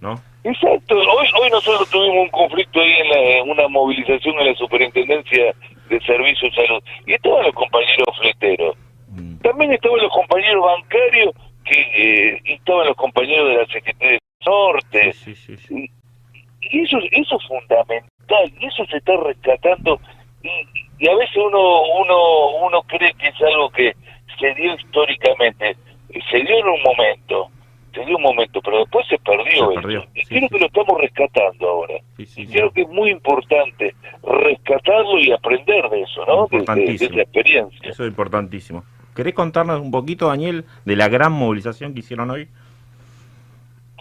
[0.00, 0.20] ¿no?
[0.42, 4.54] Exacto, hoy, hoy nosotros tuvimos un conflicto ahí en, la, en una movilización en la
[4.56, 5.54] Superintendencia
[5.88, 8.76] de Servicios de Salud y estaban los compañeros fleteros.
[9.42, 11.34] También estaban los compañeros bancarios
[11.70, 11.80] que
[12.34, 15.12] eh, y estaban los compañeros de la CGT de Norte.
[15.70, 15.90] Y,
[16.62, 20.00] y eso, eso es fundamental y eso se está rescatando
[20.42, 20.48] y,
[21.04, 23.94] y a veces uno, uno, uno cree que es algo que
[24.38, 25.76] se dio históricamente,
[26.08, 27.48] y se dio en un momento,
[27.92, 29.70] se dio un momento, pero después se perdió.
[29.72, 30.08] eso.
[30.14, 31.94] y creo que lo estamos rescatando ahora.
[32.42, 36.46] y creo que es muy importante rescatarlo y aprender de eso, ¿no?
[36.46, 37.90] De- de- de esa experiencia.
[37.90, 38.82] Eso es importantísimo.
[39.20, 42.48] ¿Querés contarnos un poquito, Daniel, de la gran movilización que hicieron hoy?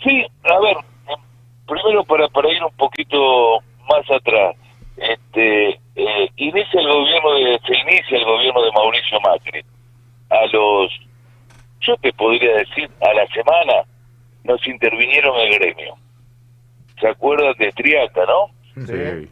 [0.02, 0.78] Sí, a ver,
[1.68, 3.60] primero para, para ir un poquito
[3.90, 4.56] más atrás,
[4.96, 9.62] este, eh, inicia el gobierno de, se inicia el gobierno de Mauricio Macri.
[10.30, 10.90] A los,
[11.82, 13.84] yo te podría decir, a la semana
[14.46, 15.96] nos intervinieron el gremio.
[16.98, 18.86] ¿Se acuerdan de Triaca, no?
[18.86, 19.28] Sí.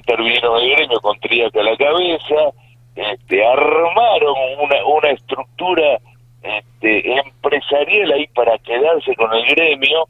[0.00, 2.50] intervinieron el gremio con Triaca a la cabeza,
[2.96, 5.98] este, armaron una, una estructura
[6.42, 10.08] este, empresarial ahí para quedarse con el gremio.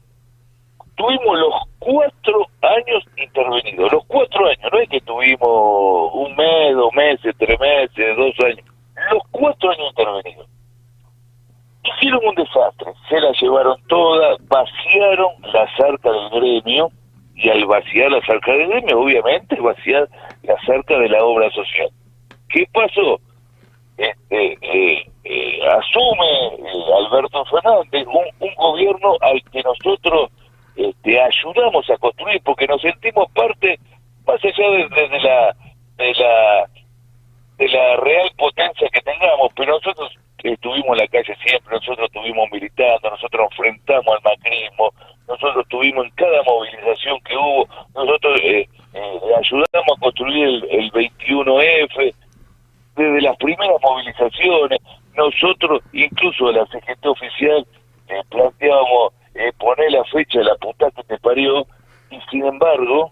[0.95, 6.93] Tuvimos los cuatro años intervenidos, los cuatro años, no es que tuvimos un mes, dos
[6.93, 8.65] meses, tres meses, dos años,
[9.11, 10.47] los cuatro años intervenidos.
[11.83, 16.91] Hicieron un desastre, se la llevaron toda, vaciaron las arcas del gremio,
[17.35, 20.07] y al vaciar las arcas del gremio, obviamente, vaciar
[20.43, 21.89] las arcas de la obra social.
[22.51, 23.19] ¿Qué pasó?
[23.97, 24.57] Este,
[25.69, 30.31] asume eh, Alberto Fernández un, gobierno al que nosotros
[30.75, 33.79] este, ayudamos a construir porque nos sentimos parte
[34.25, 35.55] más allá de la
[35.97, 36.69] de la
[37.57, 40.11] de la real potencia que tengamos pero nosotros
[40.43, 44.91] estuvimos en la calle siempre nosotros estuvimos militando nosotros enfrentamos al macrismo
[45.27, 50.91] nosotros estuvimos en cada movilización que hubo nosotros eh, eh, ayudamos a construir el, el
[50.91, 52.15] 21F
[52.95, 54.79] desde las primeras movilizaciones,
[55.15, 57.65] nosotros, incluso la CGT oficial,
[58.07, 61.65] eh, planteábamos eh, poner la fecha de la puta que te parió,
[62.09, 63.11] y sin embargo,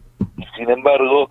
[0.57, 1.30] sin embargo,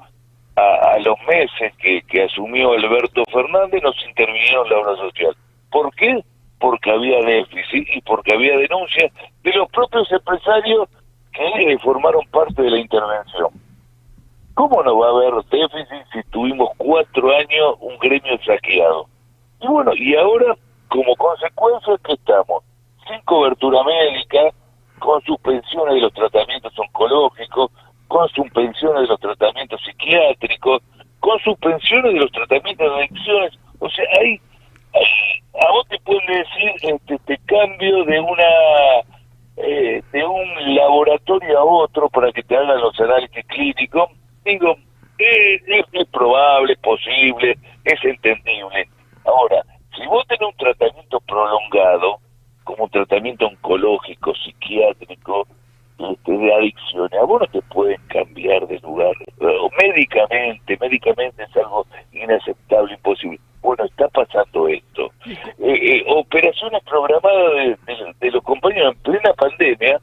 [0.57, 5.37] a, los meses que, que asumió Alberto Fernández nos intervinieron la obra social.
[5.71, 6.25] ¿Por qué?
[6.59, 9.13] Porque había déficit y porque había denuncias
[9.43, 10.89] de los propios empresarios
[11.33, 13.49] que eh, formaron parte de la intervención.
[14.59, 19.07] ¿Cómo no va a haber déficit si tuvimos cuatro años un gremio saqueado?
[19.61, 20.57] Y bueno, y ahora,
[20.89, 22.65] como consecuencia, que estamos?
[23.07, 24.51] Sin cobertura médica,
[24.99, 27.71] con suspensiones de los tratamientos oncológicos,
[28.09, 30.83] con suspensiones de los tratamientos psiquiátricos,
[31.21, 33.53] con suspensiones de los tratamientos de adicciones.
[33.79, 34.41] O sea, hay,
[35.63, 38.51] a vos te pueden decir, este, te cambio de una
[39.59, 44.11] eh, de un laboratorio a otro para que te hagan los análisis clínicos.
[44.45, 44.77] Digo,
[45.19, 48.89] eh, es, es probable, es posible, es entendible.
[49.25, 49.63] Ahora,
[49.97, 52.19] si vos tenés un tratamiento prolongado,
[52.65, 55.47] como un tratamiento oncológico, psiquiátrico,
[55.99, 59.13] este, de adicciones, a vos no te pueden cambiar de lugar.
[59.41, 63.41] O médicamente, médicamente es algo inaceptable, imposible.
[63.61, 65.11] Bueno, está pasando esto.
[65.27, 70.01] Eh, eh, operaciones programadas de, de- de los compañeros en plena pandemia,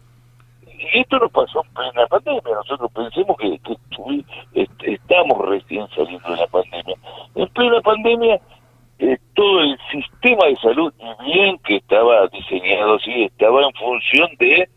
[0.77, 6.37] y esto no pasó en plena pandemia, nosotros pensemos que, que estamos recién saliendo de
[6.37, 6.95] la pandemia.
[7.35, 8.39] En plena pandemia,
[8.99, 10.93] eh, todo el sistema de salud,
[11.25, 14.69] bien que estaba diseñado así, estaba en función de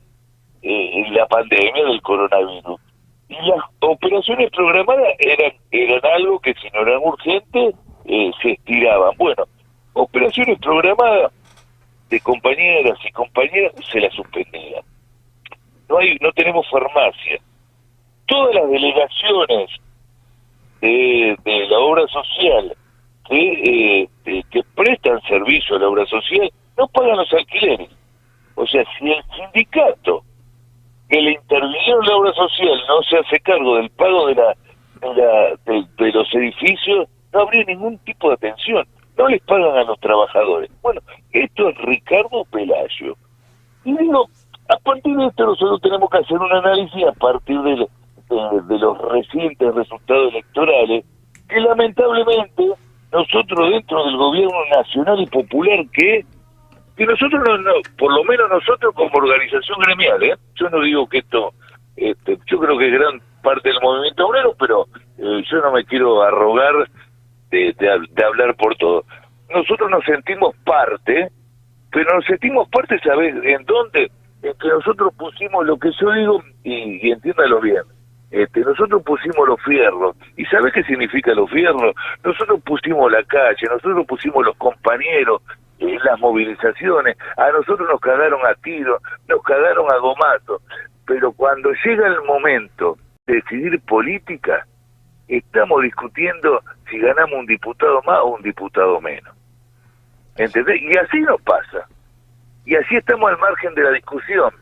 [0.62, 2.80] eh, la pandemia del coronavirus.
[3.28, 7.74] Y las operaciones programadas eran, eran algo que si no eran urgentes,
[8.06, 9.12] eh, se estiraban.
[9.18, 9.44] Bueno,
[9.92, 11.32] operaciones programadas
[12.08, 14.82] de compañeras y compañeras se las suspendían.
[15.88, 17.40] No hay, no tenemos farmacia.
[18.26, 19.70] Todas las delegaciones
[20.80, 22.76] de, de la obra social
[23.28, 27.88] que, eh, que prestan servicio a la obra social no pagan los alquileres.
[28.54, 30.22] O sea, si el sindicato
[31.08, 34.56] que le intervino en la obra social no se hace cargo del pago de, la,
[35.00, 38.86] de, la- de los edificios, no habría ningún tipo de atención.
[39.16, 40.70] No les pagan a los trabajadores.
[40.82, 41.00] Bueno,
[41.32, 43.16] esto es Ricardo Pelayo.
[43.84, 44.28] Y digo,
[44.68, 47.88] a partir de esto nosotros tenemos que hacer un análisis a partir de,
[48.28, 51.04] los recientes resultados electorales,
[51.48, 52.72] que lamentablemente
[53.10, 56.24] nosotros dentro del gobierno nacional y popular que
[56.96, 60.34] que nosotros, no, no, por lo menos nosotros como organización gremial, ¿eh?
[60.56, 61.52] yo no digo que esto,
[61.96, 64.86] este, yo creo que es gran parte del movimiento obrero, pero
[65.16, 66.74] eh, yo no me quiero arrogar
[67.50, 69.04] de, de hablar por todo.
[69.48, 71.30] Nosotros nos sentimos parte,
[71.92, 74.10] pero nos sentimos parte, ¿sabes en dónde?
[74.42, 77.82] En que nosotros pusimos lo que yo digo, y, y entiéndalo bien,
[78.30, 80.16] este, nosotros pusimos los fierros.
[80.36, 81.94] ¿Y sabes qué significa los fierros?
[82.22, 85.42] Nosotros pusimos la calle, nosotros pusimos los compañeros,
[85.78, 90.62] en las movilizaciones, a nosotros nos cagaron a tiros, nos cagaron a gomazos,
[91.06, 94.66] pero cuando llega el momento de decidir política,
[95.28, 99.34] estamos discutiendo si ganamos un diputado más o un diputado menos.
[100.36, 100.80] ¿Entendés?
[100.82, 101.86] Y así nos pasa.
[102.68, 104.52] Y así estamos al margen de la discusión.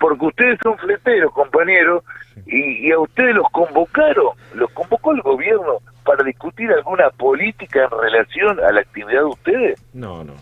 [0.00, 2.02] Porque ustedes son fleteros, compañeros,
[2.46, 7.90] y, y a ustedes los convocaron, los convocó el gobierno para discutir alguna política en
[7.90, 9.84] relación a la actividad de ustedes.
[9.94, 10.34] No, no.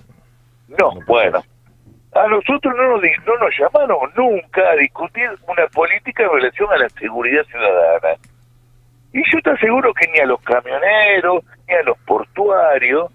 [0.69, 1.43] No, bueno.
[2.15, 6.79] A nosotros no nos, no nos llamaron nunca a discutir una política en relación a
[6.79, 8.17] la seguridad ciudadana.
[9.13, 13.13] Y yo te aseguro que ni a los camioneros, ni a los portuarios,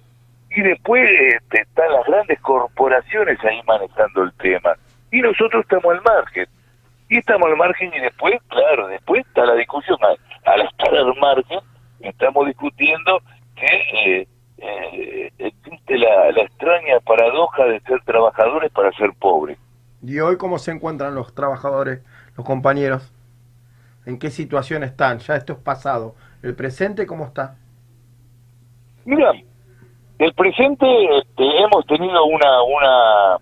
[0.53, 4.75] y después este, están las grandes corporaciones ahí manejando el tema.
[5.11, 6.45] Y nosotros estamos al margen.
[7.09, 9.97] Y estamos al margen y después, claro, después está la discusión.
[10.45, 11.59] Al, estar al margen,
[12.01, 13.21] estamos discutiendo
[13.55, 19.57] que eh, eh, existe la, la extraña paradoja de ser trabajadores para ser pobres.
[20.01, 22.01] ¿Y hoy cómo se encuentran los trabajadores,
[22.35, 23.13] los compañeros?
[24.05, 25.19] ¿En qué situación están?
[25.19, 26.15] Ya esto es pasado.
[26.41, 27.55] ¿El presente cómo está?
[29.05, 29.31] Mira,
[30.21, 30.85] del presente
[31.17, 33.37] este, hemos tenido una, una,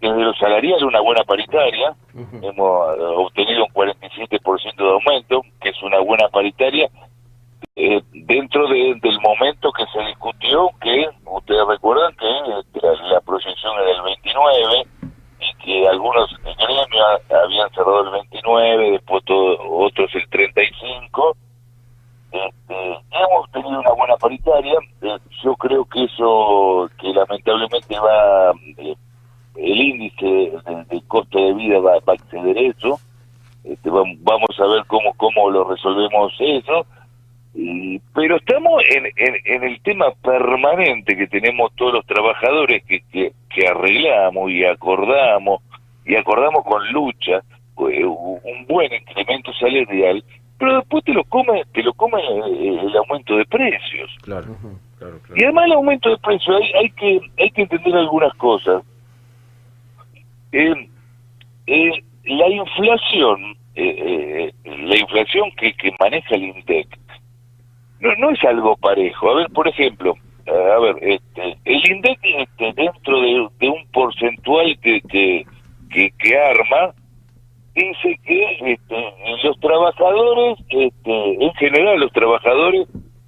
[0.00, 1.94] desde lo salarial, una buena paritaria.
[2.42, 6.88] Hemos eh, obtenido un 47% de aumento, que es una buena paritaria,
[7.76, 12.26] eh, dentro de- del momento que se discutió, que ustedes recuerdan que
[12.60, 14.86] este, la, la proyección era del 29
[15.40, 21.36] y que algunos gremios habían cerrado el 29, después todo- otros el 35.
[22.34, 24.74] Este, hemos tenido una buena paritaria.
[25.02, 28.94] eh, yo creo que eso, que lamentablemente va, eh,
[29.56, 32.98] el índice de, de costo de vida va, va a exceder eso.
[33.62, 36.86] Este, vam- vamos a ver cómo, cómo lo resolvemos eso.
[37.54, 43.32] Y- pero estamos en, en, el tema permanente que tenemos todos los trabajadores que, que,
[43.68, 45.62] arreglamos y acordamos,
[46.04, 47.40] y acordamos con lucha,
[47.92, 50.24] eh, un buen incremento salarial,
[50.58, 54.10] pero después te lo come, te lo come eh, el aumento de precios.
[54.22, 54.56] Claro,
[54.98, 55.34] claro, claro.
[55.34, 58.82] Y además el aumento de precios, hay, hay que hay que entender algunas cosas.
[60.52, 60.88] Eh,
[61.66, 66.98] eh, la inflación, eh, eh, la inflación que, que maneja el INDEC,
[68.00, 69.30] no, no es algo parejo.
[69.30, 70.14] A ver, por ejemplo,
[70.46, 75.44] a ver, este, el INDEC este, dentro de, de un porcentual que, que,
[75.90, 76.94] que, que arma,
[77.74, 82.86] dice que este, los trabajadores, este, en general los trabajadores,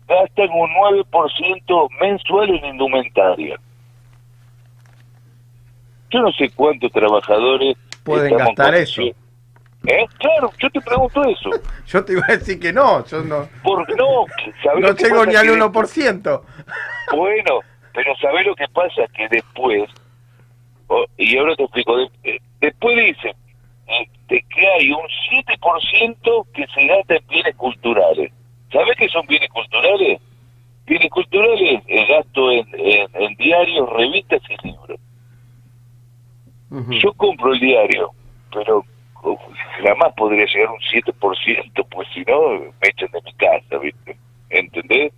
[0.08, 0.70] gastan un
[1.10, 3.58] 9% mensual en indumentaria.
[6.10, 9.02] Yo no sé cuántos trabajadores Pueden gastar eso.
[9.02, 10.06] ¿Eh?
[10.18, 11.50] Claro, yo te pregunto eso.
[11.86, 14.24] Yo te iba a decir que no, yo no, Porque no,
[14.60, 15.26] ¿sabés no pasa?
[15.26, 16.40] ni al Que 1%.
[17.14, 17.60] Bueno,
[17.94, 19.02] pero ¿sabés lo que pasa?
[19.14, 19.88] Que después,
[20.88, 23.36] oh, y ahora te explico, de- eh, después dice
[23.86, 28.32] este, que hay un 7% que se gasta en bienes culturales.
[28.72, 30.20] ¿Sabés qué son bienes culturales?
[30.86, 35.00] Bienes culturales es gasto en, en, en diarios, revistas y libros.
[37.00, 38.10] Yo compro el diario,
[38.52, 38.84] pero
[39.22, 39.40] uf,
[39.84, 44.16] jamás podría llegar a un 7%, pues si no, me echan de mi casa, ¿viste?
[44.50, 45.12] ¿Entendés?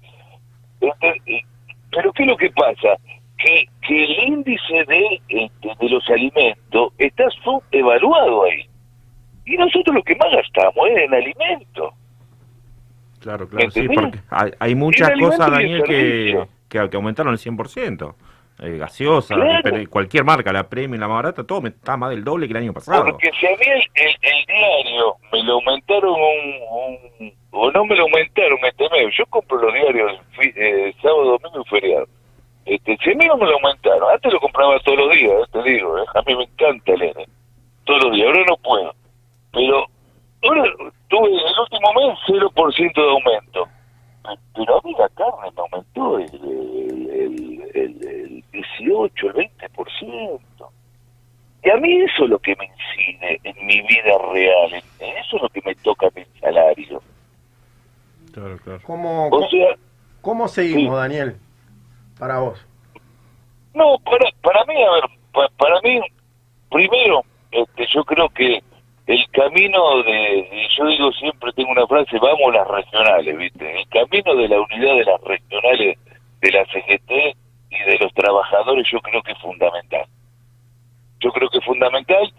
[0.80, 1.42] Ente- y-
[1.90, 2.96] Pero ¿qué es lo que pasa?
[3.38, 5.50] Que, que el de, este,
[5.80, 8.66] de los alimentos está subevaluado ahí.
[9.46, 11.94] Y nosotros lo que más gastamos es en alimentos.
[13.20, 18.14] Claro, claro, sí, porque hay, hay muchas cosas, Daniel, que, que, que aumentaron el 100%.
[18.60, 19.70] Eh, gaseosa, Claro.
[19.88, 22.56] cualquier marca, la premium, la más barata, todo me- está más del doble que el
[22.56, 23.04] año pasado.
[23.04, 27.84] Porque si a mí el, el- el diario me lo aumentaron un, un- o no
[27.84, 30.12] me lo aumentaron este mes, yo compro los diarios
[30.42, 32.06] eh, sábado, domingo y feriado.
[32.68, 35.44] Este, si a mí no me lo aumentaron, antes lo compraba todos los días, eh,
[35.52, 37.26] te digo, eh, a mí me encanta leer,
[37.84, 38.94] todos los días, ahora no puedo.
[39.52, 39.86] Pero
[40.42, 40.62] ahora
[41.08, 43.68] tuve el último mes 0% de aumento.
[44.54, 50.40] Pero a mí la carne me aumentó el, el, el, el- el 18, el 20%.
[51.64, 55.36] Y a mí eso es lo que me incide en mi vida real, en- eso
[55.36, 57.02] es lo que me toca mi salario.
[58.32, 58.80] Claro, claro.
[58.84, 59.74] ¿Cómo, O sea,
[60.20, 61.36] cómo seguimos, Daniel?
[62.18, 62.64] Para vos.
[63.74, 66.00] no, para, para mí, a ver, pa- para mí,
[66.70, 67.22] primero,
[67.52, 68.62] este, yo creo que
[69.06, 73.80] el camino de, y yo digo siempre, tengo una frase, vamos las regionales, ¿viste?
[73.80, 75.98] El camino de la unidad de las regionales
[76.40, 77.10] de la CGT
[77.70, 80.06] y de los trabajadores yo creo que es fundamental.
[81.20, 82.32] Yo creo que es fundamental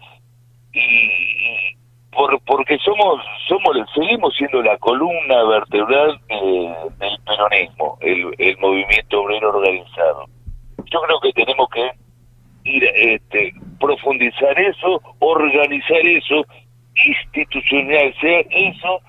[0.72, 1.76] y
[2.12, 9.20] por, porque somos, somos, seguimos siendo la columna vertebral de- del peronismo, el, el movimiento
[9.22, 10.24] obrero organizado.
[10.86, 11.90] Yo creo que tenemos que
[12.64, 16.44] ir este, profundizar eso, organizar eso,
[17.06, 19.00] institucionalizar eso,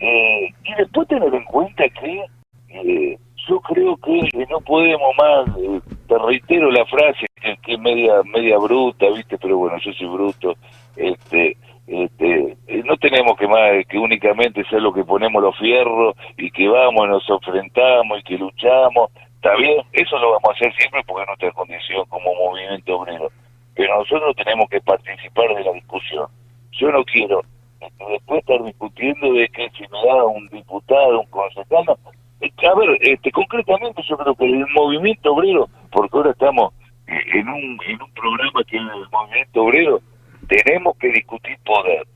[0.00, 2.24] eh, y después tener en cuenta que
[2.70, 3.18] eh,
[3.48, 8.58] yo creo que no podemos más, eh, te reitero la frase que, que media, media
[8.58, 10.54] bruta, viste, pero bueno, yo soy bruto,
[10.96, 11.56] este,
[11.88, 16.50] este, eh, no tenemos que más que únicamente ser lo que ponemos los fierros y
[16.50, 21.02] que vamos nos enfrentamos y que luchamos, está bien, eso lo vamos a hacer siempre
[21.06, 23.30] porque es nuestra condición como movimiento obrero,
[23.74, 26.26] pero nosotros tenemos que participar de la discusión.
[26.72, 27.42] Yo no quiero
[27.80, 31.96] este, después estar discutiendo de que si me da un diputado, un concejal.
[32.40, 36.74] Eh, a ver, este, concretamente yo creo que el movimiento obrero, porque ahora estamos
[37.06, 40.00] eh, en un, en un programa que es el movimiento obrero,
[40.48, 42.06] tenemos que discutir poder.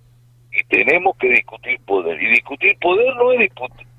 [0.52, 2.20] Y tenemos que discutir poder.
[2.22, 3.38] Y discutir poder no es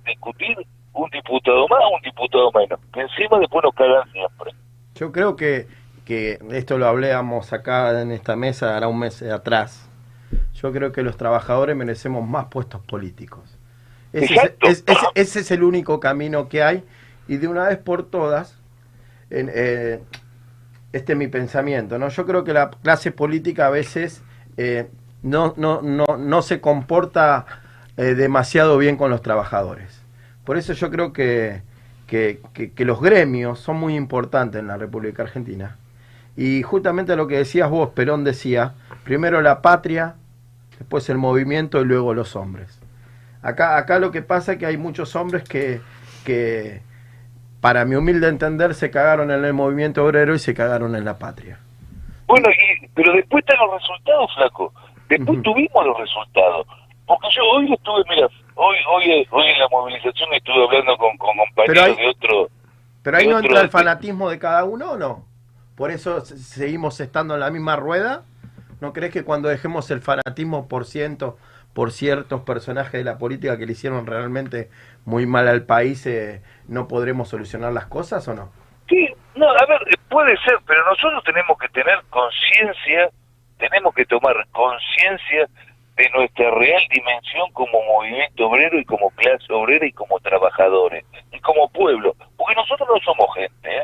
[0.06, 0.58] discutir
[0.94, 2.80] un diputado más o un diputado menos.
[2.94, 4.52] Que encima después nos cagan siempre.
[4.96, 5.68] Yo creo que,
[6.06, 9.90] que esto lo hablábamos acá en esta mesa hará un mes atrás.
[10.54, 13.58] Yo creo que los trabajadores merecemos más puestos políticos.
[14.14, 14.68] Ese es, Exacto.
[14.68, 16.84] es- ese- ese es el único camino que hay
[17.28, 18.60] y de una vez por todas,
[19.32, 20.00] en, eh,
[20.94, 22.08] este es mi pensamiento, ¿no?
[22.10, 24.22] Yo creo que la clase política a veces
[24.58, 24.88] eh,
[25.24, 27.46] no, no, no, no se comporta
[27.98, 30.02] eh, demasiado bien con los trabajadores.
[30.46, 31.62] Por eso yo creo que,
[32.08, 35.78] que, que- los gremios son muy importantes en la República Argentina.
[36.36, 40.16] Y justamente lo que decías vos, Perón decía, primero la patria,
[40.80, 42.80] después el movimiento y luego los hombres.
[43.42, 45.82] Acá, acá lo que pasa es que hay muchos hombres que,
[47.64, 51.18] para mi humilde entender, se cagaron en el movimiento obrero y se cagaron en la
[51.18, 51.60] patria.
[52.28, 54.74] Bueno, y, pero después están los resultados, flaco.
[55.08, 56.68] Después tuvimos los resultados.
[57.06, 61.38] Porque yo hoy estuve, mira, hoy hoy hoy en la movilización estuve hablando con, con
[61.38, 62.50] compañeros hay- de otro...
[63.02, 65.26] Pero ahí no entra el fanatismo de cada uno o no.
[65.78, 68.24] Por eso se- seguimos estando en la misma rueda.
[68.82, 71.38] ¿No crees que cuando dejemos el fanatismo por ciento
[71.74, 74.70] por ciertos personajes de la política que le hicieron realmente
[75.06, 78.52] muy mal al país, eh, no podremos solucionar las cosas o no?
[78.88, 83.10] Sí, no, a ver, eh, puede ser, pero nosotros tenemos que tener conciencia,
[83.58, 85.48] tenemos que tomar conciencia
[85.96, 91.40] de nuestra real dimensión como movimiento obrero y como clase obrera y como trabajadores y
[91.40, 93.84] como pueblo, porque nosotros no somos gente, ¿eh?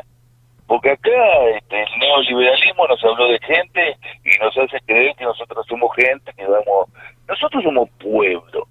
[0.66, 1.10] Porque acá
[1.56, 6.32] este, el neoliberalismo nos habló de gente y nos hace creer que nosotros somos gente,
[6.32, 6.88] que vamos...
[7.30, 8.66] Nosotros somos pueblo.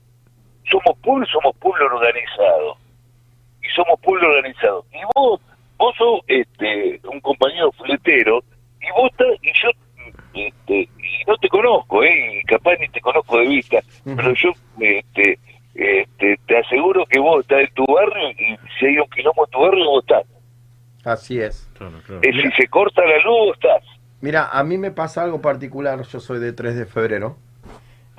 [0.69, 2.77] Somos pueblo somos pueblo organizado.
[3.63, 4.85] Y somos pueblo organizado.
[4.91, 5.41] Y vos,
[5.77, 8.43] vos sos este, un compañero fletero
[8.81, 9.69] y vos estás, y yo
[10.33, 12.39] este, y no te conozco, ¿eh?
[12.39, 15.39] y capaz ni te conozco de vista, pero yo este,
[15.73, 19.51] este, te aseguro que vos estás en tu barrio y si hay un quilombo en
[19.51, 20.25] tu barrio, vos estás.
[21.03, 21.69] Así es.
[22.21, 23.83] Eh, si se corta la luz, vos estás.
[24.21, 27.37] Mira, a mí me pasa algo particular, yo soy de 3 de febrero,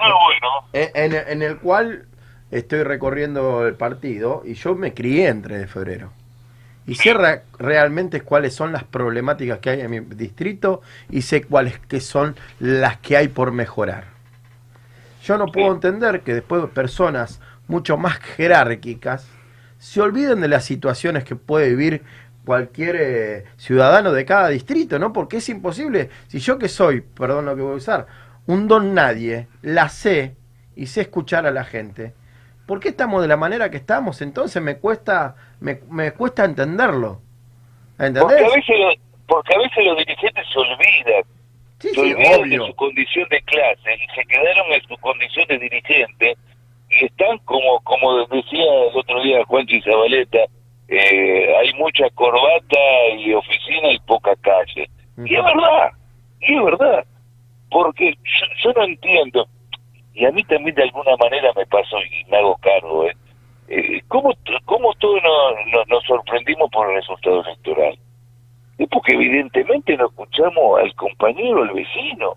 [0.00, 0.68] Ah, bueno.
[0.72, 2.06] en, en- en el cual
[2.50, 6.12] estoy recorriendo el partido y yo me crié en 3 de febrero.
[6.86, 11.42] Y sé re- realmente cuáles son las problemáticas que hay en mi distrito y sé
[11.42, 14.04] cuáles que son las que hay por mejorar.
[15.24, 19.28] Yo no puedo entender que después personas mucho más jerárquicas
[19.78, 22.02] se olviden de las situaciones que puede vivir
[22.44, 25.12] cualquier eh, ciudadano de cada distrito, ¿no?
[25.12, 26.10] Porque es imposible.
[26.28, 28.06] Si yo que soy, perdón lo que voy a usar,
[28.50, 30.36] un don nadie, la sé
[30.76, 32.14] y sé escuchar a la gente.
[32.66, 34.22] ¿Por qué estamos de la manera que estamos?
[34.22, 37.20] Entonces me cuesta, me, me cuesta entenderlo.
[37.98, 38.22] ¿Entendés?
[38.22, 41.22] Porque a veces, lo- porque a veces los dirigentes se olvidan.
[41.78, 42.62] Sí, se sí, olvidan obvio.
[42.62, 46.36] de su condición de clase y se quedaron en su condición de dirigente
[46.90, 50.38] y están como como decía el otro día Juanchi Zabaleta,
[50.88, 52.78] eh, hay mucha corbata
[53.18, 54.90] y oficina y poca calle.
[55.24, 55.90] Y es verdad,
[56.40, 57.04] y es verdad,
[57.70, 59.46] porque yo, yo no entiendo,
[60.14, 63.16] y a mí también de alguna manera me pasó y me hago cargo, ¿eh?
[63.68, 64.34] Eh, ¿cómo,
[64.64, 67.96] ¿Cómo todos nos, nos, nos sorprendimos por el resultado electoral?
[68.78, 72.34] Es porque evidentemente no escuchamos al compañero, al vecino.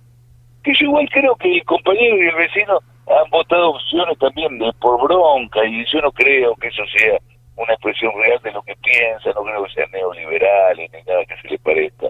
[0.63, 4.71] Que yo igual creo que el compañero y el vecino han votado opciones también de,
[4.73, 7.17] por bronca y yo no creo que eso sea
[7.55, 11.37] una expresión real de lo que piensan, no creo que sean neoliberales ni nada que
[11.41, 12.07] se les parezca.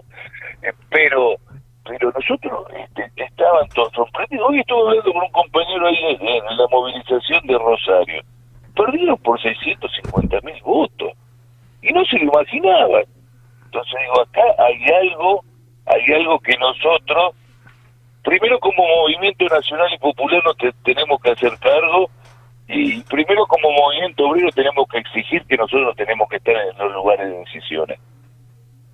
[0.62, 1.36] Eh, pero
[1.84, 4.48] pero nosotros este, estaban todos sorprendidos.
[4.48, 8.22] Hoy estuve hablando con un compañero ahí en, la movilización de Rosario.
[8.74, 11.12] Perdieron por 650 mil votos.
[11.82, 13.04] Y no se lo imaginaban.
[13.66, 15.44] Entonces digo, acá hay algo,
[15.86, 17.34] hay algo que nosotros,
[18.22, 22.08] primero como movimiento nacional y popular nos te- tenemos que hacer cargo
[22.66, 26.92] y primero como movimiento obrero tenemos que exigir que nosotros tenemos que estar en los
[26.94, 27.98] lugares de decisiones.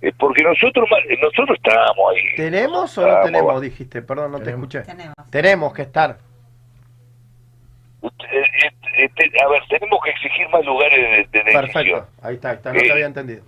[0.01, 2.23] Eh, porque nosotros ma- eh, nosotros estábamos ahí.
[2.35, 3.61] ¿Tenemos o no tenemos?
[3.61, 4.81] Dijiste, perdón, no te escuché.
[5.29, 6.17] Tenemos que estar.
[8.03, 8.43] eh,
[8.97, 9.09] eh,
[9.43, 10.99] a ver, tenemos que exigir más lugares
[11.31, 11.61] de, de decisión.
[11.61, 13.43] Perfecto, ahí está, ahí está, no te había entendido.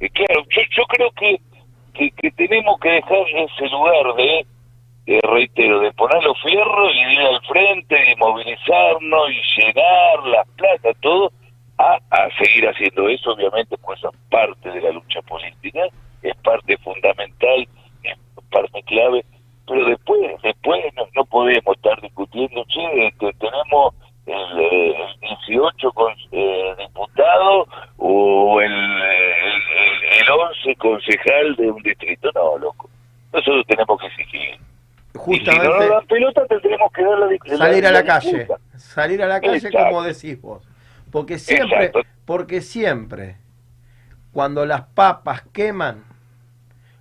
[0.00, 1.40] Eh, claro, yo, yo creo que,
[1.92, 4.46] que, que tenemos que dejar ese lugar de,
[5.06, 10.26] eh, reitero, de poner los fierros y de ir al frente y movilizarnos y llenar
[10.26, 11.32] las plazas, todo,
[11.78, 15.80] a, a seguir haciendo eso, obviamente, pues es parte de la lucha política,
[16.22, 17.68] es parte fundamental,
[18.02, 18.18] es
[18.50, 19.24] parte clave,
[19.66, 23.94] pero después, después no, no podemos estar discutiendo, che, este, tenemos
[24.26, 27.68] el, eh, el 18 con, eh, diputados
[27.98, 32.30] o el, el, el, el 11 concejal de un distrito.
[32.34, 32.88] No, loco.
[33.32, 34.40] Nosotros tenemos que exigir.
[34.50, 38.04] Y si no nos Justamente dan pelota, tendremos que dar la, di- salir a la
[38.04, 38.60] calle, disputa.
[38.76, 39.78] salir a la calle Exacto.
[39.88, 40.62] como decís vos.
[41.14, 42.00] Porque siempre, Exacto.
[42.24, 43.36] porque siempre,
[44.32, 46.02] cuando las papas queman,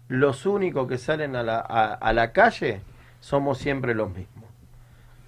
[0.08, 2.82] los únicos que salen a la, a, a la calle
[3.22, 4.48] somos siempre los mismos.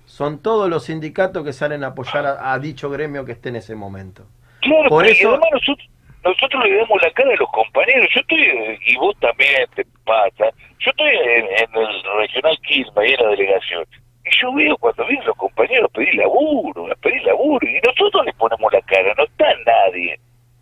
[0.06, 3.56] Son todos los sindicatos que salen a apoyar a, a dicho gremio que esté en
[3.56, 4.28] ese momento.
[4.62, 5.90] Claro, Por eso- además nosotros,
[6.24, 8.08] nosotros le damos la cara a los compañeros.
[8.14, 10.46] Yo estoy, y vos también te pasa,
[10.78, 13.84] yo estoy en, en el regional Quilmes, ahí en la delegación,
[14.26, 18.26] y yo veo cuando vienen los compañeros a pedir laburo, a pedir laburo, y nosotros
[18.26, 20.20] les ponemos la cara, no está nadie.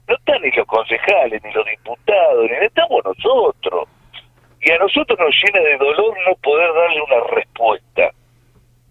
[0.08, 3.88] No están ni los concejales, ni los diputados, ni estamos nosotros.
[4.62, 8.12] Y a nosotros nos llena de dolor no poder darle una respuesta.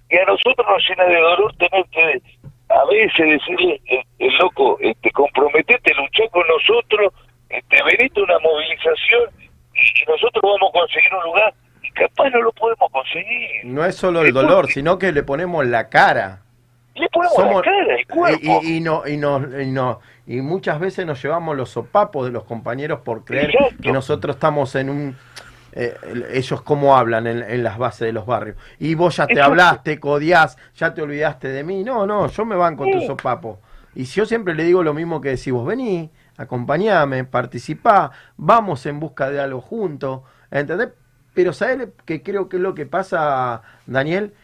[0.09, 2.23] Y a nosotros nos llena de dolor tener que
[2.69, 7.13] a veces decirle, eh, el loco, este, comprometete, luchar con nosotros,
[7.51, 9.31] este, venite a una movilización
[9.75, 11.55] y, nosotros vamos a conseguir un lugar
[11.95, 13.65] capaz no lo podemos conseguir.
[13.65, 16.41] No es solo el dolor, sino que le ponemos la cara.
[16.95, 18.61] Le ponemos la cara, el cuerpo.
[18.63, 22.27] Y, y, y no, y, no, y, no- y muchas veces nos llevamos los sopapos
[22.27, 23.77] de los compañeros por creer Exacto.
[23.83, 25.17] que nosotros estamos en un...
[25.73, 25.95] eh,
[26.33, 28.57] ellos cómo hablan en, en las bases de los barrios.
[28.79, 29.51] Y vos ya te Exacto.
[29.53, 31.83] hablaste, codiás, ya te olvidaste de mí.
[31.83, 33.07] No, no, yo me banco tu Sí.
[33.07, 33.59] sopapo.
[33.95, 38.85] Y si yo siempre le digo lo mismo que decís vos, vení, acompañame, participá, vamos
[38.87, 40.21] en busca de algo juntos,
[40.51, 40.89] ¿entendés?
[41.35, 44.35] Pero ¿sabés que creo que es lo que pasa, Daniel?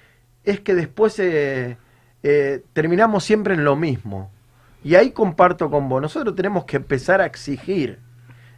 [0.44, 1.76] Es que después eh,
[2.22, 4.30] eh, terminamos siempre en lo mismo.
[4.84, 7.98] Y ahí comparto con vos, nosotros tenemos que empezar a exigir,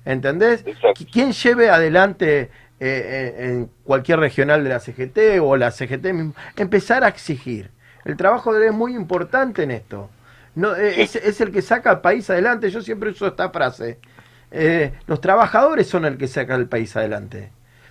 [0.04, 0.64] ¿entendés?
[0.94, 2.50] Qu- Quien lleve adelante eh,
[2.80, 7.70] eh, en cualquier regional de la CGT o la CGT mismo, empezar a exigir.
[8.04, 10.10] El trabajo de él es muy importante en esto.
[10.54, 12.70] No, eh, es, es el que saca al país adelante.
[12.70, 13.98] Yo siempre uso esta frase.
[14.50, 17.50] Eh, los trabajadores son el que saca el país adelante.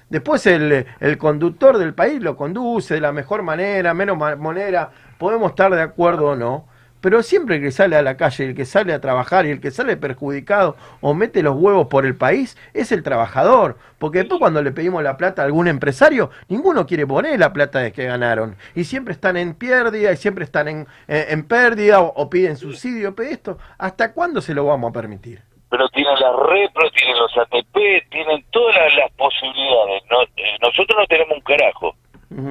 [0.09, 4.91] Después el, el conductor del país lo conduce de la mejor manera, menos ma- manera,
[5.17, 6.65] podemos estar de acuerdo o no,
[7.01, 9.61] pero siempre el que sale a la calle, el que sale a trabajar y el
[9.61, 14.39] que sale perjudicado o mete los huevos por el país es el trabajador, porque después
[14.39, 18.05] cuando le pedimos la plata a algún empresario, ninguno quiere poner la plata de que
[18.05, 22.29] ganaron y siempre están en pérdida y siempre están en, en, en pérdida o, o
[22.29, 25.41] piden subsidio, pero esto, ¿hasta cuándo se lo vamos a permitir?
[25.69, 30.03] Pero tienen las repro, tienen los ATP, tienen todas las, las posibilidades.
[30.09, 31.95] No, eh, nosotros no tenemos un carajo.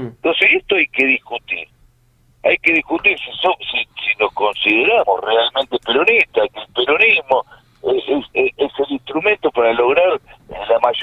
[0.08, 1.68] Entonces esto hay que discutir.
[2.44, 7.44] Hay que discutir si, so- si, si nos consideramos realmente peronistas, que el peronismo
[7.82, 8.04] es,
[8.34, 9.50] es- es el instrumento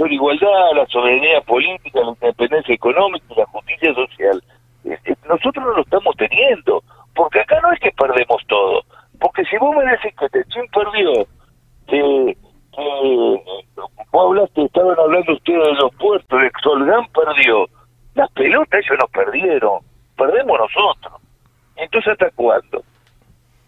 [0.07, 4.43] la igualdad, la soberanía política, la independencia económica y la justicia social.
[4.85, 6.83] Eh, eh, Nosotros no lo estamos teniendo,
[7.13, 8.83] porque acá no es que perdemos todo,
[9.19, 11.25] porque si vos me decís que Techín perdió,
[11.87, 12.37] que,
[12.75, 13.41] que
[14.11, 17.67] vos hablaste, estaban hablando ustedes de los puertos, de Solgán perdió,
[18.15, 19.79] las pelotas ellos no perdieron,
[20.17, 21.21] perdemos nosotros.
[21.75, 22.83] Entonces, ¿hasta cuándo?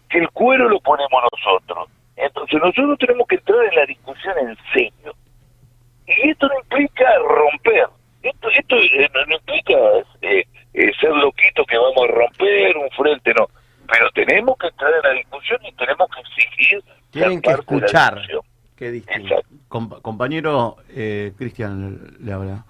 [0.08, 1.88] Que el cuero lo ponemos nosotros.
[2.16, 5.14] Entonces, nosotros tenemos que entrar en la discusión en serio.
[6.06, 7.88] Y esto no implica romper.
[8.22, 9.74] Esto, esto eh, no, no implica
[10.22, 13.46] eh, eh, ser loquito que vamos a romper un frente, no.
[13.90, 16.84] Pero tenemos que entrar en la discusión y tenemos que exigir.
[17.10, 18.20] Tienen que escuchar.
[18.76, 19.34] Qué distinto.
[19.68, 22.64] Com- compañero, eh, Cristian le habla.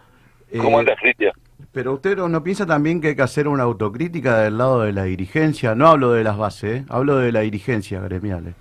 [0.51, 1.33] Eh, ¿Cómo andas, Cristian?
[1.73, 5.05] Pero usted no, piensa también que hay que hacer una autocrítica del lado de la
[5.05, 5.75] dirigencia.
[5.75, 6.85] No hablo de las bases, ¿eh?
[6.89, 8.55] hablo de la dirigencia gremial.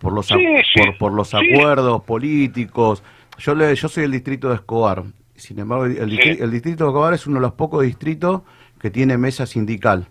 [0.00, 1.36] Por los, ac- Sí, sí, por, por los sí.
[1.36, 3.04] acuerdos políticos.
[3.38, 5.04] Yo le, yo soy el distrito de Escobar.
[5.36, 8.42] Sin embargo, el, el distrito de Escobar es uno de los pocos distritos
[8.80, 10.08] que tiene mesa sindical.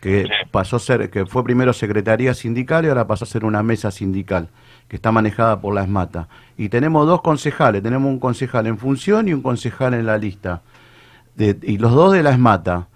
[0.00, 3.62] Que pasó a ser, que fue primero secretaría sindical y ahora pasó a ser una
[3.62, 4.48] mesa sindical,
[4.88, 6.26] que está manejada por la ESMATA.
[6.56, 10.62] Y tenemos dos concejales, tenemos un concejal en función y un concejal en la lista
[11.36, 12.88] de- y los dos de la ESMATA.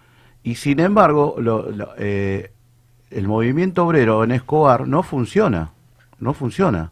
[0.43, 2.53] Y sin embargo, lo- lo- eh,
[3.11, 5.71] el movimiento obrero en Escobar no funciona,
[6.21, 6.91] no funciona.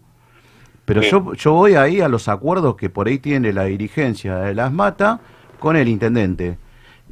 [0.85, 1.11] Pero Sí.
[1.11, 4.67] yo, yo voy ahí a los acuerdos que por ahí tiene la dirigencia de la
[4.67, 5.21] ESMATA
[5.59, 6.59] con el intendente.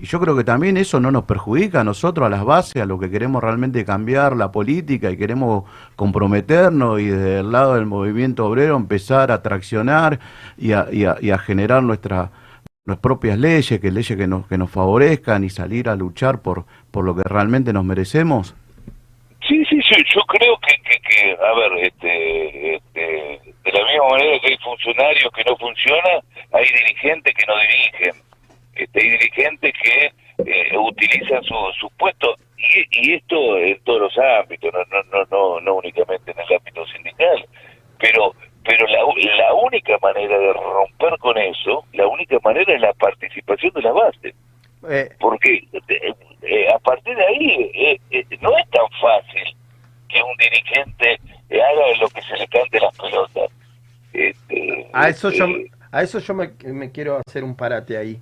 [0.02, 2.86] Y yo creo que también eso no nos perjudica a nosotros, a las bases, a
[2.86, 5.64] lo que queremos realmente cambiar la política y queremos
[5.94, 10.18] comprometernos y desde el lado del movimiento obrero empezar a traccionar
[10.56, 12.30] y a, y a- y a generar nuestra,
[12.86, 16.64] nuestras propias leyes, que leyes que nos, que nos favorezcan y salir a luchar por,
[16.90, 18.54] por lo que realmente nos merecemos.
[19.46, 24.08] Sí, sí, sí, yo creo que, que, que, a ver, este, este, de la misma
[24.12, 26.20] manera que hay funcionarios que no funcionan,
[26.52, 28.22] hay dirigentes que no dirigen,
[28.74, 30.12] este, hay dirigentes que
[30.46, 35.24] eh, utilizan su, su puesto, y, y esto en todos los ámbitos, no, no, no,
[35.30, 37.46] no, no únicamente en el ámbito sindical,
[37.98, 38.98] pero pero la,
[39.36, 43.92] la única manera de romper con eso, la única manera es la participación de la
[43.92, 44.34] base
[44.88, 48.00] Eh, porque eh, eh, a partir de ahí
[48.40, 49.56] no es tan fácil
[50.08, 51.18] que un dirigente
[51.50, 53.50] haga lo que se le cante las pelotas.
[54.12, 55.46] Este, A eso yo,
[55.90, 58.20] a eso yo me, me quiero hacer un parate ahí.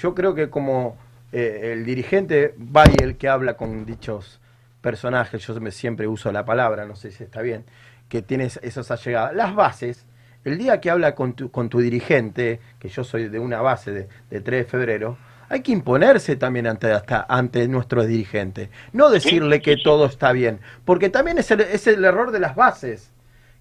[0.00, 0.96] Yo creo que como
[1.30, 4.40] eh, el dirigente va y el que habla con dichos
[4.80, 7.64] personajes, yo siempre uso la palabra, no sé si está bien,
[8.08, 9.34] que tienes esas allegadas.
[9.34, 10.06] Las bases,
[10.44, 13.92] el día que habla con tu, con tu dirigente, que yo soy de una base
[13.92, 15.18] de, de 3 de febrero,
[15.50, 18.70] hay que imponerse también ante, hasta, ante nuestros dirigentes.
[18.92, 22.54] No decirle que todo está bien, porque también es el, es el error de las
[22.54, 23.10] bases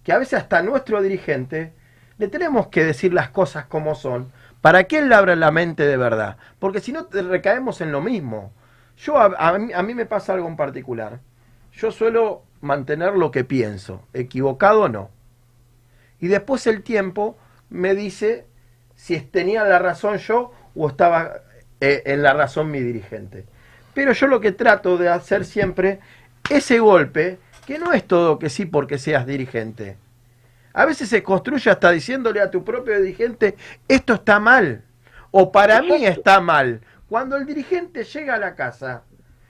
[0.06, 1.74] que a veces hasta nuestro dirigente
[2.18, 4.32] le tenemos que decir las cosas como son
[4.62, 6.38] para que él abra la mente de verdad.
[6.60, 8.52] Porque si no, recaemos en lo mismo.
[8.98, 11.20] Yo, a, a mí, a mí me pasa algo en particular.
[11.74, 15.10] Yo suelo mantener lo que pienso, equivocado o no.
[16.20, 17.38] Y después el tiempo
[17.70, 18.46] me dice
[19.00, 21.42] si tenía la razón yo o estaba
[21.80, 23.46] eh, en la razón mi dirigente.
[23.94, 26.00] Pero yo lo que trato de hacer siempre,
[26.50, 29.96] ese golpe, que no es todo que sí porque seas dirigente.
[30.80, 34.86] A veces se construye hasta diciéndole a tu propio dirigente, esto está mal,
[35.30, 36.80] o para mí está mal.
[37.10, 39.04] Cuando el dirigente llega a la casa,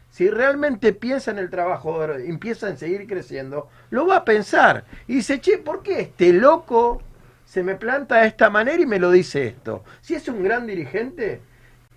[0.10, 4.85] si realmente piensa en el trabajador, empieza en seguir creciendo, lo va a pensar.
[5.06, 7.03] Y dice, che, ¿por qué este loco
[7.45, 9.84] se me planta de esta manera y me lo dice esto?
[10.01, 11.41] Si es un gran dirigente,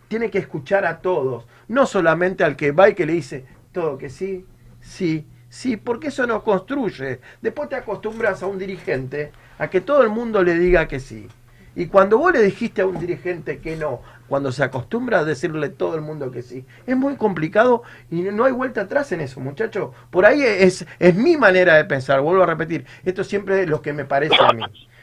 [0.09, 3.97] tiene que escuchar a todos, no solamente al que va y que le dice todo
[3.97, 4.45] que sí,
[4.83, 7.21] sí, sí, porque eso nos construye.
[7.43, 11.29] Después te acostumbras a un dirigente a que todo el mundo le diga que sí.
[11.77, 15.69] Y cuando vos le dijiste a un dirigente que no, cuando se acostumbra a decirle
[15.69, 19.41] todo el mundo que sí, es muy complicado y no hay vuelta atrás en eso,
[19.41, 19.95] muchachos.
[20.11, 23.83] Por ahí es, es mi manera de pensar, vuelvo a repetir, esto siempre es lo
[23.83, 24.63] que me parece a mí.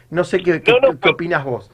[0.10, 1.72] No sé qué, qué, qué opinas vos.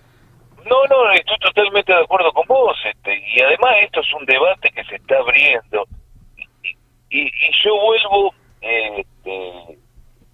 [0.66, 2.78] No, no, estoy totalmente de acuerdo con vos.
[2.86, 5.88] Este, y además esto es un debate que se está abriendo.
[7.10, 8.34] Y, y yo vuelvo,
[8.66, 9.78] este,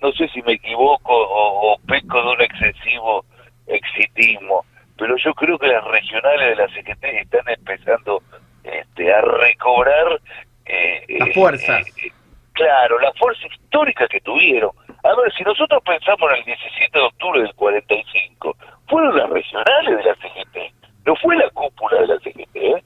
[0.01, 3.25] no sé si me equivoco o, o peco de un excesivo
[3.67, 4.65] exitismo,
[4.97, 8.21] pero yo creo que las regionales de la CGT están empezando
[8.63, 10.19] este, a recobrar
[10.65, 11.87] eh, Las eh, fuerzas.
[12.03, 12.11] eh,
[12.53, 14.71] claro, la fuerza histórica que tuvieron.
[15.03, 18.55] A ver, si nosotros pensamos en el 17 de octubre del 45,
[18.87, 20.73] fueron las regionales de la CGT,
[21.05, 22.83] no fue la cúpula de la CGT, ¿eh?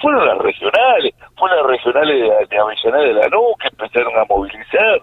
[0.00, 5.02] Fueron las regionales, fueron las regionales de, de Avellaneda de Lanús que empezaron a movilizar,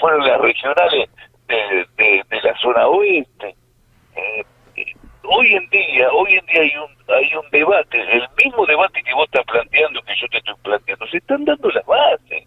[0.00, 1.08] fueron las regionales
[1.48, 3.54] de, de- de la zona oeste.
[4.16, 4.44] Eh,
[4.76, 4.84] eh,
[5.24, 9.24] hoy en día, hoy repente hay un hay un debate, el mismo debate que vos
[9.26, 12.44] estás planteando, que yo te estoy planteando, se están dando las bases.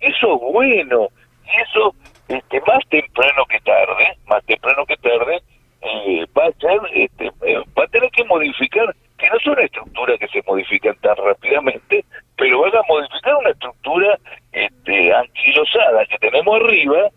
[0.00, 1.08] Eso es bueno,
[1.44, 1.94] y eso,
[2.28, 5.42] este, más temprano que tarde, más temprano que tarde,
[5.82, 10.18] eh, va a ser, este, eh, va a tener que modificar, que no son estructuras
[10.18, 12.04] que se modifican tan rápidamente,
[12.36, 14.18] pero van a modificar una estructura
[14.52, 17.08] este, anquilosada que tenemos arriba,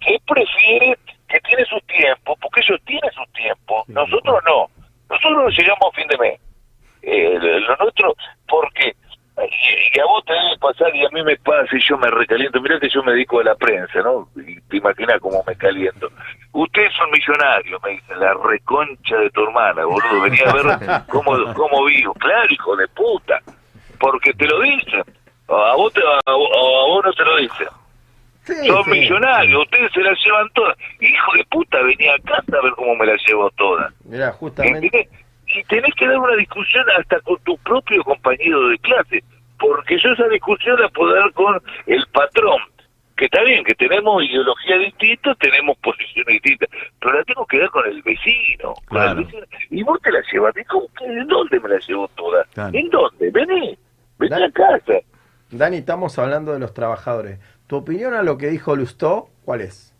[0.00, 0.96] que prefiere,
[1.28, 4.68] que tiene sus tiempos, porque ellos tienen sus tiempos, nosotros no,
[5.10, 6.40] nosotros no llegamos a fin de mes.
[7.02, 8.14] Eh, lo nuestro,
[8.48, 8.94] porque
[9.36, 12.10] y, y a vos te debe pasar y a mí me pasa y yo me
[12.10, 12.60] recaliento.
[12.60, 14.28] Mirá que yo me dedico a la prensa, ¿no?
[14.36, 16.08] Y te imaginas cómo me caliento.
[16.52, 20.20] Ustedes son millonarios, me dicen, la reconcha de tu hermana, boludo.
[20.22, 22.14] Venía a ver cómo, cómo vivo.
[22.14, 23.40] Claro, hijo de puta.
[23.98, 25.02] Porque te lo dicen.
[25.48, 27.68] A vos, te, a, vos- a vos no te lo dicen.
[28.66, 28.90] son sí.
[28.90, 30.76] millonarios, ustedes se las llevan todas.
[31.00, 33.92] Hijo de puta, venía acá a ver cómo me las llevo todas.
[34.04, 34.86] Mira, justamente.
[34.86, 35.08] ¿Entendés?
[35.46, 39.22] Y tenés que dar una discusión hasta con tu propio compañero de clase,
[39.58, 41.52] porque yo esa discusión la puedo dar con
[41.86, 42.58] el patrón,
[43.16, 46.68] que está bien, que tenemos ideología distinta, tenemos posiciones distintas,
[47.00, 48.74] pero la tengo que dar con el vecino.
[48.88, 49.46] con el vecino.
[49.70, 52.44] Y vos te la llevas, ¿y cómo que- ¿en dónde me la llevo toda?
[52.54, 52.76] Claro.
[52.76, 53.30] ¿En dónde?
[53.30, 53.78] Vení,
[54.18, 54.94] vení a casa.
[55.50, 57.38] Dani, estamos hablando de los trabajadores.
[57.68, 59.94] ¿Tu opinión a lo que dijo Lustó, cuál es?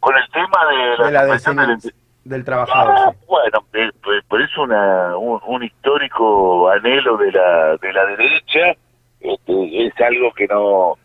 [0.00, 1.76] Con el tema de la, De la
[2.24, 2.94] del- trabajador.
[2.96, 8.04] Ah, bueno, eh, pues, pero es una, un, un histórico anhelo de la, de la
[8.06, 8.74] derecha,
[9.34, 10.96] este, es algo que no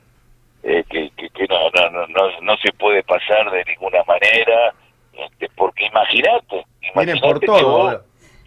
[0.63, 4.73] eh, que, que, que no, no, no, no, se puede pasar de ninguna manera,
[5.13, 6.65] este, porque imagínate,
[6.95, 7.97] Vienen por todo, vos-.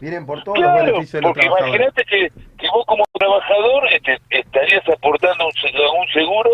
[0.01, 2.28] Vienen por todos los Claro, beneficios de los porque imagínate que,
[2.59, 6.51] que vos como trabajador este, estarías aportando un, se- un seguro,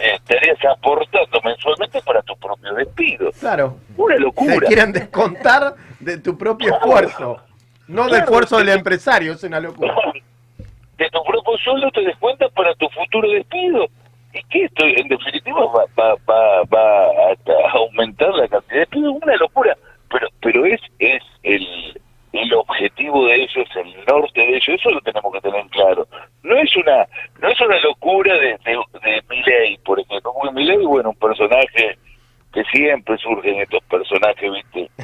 [0.00, 3.30] eh, estarías aportando mensualmente para tu propio despido.
[3.40, 3.76] Claro.
[3.96, 4.66] Una Te locura.
[4.66, 7.40] quieren descontar de tu propio esfuerzo.
[7.86, 9.94] No del Claro, esfuerzo del empresario, es una locura.
[10.98, 13.86] De tu propio sueldo te descuentas para tu futuro despido.
[14.34, 14.84] ¿Y qué esto?
[14.84, 19.14] En definitiva va, va, va, va a, aumentar la cantidad de despidos.
[19.22, 19.76] Una locura.
[20.10, 22.00] Pero pero es es el,
[22.32, 24.68] el objetivo de ellos, el norte de ellos.
[24.68, 26.06] Eso lo tenemos que tener claro.
[26.42, 27.06] No es una
[27.40, 30.32] no es una locura de, de, de Milei, por ejemplo.
[30.34, 31.96] Porque Milei, bueno, un personaje
[32.52, 34.90] que siempre surgen estos personajes, ¿viste?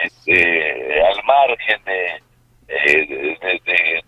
[0.00, 2.22] Este, al margen de,
[2.68, 3.38] eh,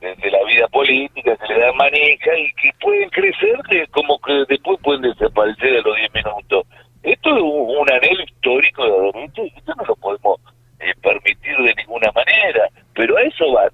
[0.03, 3.59] de, la vida política, se le da manija y que pueden crecer
[3.91, 6.67] como que después pueden desaparecer a los 10 minutos.
[7.03, 10.41] Esto es un, un anhelo histórico de derecha y esto no lo podemos
[10.81, 13.71] eh, permitir de ninguna manera, pero a eso van,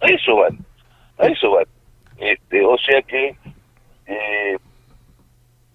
[0.00, 0.58] a eso van,
[1.18, 1.66] a eso van.
[2.18, 3.36] Este, o sea que
[4.06, 4.56] eh,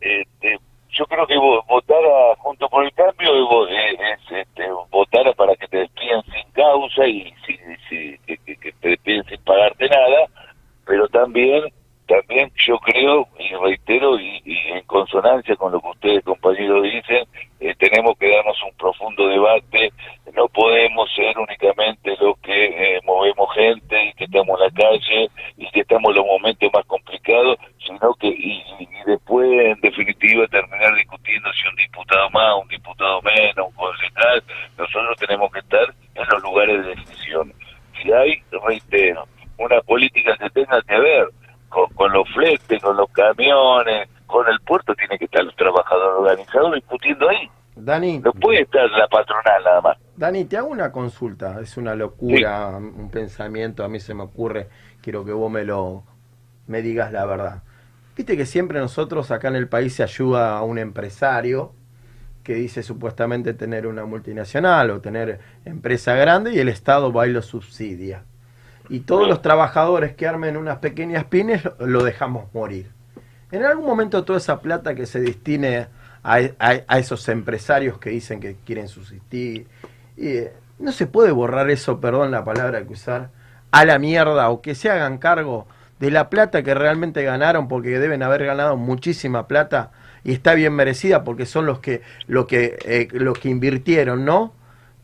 [0.02, 0.57] este,
[1.00, 5.34] yo creo que vo- votar a, junto por el cambio eh, es, este, votar a
[5.34, 7.58] para que te despidan sin causa y si,
[7.88, 10.28] si- que, que- te despiden sin pagarte nada,
[10.86, 11.64] pero también
[12.10, 17.26] también yo creo y reitero y, y en consonancia con lo que ustedes compañeros dicen
[17.60, 19.91] eh, tenemos que darnos un profundo debate.
[20.34, 22.65] No podemos ser únicamente los que
[22.95, 26.69] eh, movemos gente y que estamos en la calle y que estamos en los momentos
[26.73, 32.56] más complicados sino que y, y- después en definitiva terminar discutiendo si un diputado más
[32.61, 34.44] un diputado menos un concejal.
[34.77, 37.53] Nosotros tenemos que estar en los lugares de decisión.
[38.02, 39.27] Si hay reitero
[39.57, 41.27] una política que tenga que ver
[41.70, 46.20] con, con los fletes, con los camiones, con el puerto, tiene que estar los trabajadores
[46.20, 47.50] organizados discutiendo ahí.
[47.76, 49.98] Dani, No puede estar la patronal nada más.
[50.18, 51.60] Dani, te hago una consulta.
[51.62, 54.68] Es una locura, un pensamiento, a mí se me ocurre.
[55.02, 56.04] Quiero que vos me lo
[56.70, 57.64] me digas la verdad.
[58.16, 61.74] Viste que siempre nosotros acá en el país se ayuda a un empresario
[62.44, 67.32] que dice supuestamente tener una multinacional o tener empresa grande y el Estado va y
[67.32, 68.24] lo subsidia.
[68.90, 72.91] Y todos los trabajadores que armen unas pequeñas pymes lo- dejamos morir.
[73.52, 75.88] En algún momento toda esa plata que se destine
[76.24, 79.68] a, a- a esos empresarios que dicen que quieren subsistir,
[80.18, 83.30] y, eh, no se puede borrar eso, perdón la palabra que usar,
[83.72, 85.68] a la mierda o que se hagan cargo
[85.99, 89.91] de la plata que realmente ganaron porque deben haber ganado muchísima plata
[90.24, 94.53] y está bien merecida porque son los que lo que eh, los que invirtieron, ¿no?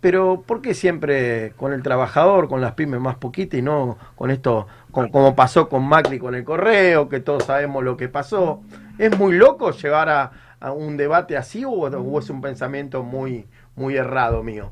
[0.06, 4.30] Pero ¿por qué siempre con el trabajador, con las pymes más poquitas y no con
[4.30, 8.62] esto, con, como pasó con Macri con el correo, que todos sabemos lo que pasó?
[9.00, 11.88] ¿Es muy loco llevar a, un debate así o,
[12.20, 14.72] es un pensamiento muy, muy errado mío?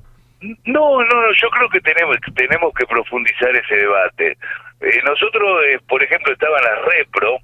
[0.66, 4.38] No, no, yo creo que tenemos, tenemos que profundizar ese debate.
[4.82, 7.38] Eh, nosotros, eh, por ejemplo, estaban las repro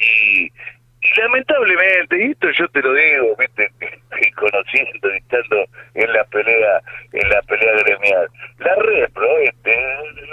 [0.00, 0.50] y
[1.16, 3.70] Lamentablemente, y esto yo te lo digo, ¿viste?
[4.20, 5.64] Y conociendo estando
[5.94, 6.80] en la pelea,
[7.12, 8.28] en la pelea gremial.
[8.58, 9.76] La repro, este,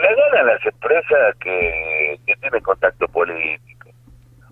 [0.02, 3.90] la ganan las empresas que, que tienen contacto político.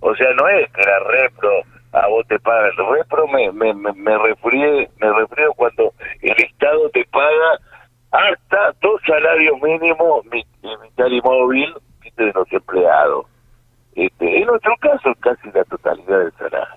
[0.01, 2.71] O sea, no es que la repro a vos te pagan.
[2.77, 7.59] La repro me, me, me, me me refrío cuando el Estado te paga
[8.11, 11.73] hasta dos salarios mínimos, mi mitad inmóvil,
[12.17, 13.30] de los empleados
[13.95, 16.75] este, en nuestro caso, casi la totalidad del salario.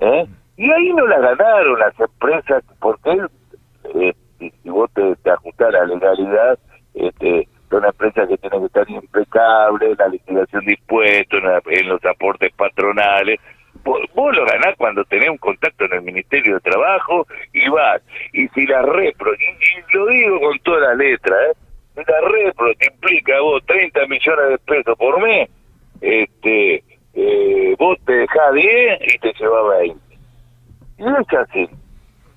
[0.00, 0.26] ¿eh?
[0.56, 3.20] Y ahí no la ganaron las empresas, porque
[3.94, 6.58] eh, si, vos te, te ajustás a la legalidad,
[6.94, 11.88] este, son empresas que tienen que estar impecables la liquidación de impuestos, en, la- en
[11.88, 13.40] los aportes patronales.
[13.82, 18.00] Vos, vos lo ganás cuando tenés un contacto en el Ministerio de Trabajo y vas.
[18.32, 21.52] Y si la repro, y, y lo digo con toda la letra, ¿eh?
[21.94, 25.50] si la repro te implica a vos 30 millones de pesos por mes,
[26.04, 30.00] este, eh, vos te dejás 10 y te llevas 20.
[30.98, 31.68] Y es así.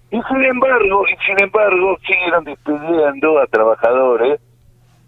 [0.10, 4.40] Y sin embargo, y sin embargo, siguieron despidiendo a trabajadores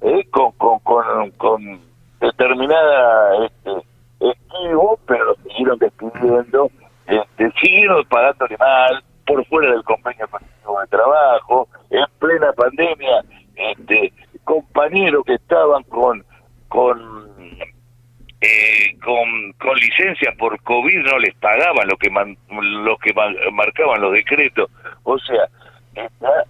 [0.01, 1.79] eh, con, con, con, con
[2.19, 3.71] determinada este,
[4.19, 6.69] esquivo, pero los siguieron despidiendo,
[7.07, 13.23] este, siguieron pagándole mal, por fuera del convenio colectivo de trabajo, en plena pandemia,
[13.55, 14.11] este,
[14.43, 16.25] compañeros que estaban con,
[16.67, 17.29] con
[18.41, 23.13] eh, con, con licencias por COVID no les pagaban lo que man- lo que
[23.51, 24.69] marcaban los decretos.
[25.03, 25.43] O sea,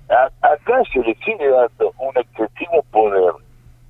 [0.09, 3.33] a- acá se le sigue dando un excesivo poder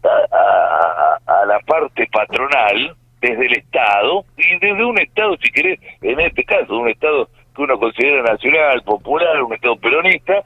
[0.04, 6.20] a, a- la parte patronal desde el Estado y desde un Estado, si querés, en
[6.22, 10.42] este caso, un Estado que uno considera nacional, popular, un Estado peronista,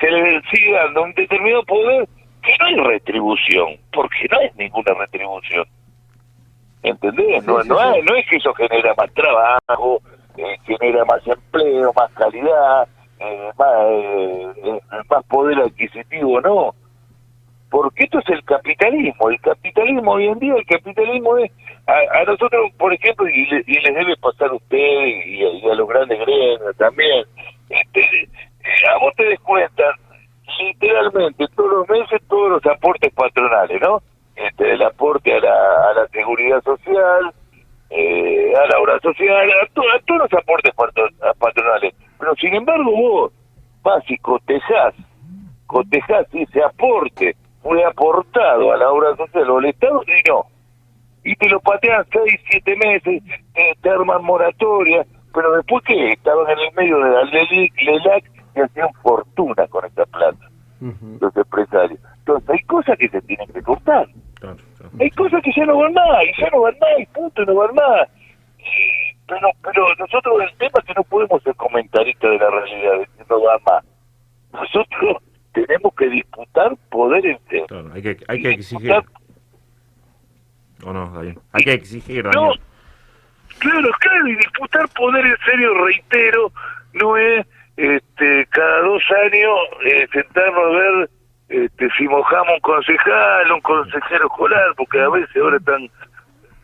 [0.00, 2.08] se le sigue dando un determinado poder
[2.42, 5.66] que no hay retribución, porque no hay ninguna retribución.
[6.90, 7.44] ¿Entendés?
[7.44, 10.00] No, no, hay- no es que eso genera más trabajo,
[10.36, 12.86] eh, genera más empleo, más calidad,
[13.18, 14.80] eh, más, eh,
[15.10, 16.74] más poder adquisitivo, no.
[17.70, 19.28] Porque esto es el capitalismo.
[19.28, 21.50] El capitalismo hoy en día, el capitalismo es.
[21.88, 25.48] A, a nosotros, por ejemplo, y, le- y les debe pasar a ustedes y a,
[25.50, 27.24] y a los grandes gremios también,
[27.68, 28.28] este,
[28.92, 29.92] a vos te descuentan
[30.58, 34.02] literalmente todos los meses todos los aportes patronales, ¿no?
[34.36, 37.32] Este, el aporte a la, a la seguridad social,
[37.90, 40.72] eh, a la obra social, a, to- a todos los aportes
[41.38, 41.94] patronales.
[42.18, 43.32] Pero sin embargo vos
[43.82, 44.94] vas y cotejás,
[45.66, 50.44] cotejás y ese aporte fue aportado a la obra social o al Estado y no.
[51.24, 53.22] Y te lo patean seis, siete meses,
[53.54, 55.04] te, te arman moratoria,
[55.34, 60.04] pero después que estaban en el medio de la LELAC y hacían fortuna con esta
[60.06, 60.46] plata,
[61.20, 61.98] los empresarios.
[62.18, 64.06] Entonces hay cosas que se tienen que cortar.
[65.00, 67.54] Hay cosas que ya no van más, y ya no van más, y punto, no
[67.54, 68.08] van más.
[68.58, 73.08] Y- Pero, pero nosotros el tema es que no podemos ser comentaristas de la realidad,
[73.28, 73.84] no va más.
[74.52, 75.16] Nosotros
[75.52, 78.92] tenemos que disputar poder entre Hay que, hay que exigir.
[80.84, 81.18] ¿O no?
[81.52, 82.52] Hay que exigir, No,
[83.58, 86.52] claro, claro, y disputar poder en serio, reitero,
[86.92, 87.46] no es
[87.76, 91.10] este, cada dos años eh, sentarnos a ver
[91.48, 95.88] este, si mojamos un concejal, un consejero escolar, porque a veces ahora están,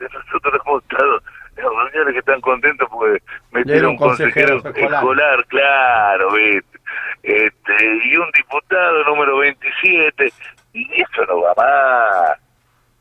[0.00, 1.20] nosotros hemos estado
[1.56, 3.22] en reuniones que están contentos porque
[3.52, 5.02] metieron un consejero, consejero escolar.
[5.02, 6.78] escolar, claro, ¿viste?
[7.22, 10.32] Este, y un diputado número 27,
[10.72, 12.38] y eso no va más.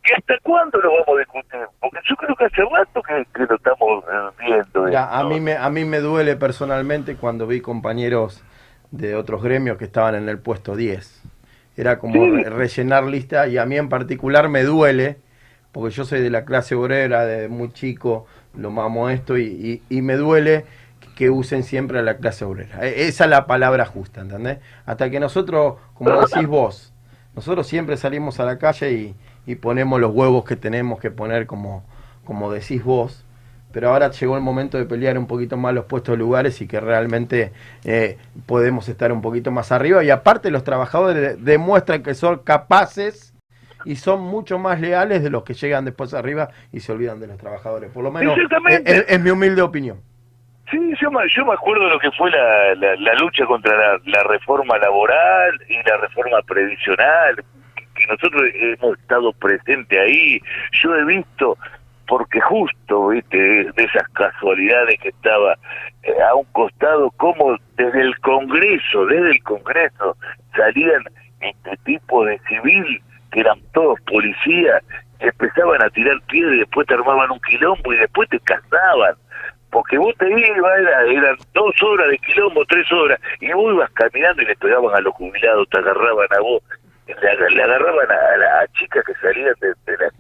[0.04, 1.60] ¿Y hasta cuándo lo vamos a discutir?
[1.80, 4.04] Porque yo creo que hace rato que, que lo estamos
[4.40, 4.84] viendo.
[4.84, 8.44] Mira, a mí me a mí me duele personalmente cuando vi compañeros
[8.90, 11.24] de otros gremios que estaban en el puesto 10.
[11.78, 12.44] Era como Sí.
[12.44, 15.18] rellenar lista y a mí en particular me duele
[15.72, 18.26] porque yo soy de la clase obrera, de muy chico,
[18.56, 19.44] lo mamo esto y,
[19.90, 20.66] y- y me duele
[21.16, 22.86] que usen siempre a la clase obrera.
[22.86, 24.60] E- Esa es la palabra justa, ¿entendés?
[24.86, 26.94] Hasta que nosotros, como decís vos,
[27.36, 29.16] nosotros siempre salimos a la calle y,
[29.46, 31.84] y ponemos los huevos que tenemos que poner como,
[32.26, 33.26] como decís vos,
[33.72, 36.68] pero ahora llegó el momento de pelear un poquito más los puestos de lugares y
[36.68, 37.52] que realmente
[37.86, 40.04] eh, podemos estar un poquito más arriba.
[40.04, 43.34] Y aparte los trabajadores demuestran que son capaces
[43.86, 47.28] y son mucho más leales de los que llegan después arriba y se olvidan de
[47.28, 47.90] los trabajadores.
[47.92, 49.14] Por lo menos Exactamente.
[49.14, 50.00] es, mi humilde opinión.
[50.70, 53.76] Sí, yo me, yo me acuerdo de lo que fue la, la, la lucha contra
[53.76, 57.44] la, la reforma laboral y la reforma previsional,
[57.76, 60.40] que, que nosotros hemos estado presentes ahí.
[60.82, 61.58] Yo he visto,
[62.08, 65.56] porque justo, viste, de esas casualidades que estaba
[66.04, 70.18] eh, a un costado, como desde el Congreso, desde el Congreso,
[70.56, 71.04] salían
[71.40, 73.02] este tipo de civil,
[73.32, 74.84] que eran todos policías,
[75.20, 79.16] que empezaban a tirar piedras y después te armaban un quilombo y después te cazaban
[79.72, 83.90] porque vos te ibas, era, eran dos horas de quilombo, tres horas, y vos ibas
[83.92, 86.62] caminando y le pegaban a los jubilados, te agarraban a vos,
[87.08, 90.12] le, le agarraban a, a las chicas que salían de, de la,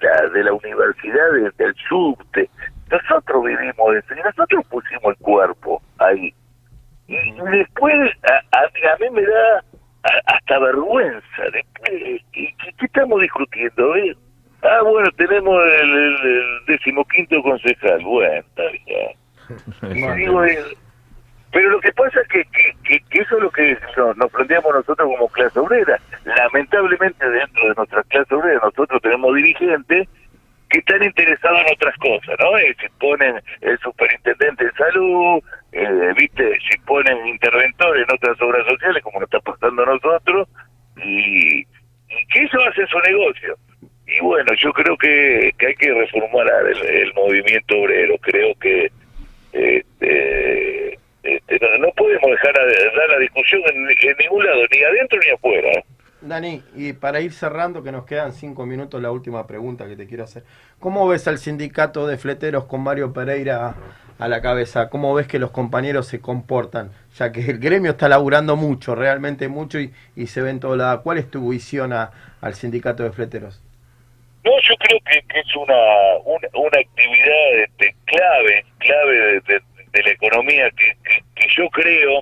[0.00, 2.48] la, de la universidad, de- del subte.
[2.90, 6.32] Nosotros vivimos eso, y nosotros pusimos el cuerpo ahí.
[7.08, 7.94] Y, y después,
[8.30, 9.64] a, a, mí- a mí me da
[10.26, 12.22] hasta vergüenza, después
[12.82, 13.96] estamos discutiendo?
[13.96, 14.16] ¿eh?
[14.62, 18.02] Ah, bueno, tenemos el, el, el decimoquinto concejal.
[18.04, 19.94] Bueno, está bien.
[20.16, 20.42] Digo,
[21.56, 22.44] pero lo que pasa es que,
[22.84, 25.98] que, eso es lo que nos, nos planteamos nosotros como clase obrera.
[26.26, 30.06] Lamentablemente dentro de nuestra clase obrera nosotros tenemos dirigentes
[30.68, 32.58] que están interesados en otras cosas, ¿no?
[32.58, 35.42] Eh, si ponen el superintendente de salud,
[35.72, 40.48] eh, viste, si ponen interventor en otras obras sociales, como nos está pasando nosotros,
[40.98, 43.56] y, y que eso hace su negocio.
[44.06, 48.14] Y bueno, yo creo que, que hay que reformular el, el movimiento obrero.
[48.20, 48.90] Creo que
[49.54, 50.85] este,
[51.26, 52.64] este, no, no podemos dejar a-
[52.98, 55.82] dar la discusión en, en ningún lado, ni adentro ni afuera.
[56.22, 60.06] Dani, y para ir cerrando, que nos quedan cinco minutos, la última pregunta que te
[60.06, 60.44] quiero hacer.
[60.80, 63.74] ¿Cómo ves al sindicato de fleteros con Mario Pereira
[64.18, 64.88] a la cabeza?
[64.88, 66.90] ¿Cómo ves que los compañeros se comportan?
[67.16, 70.74] Ya que el gremio está laburando mucho, realmente mucho, y, y se ve en todo
[70.74, 71.02] lado.
[71.02, 73.62] ¿Cuál es tu visión a- al sindicato de fleteros?
[74.42, 75.74] No, yo creo que, que es una,
[76.24, 79.62] una, una actividad este, clave, clave de, de-
[79.96, 80.96] de la economía que,
[81.34, 82.20] que, yo creo,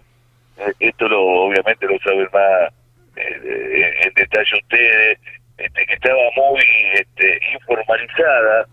[0.58, 2.72] eh, esto lo obviamente lo saben más
[3.16, 5.18] eh, eh, en detalle ustedes,
[5.58, 6.62] este, que estaba muy
[6.94, 8.66] este, informalizada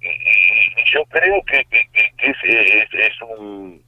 [0.00, 1.88] y, y- yo creo que, que,
[2.18, 3.82] es, es, es un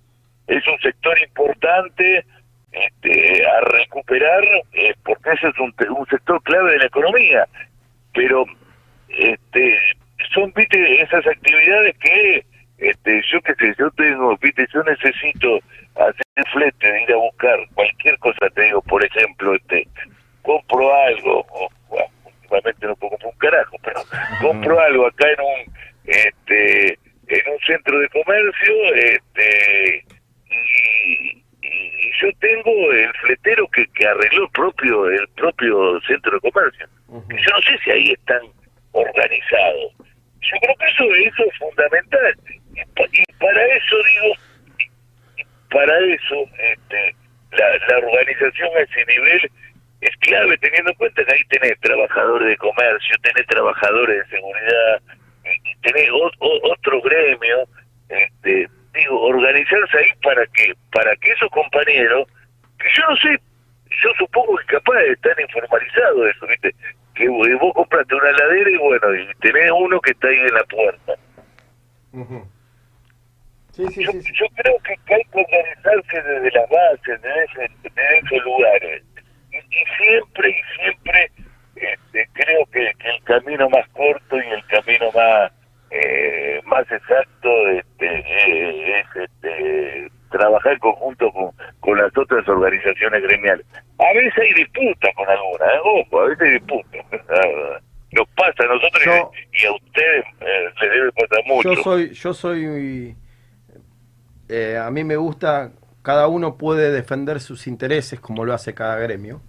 [0.47, 2.25] es un sector importante
[2.73, 4.43] este, a recuperar
[4.73, 7.47] eh, porque ese es un, un sector clave de la economía.
[8.15, 8.45] Pero
[9.09, 9.79] este
[10.35, 12.45] son viste esas actividades que
[12.83, 15.59] este yo qué sé yo tengo viste yo necesito
[15.95, 19.87] hacer flete ir a buscar cualquier cosa te digo por ejemplo este
[20.43, 24.01] compro algo o, bueno, últimamente no puedo comprar un carajo pero
[24.41, 26.99] compro algo acá en un este
[27.29, 30.05] en un centro de comercio este
[30.51, 36.51] y, y yo tengo el fletero que, que arregló el propio el propio centro de
[36.51, 36.87] comercio
[37.29, 38.41] que yo no sé si ahí están
[38.93, 39.93] organizados.
[40.41, 42.37] Yo creo que eso, eso es fundamental
[43.11, 44.35] y, pa- y para eso digo
[45.71, 47.15] para eso este,
[47.53, 49.51] la, la organización a ese nivel
[50.01, 55.01] es clave teniendo en cuenta que ahí tenés trabajadores de comercio tenés trabajadores de seguridad
[55.83, 57.67] tenés o- o- otro gremio
[58.09, 62.27] este, digo organizarse ahí para que para que esos compañeros
[62.79, 63.29] que yo no sé
[64.03, 66.75] yo supongo que capaz están informalizados eso viste
[67.15, 70.65] que vos compraste una heladera y bueno y tenés uno que está ahí en la
[70.65, 71.15] puerta
[73.77, 79.03] yo, yo creo que, hay que organizarse desde las bases desde, esos lugares
[79.51, 81.31] y, y siempre y siempre
[81.77, 85.53] este, creo que, que el camino más corto y el camino más
[85.93, 91.51] eh, más exacto este, eh, es este, trabajar en conjunto con,
[91.81, 93.67] con las otras organizaciones gremiales.
[93.99, 95.81] A veces hay disputas con algunas, ¿eh?
[95.85, 97.07] ojo, a veces hay disputas.
[98.13, 101.73] Nos pasa a nosotros y, y a ustedes eh, les debe pasar mucho.
[101.73, 103.17] Yo soy, yo soy,
[104.55, 105.73] eh, a mí me gusta,
[106.03, 109.41] cada uno puede defender sus intereses como lo hace cada gremio.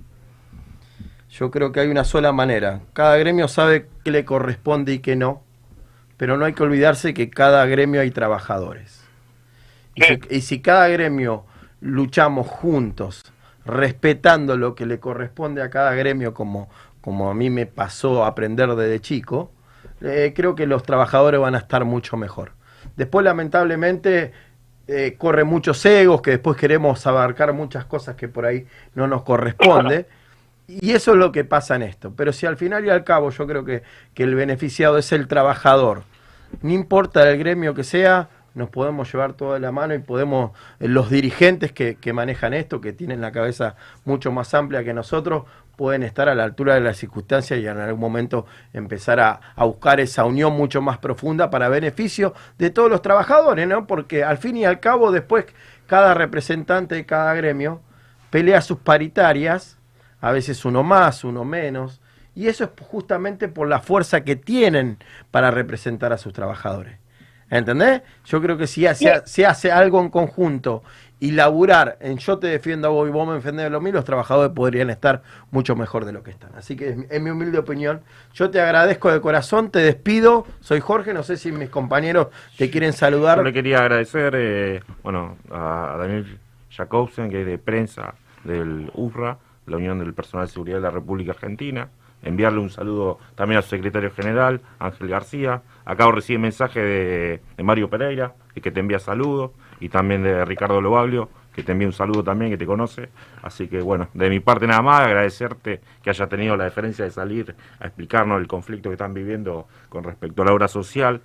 [1.29, 2.81] Yo creo que hay una sola manera.
[2.93, 5.43] Cada gremio sabe qué le corresponde y qué no,
[6.15, 9.03] pero no hay que olvidarse que cada gremio hay trabajadores.
[9.95, 11.45] Y si, y si cada gremio
[11.81, 13.23] luchamos juntos,
[13.65, 16.69] respetando lo que le corresponde a cada gremio, como,
[17.01, 19.51] como a mí me pasó aprender desde chico,
[20.01, 22.53] eh, creo que los trabajadores van a estar mucho mejor.
[22.95, 24.33] Después, lamentablemente,
[24.87, 28.65] eh, corre muchos egos, que después queremos abarcar muchas cosas que por ahí
[28.95, 30.07] no nos corresponde.
[30.67, 32.13] Y eso es lo que pasa en esto.
[32.15, 33.83] Pero si al final y al cabo yo creo que,
[34.13, 36.03] que el beneficiado es el trabajador,
[36.61, 40.87] no importa el gremio que sea, nos podemos llevar toda la mano y podemos, eh,
[40.87, 45.43] los dirigentes que, que manejan esto, que tienen la cabeza mucho más amplia que nosotros,
[45.75, 49.65] pueden estar a la altura de las circunstancias y en algún momento empezar a, a
[49.65, 53.87] buscar esa unión mucho más profunda para beneficio de todos los trabajadores, ¿no?
[53.87, 55.45] Porque al fin y al cabo después
[55.87, 57.81] cada representante de cada gremio
[58.29, 59.77] pelea sus paritarias,
[60.21, 62.01] a veces uno más, uno menos,
[62.35, 64.97] y eso es justamente por la fuerza que tienen
[65.29, 66.97] para representar a sus trabajadores.
[67.49, 68.01] ¿Entendés?
[68.25, 70.81] Yo creo que si se, se hace algo en conjunto
[71.23, 73.93] y laburar en yo te defiendo a vos y vos me defendés a lo mío,
[73.93, 75.21] los trabajadores podrían estar
[75.51, 76.49] mucho mejor de lo que están.
[76.57, 78.01] Así que es, mi- humilde opinión.
[78.33, 80.45] Yo te agradezco de corazón, te despido.
[80.59, 82.27] Soy Jorge, no sé si mis compañeros
[82.57, 83.37] te quieren saludar.
[83.37, 86.39] Yo le quería agradecer, eh, bueno, a Daniel
[86.71, 89.37] Jacobsen, que es de prensa del URRA,
[89.67, 91.87] la Unión del Personal de Seguridad de la República Argentina.
[92.21, 95.61] Enviarle un saludo también al secretario general, Ángel García.
[95.85, 99.51] Acabo de recibir mensaje de, de Mario Pereira, que te envía saludos,
[99.83, 103.09] y también de Ricardo Lobaglio, que te envía un saludo también, que te conoce.
[103.41, 107.11] Así que bueno, de mi parte nada más, agradecerte que hayas tenido la deferencia de
[107.11, 111.19] salir a explicarnos el conflicto que están viviendo con respecto a la obra social.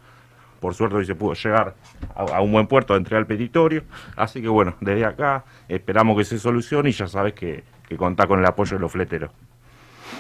[0.59, 1.76] Por suerte hoy se pudo llegar
[2.16, 3.85] a, un buen puerto de entregar el petitorio.
[4.16, 8.26] Así que bueno, desde acá esperamos que se solucione y ya sabes que, que contá
[8.26, 9.30] con el apoyo de los fleteros.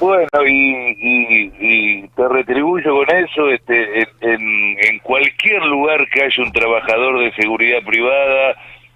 [0.00, 4.40] Bueno, y, y- y te retribuyo con eso, este, en,
[4.80, 8.54] en- cualquier lugar que haya un trabajador de seguridad privada,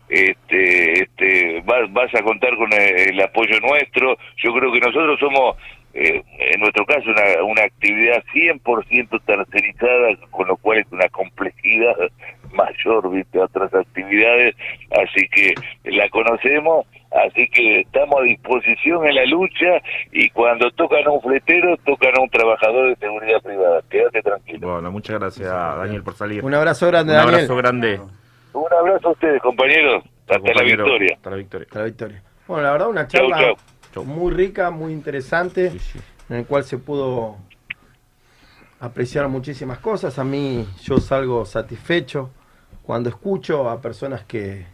[0.09, 4.16] este, este, vas, vas a contar con el, el apoyo nuestro.
[4.37, 5.57] Yo creo que nosotros somos,
[5.95, 11.97] eh, en nuestro caso, una, una actividad 100% tercerizada, con lo cual es una complejidad
[12.53, 14.55] mayor, viste, otras actividades,
[14.91, 15.55] así que
[15.85, 16.87] la conocemos,
[17.27, 19.83] así que estamos a disposición en la lucha
[20.13, 23.83] y cuando tocan a un fletero, tocan a un trabajador de seguridad privada.
[23.91, 24.73] Quédate tranquilo.
[24.73, 26.45] Bueno, muchas gracias Daniel por salir.
[26.45, 27.35] Un abrazo grande, Un Daniel.
[27.37, 28.01] abrazo grande.
[28.55, 30.05] Un abrazo a ustedes, compañeros.
[30.23, 30.85] Hasta la compañero.
[30.85, 31.15] victoria.
[31.17, 31.67] Hasta la victoria.
[31.69, 32.23] Hasta la victoria.
[32.47, 33.55] Bueno, la verdad, una charla
[33.93, 34.05] chau.
[34.05, 35.73] muy rica, muy interesante,
[36.29, 37.37] en el cual se pudo
[38.81, 40.19] apreciar muchísimas cosas.
[40.19, 42.31] A mí, yo salgo satisfecho
[42.83, 44.67] cuando escucho a personas que,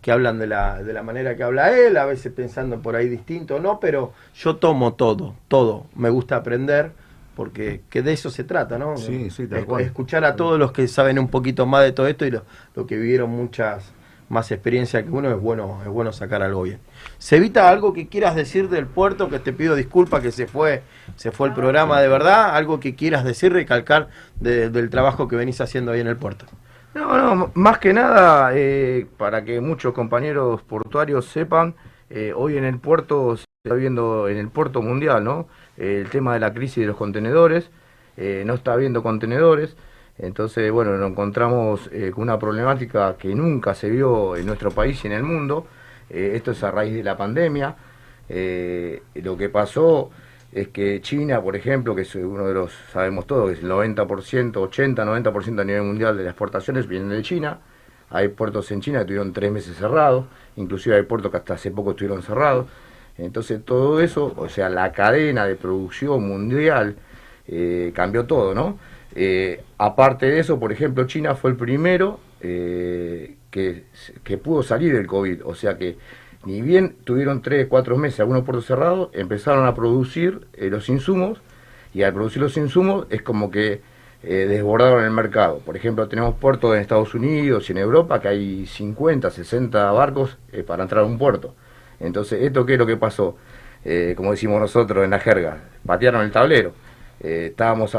[0.00, 3.08] que hablan de la, de la manera que habla él, a veces pensando por ahí
[3.08, 5.86] distinto o no, pero yo tomo todo, todo.
[5.94, 6.92] Me gusta aprender,
[7.36, 8.96] porque que de eso se trata, ¿no?
[8.96, 9.82] Sí, sí, tal Es- cual.
[9.82, 12.44] Escuchar a todos los que saben un poquito más de todo esto y lo,
[12.74, 13.92] lo que vivieron muchas
[14.30, 16.78] más experiencia que uno, es bueno, es bueno sacar algo bien.
[17.18, 19.28] ¿Se evita algo que quieras decir del puerto?
[19.28, 20.82] Que te pido disculpas que se fue,
[21.16, 22.54] se fue el programa de verdad.
[22.54, 24.08] Algo que quieras decir, recalcar
[24.38, 26.46] de- del trabajo que venís haciendo ahí en el puerto.
[26.92, 31.76] No, no, más que nada, eh, para que muchos compañeros portuarios sepan,
[32.10, 35.46] eh, hoy en el puerto se está viendo, en el puerto mundial, ¿no?
[35.76, 37.70] El tema de la crisis de los contenedores,
[38.16, 39.76] eh, no está habiendo contenedores,
[40.18, 45.04] entonces, bueno, nos encontramos eh, con una problemática que nunca se vio en nuestro país
[45.04, 45.66] y en el mundo,
[46.08, 47.76] esto es a raíz de la pandemia,
[48.28, 50.10] lo que pasó
[50.52, 53.70] es que China, por ejemplo, que es uno de los, sabemos todos, que es el
[53.70, 57.60] 90%, 80-90% a nivel mundial de las exportaciones vienen de China.
[58.10, 61.70] Hay puertos en China que tuvieron tres meses cerrados, inclusive hay puertos que hasta hace
[61.70, 62.66] poco estuvieron cerrados.
[63.16, 66.96] Entonces todo eso, o sea, la cadena de producción mundial
[67.46, 68.78] eh, cambió todo, ¿no?
[69.14, 73.84] Eh, aparte de eso, por ejemplo, China fue el primero eh, que,
[74.24, 75.96] que pudo salir del COVID, o sea que
[76.44, 81.40] ni bien tuvieron tres, cuatro meses algunos puertos cerrados, empezaron a producir eh, los insumos
[81.92, 83.82] y al producir los insumos es como que
[84.22, 85.58] eh, desbordaron el mercado.
[85.58, 90.38] Por ejemplo, tenemos puertos en Estados Unidos y en Europa que hay 50, 60 barcos
[90.52, 91.54] eh, para entrar a un puerto.
[91.98, 93.36] Entonces, ¿esto qué es lo que pasó?
[94.14, 95.56] Como decimos nosotros en la jerga,
[95.86, 96.72] patearon el tablero.
[97.18, 97.94] Estábamos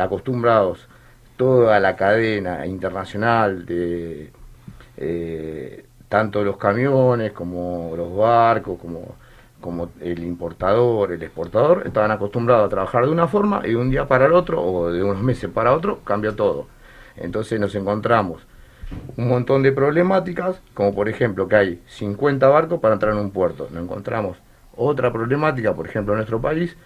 [0.00, 0.88] acostumbrados
[1.36, 4.30] toda la cadena internacional de
[6.08, 9.16] tanto los camiones como los barcos, como,
[9.60, 13.90] como el importador, el exportador, estaban acostumbrados a trabajar de una forma y de un
[13.90, 16.66] día para el otro o de unos meses para otro cambió todo.
[17.16, 18.46] Entonces nos encontramos
[19.16, 23.30] un montón de problemáticas, como por ejemplo que hay 50 barcos para entrar en un
[23.30, 23.68] puerto.
[23.70, 24.38] Nos encontramos
[24.76, 26.76] otra problemática, por ejemplo, en nuestro país,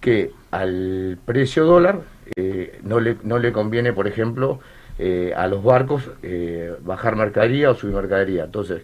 [0.00, 2.00] que al precio dólar
[2.36, 4.60] eh, no, le, no le conviene, por ejemplo,
[4.98, 8.44] eh, a los barcos eh, bajar mercadería o subir mercadería.
[8.44, 8.82] Entonces,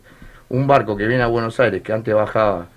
[0.48, 2.68] un barco que viene a Buenos Aires, que antes bajaba,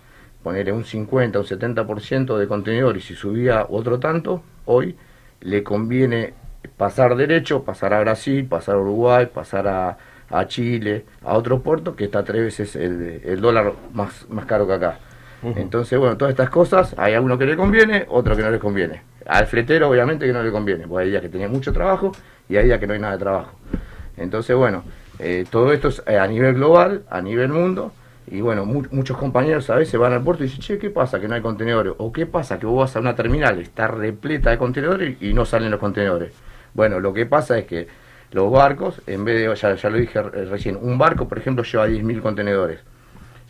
[0.44, 4.96] ponerle un 50 o un 70% de contenedores y subía otro tanto, hoy
[5.42, 6.34] le conviene
[6.78, 9.98] pasar derecho, pasar a Brasil, pasar a Uruguay, pasar a,
[10.30, 14.68] a Chile, a otro puerto que está tres veces el, el dólar más, más caro
[14.68, 15.00] que acá.
[15.44, 19.04] Entonces, bueno, todas estas cosas, hay alguno que le conviene, otro que no le conviene.
[19.28, 22.12] Al fletero, obviamente, que no le conviene, porque hay días que tiene mucho trabajo
[22.50, 23.52] y hay días que no hay nada de trabajo.
[24.18, 24.84] Entonces, bueno,
[25.20, 27.92] eh, todo esto es eh, a nivel global, a nivel mundo,
[28.30, 31.20] y bueno, mu- muchos compañeros a veces van al puerto y dicen, che, ¿qué pasa
[31.20, 31.94] que no hay contenedores?
[31.98, 35.46] ¿O qué pasa que vos vas a una terminal, está repleta de contenedores y no
[35.46, 36.34] salen los contenedores?
[36.74, 37.88] Bueno, lo que pasa es que
[38.32, 41.88] los barcos, en vez de, ya, ya lo dije recién, un barco, por ejemplo, lleva
[41.88, 42.80] 10.000 contenedores.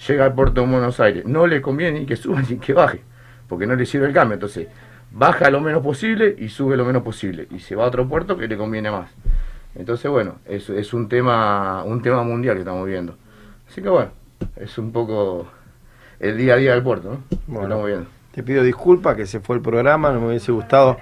[0.07, 3.01] Llega al puerto de Buenos Aires, no le conviene ni que suba ni que baje,
[3.49, 4.35] porque no le sirve el cambio.
[4.35, 4.67] Entonces,
[5.11, 7.47] baja lo menos posible y sube lo menos posible.
[7.51, 9.09] Y se va a otro puerto que le conviene más.
[9.75, 13.15] Entonces, bueno, es, es un tema un tema mundial que estamos viendo.
[13.69, 14.09] Así que bueno,
[14.55, 15.47] es un poco
[16.19, 17.23] el día a día del puerto, ¿no?
[17.29, 17.63] Que Bueno.
[17.63, 18.07] estamos viendo.
[18.31, 20.97] Te pido disculpas que se fue el programa, no me hubiese gustado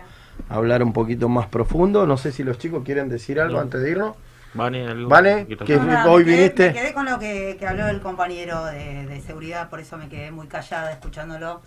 [0.49, 2.05] hablar un poquito más profundo.
[2.05, 3.61] No sé si los chicos quieren decir algo No.
[3.61, 4.15] antes de irnos.
[4.53, 6.67] Vane, algo Vane, que hoy me quedé- viniste.
[6.67, 10.07] Me quedé con lo que, que habló el compañero de, de seguridad, por eso me
[10.07, 11.61] quedé muy callada escuchándolo.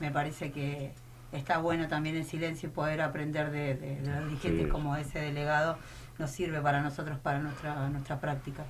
[0.00, 0.90] Me parece que
[1.36, 4.70] está bueno también en silencio y poder aprender de, de- de los dirigentes Sí.
[4.70, 5.76] como ese delegado
[6.18, 8.62] nos sirve para nosotros, para nuestra, nuestra práctica.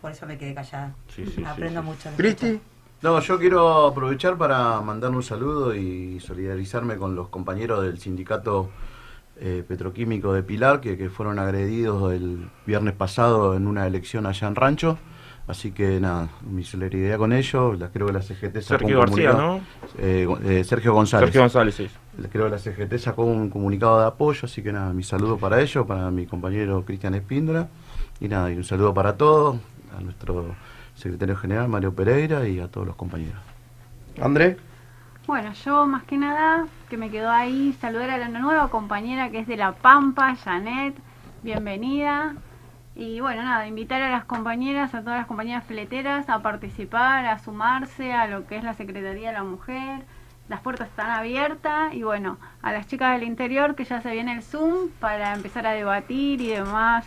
[0.00, 0.94] por eso me quedé callada.
[1.14, 1.90] Sí, sí, Aprendo sí, sí.
[1.92, 2.10] mucho.
[2.10, 2.60] de Cristi.
[3.02, 8.70] No, yo quiero aprovechar para mandar un saludo y solidarizarme con los compañeros del sindicato
[9.38, 14.46] eh, petroquímico de Pilar que, que fueron agredidos el viernes pasado en una elección allá
[14.48, 14.98] en Rancho.
[15.48, 17.78] Así que nada, mi solidaridad con ellos.
[17.78, 19.60] La, creo que la CGT sacó Sergio un García, comunicado-
[19.98, 21.26] Eh, eh, Sergio González.
[21.26, 21.90] Sergio González, sí.
[22.30, 25.60] Creo que la CGT sacó un comunicado de apoyo, así que nada, mi saludo para
[25.60, 27.68] ellos, para mi compañero Cristian Espíndola.
[28.20, 29.56] Y nada, y un saludo para todos,
[29.98, 30.54] a nuestro
[30.94, 33.40] secretario general Mario Pereira y a todos los compañeros.
[34.20, 34.56] André.
[35.26, 39.40] Bueno, yo más que nada, que me quedó ahí, saludar a la nueva compañera que
[39.40, 40.94] es de La Pampa, Janet,
[41.42, 42.34] bienvenida.
[42.94, 47.38] Y bueno, nada, invitar a las compañeras, a todas las compañeras fleteras a participar, a
[47.38, 50.02] sumarse a lo que es la Secretaría de la Mujer.
[50.48, 54.34] Las puertas están abiertas y bueno, a las chicas del interior que ya se viene
[54.34, 57.06] el Zoom para empezar a debatir y demás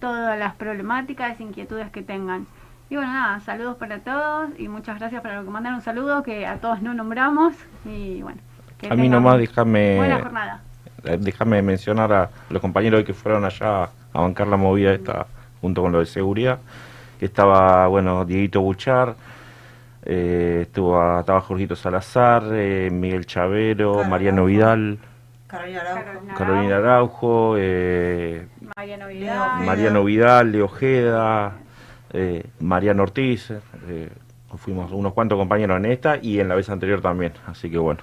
[0.00, 2.46] todas las problemáticas, inquietudes que tengan.
[2.88, 6.22] Y bueno, nada, saludos para todos y muchas gracias para lo que mandan un saludo
[6.22, 8.40] que a todos no nombramos y bueno.
[8.78, 10.60] que A mí nomás déjame Buena jornada.
[11.18, 15.26] déjame mencionar a los compañeros que fueron allá a bancar la movida esta
[15.60, 16.58] junto con lo de seguridad,
[17.18, 19.14] que estaba, bueno, Dieguito Buchar,
[20.04, 24.98] eh, estuvo, estaba Jorgito Salazar, eh, Miguel Chavero, Mariano Vidal,
[25.52, 26.34] Carolina Araujo.
[26.34, 29.66] Carolina Araujo, eh, Mariano Vidal.
[29.66, 31.52] Mariano Vidal, de Ojeda,
[32.14, 34.08] eh, Mariano Ortiz, eh,
[34.56, 38.00] fuimos unos cuantos compañeros en esta y en la vez anterior también, así que bueno,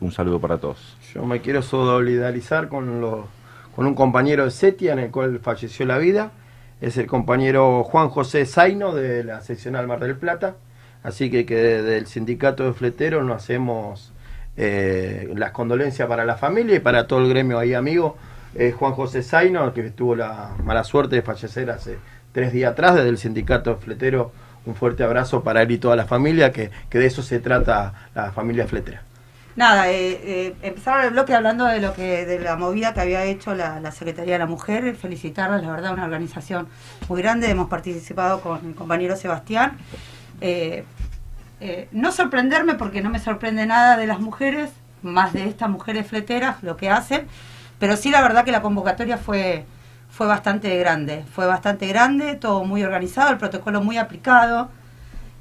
[0.00, 0.96] un saludo para todos.
[1.14, 3.26] Yo me quiero solidarizar con, los,
[3.76, 6.32] con un compañero de Setia en el cual falleció la vida.
[6.80, 10.56] Es el compañero Juan José Zaino de la seccional Mar del Plata.
[11.02, 14.14] Así que, que desde el sindicato de fleteros nos hacemos
[14.56, 18.16] eh, las condolencias para la familia y para todo el gremio ahí amigo.
[18.54, 21.98] Eh, Juan José Zaino, que tuvo la mala suerte de fallecer hace
[22.32, 24.28] tres días atrás desde el sindicato de fleteros.
[24.64, 28.08] Un fuerte abrazo para él y toda la familia, que, que de eso se trata
[28.14, 29.05] la familia fletera.
[29.56, 33.24] Nada, eh, eh, empezaron el bloque hablando de lo que de la movida que había
[33.24, 36.68] hecho la, la Secretaría de la Mujer, felicitarlas, la verdad, una organización
[37.08, 39.78] muy grande, hemos participado con mi compañero Sebastián.
[40.42, 40.84] Eh,
[41.60, 44.70] eh, no sorprenderme porque no me sorprende nada de las mujeres,
[45.02, 47.26] más de estas mujeres fleteras, lo que hacen,
[47.78, 49.64] pero sí la verdad que la convocatoria fue,
[50.10, 54.68] fue bastante grande, fue bastante grande, todo muy organizado, el protocolo muy aplicado.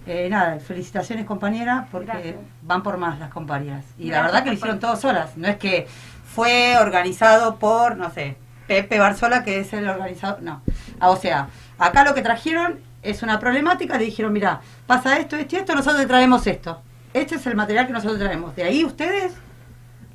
[0.07, 2.35] Eh, nada, felicitaciones compañeras, porque Gracias.
[2.61, 3.83] van por más las compañeras.
[3.97, 5.87] Y la verdad que lo hicieron todos solas, no es que
[6.25, 8.37] fue organizado por, no sé,
[8.67, 10.61] Pepe Barzola, que es el organizador, no.
[10.99, 11.47] Ah, O sea,
[11.79, 15.75] acá lo que trajeron es una problemática, le dijeron, mira, pasa esto, esto y esto,
[15.75, 16.81] nosotros te traemos esto.
[17.13, 18.55] Este es el material que nosotros traemos.
[18.55, 19.33] De ahí ustedes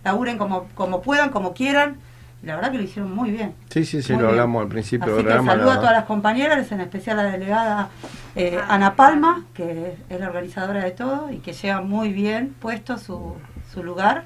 [0.05, 1.99] laburen como, como puedan, como quieran.
[2.43, 3.55] La verdad que lo hicieron muy bien.
[3.69, 4.41] Sí, sí, sí, Muy lo bien.
[4.41, 5.53] hablamos al principio Así del programa.
[5.53, 7.89] saludo a todas las compañeras, en especial a la delegada
[8.35, 12.97] eh, Ana Palma, que es la organizadora de todo y que lleva muy bien puesto
[12.97, 13.35] su,
[13.73, 14.25] su lugar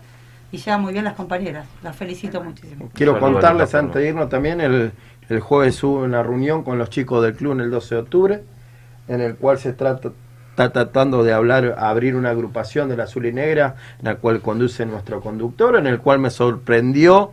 [0.53, 1.67] y lleva muy bien las compañeras.
[1.83, 2.89] Las felicito muchísimo.
[2.95, 4.93] Quiero Saludos, contarles antes de irnos también, el,
[5.29, 8.43] el jueves hubo una reunión con los chicos del club en el 12 de octubre,
[9.09, 10.11] en el cual se trata,
[10.51, 14.41] está tratando de hablar, abrir una agrupación de la azul y negra, en la cual
[14.41, 17.33] conduce nuestro conductor, en el cual me sorprendió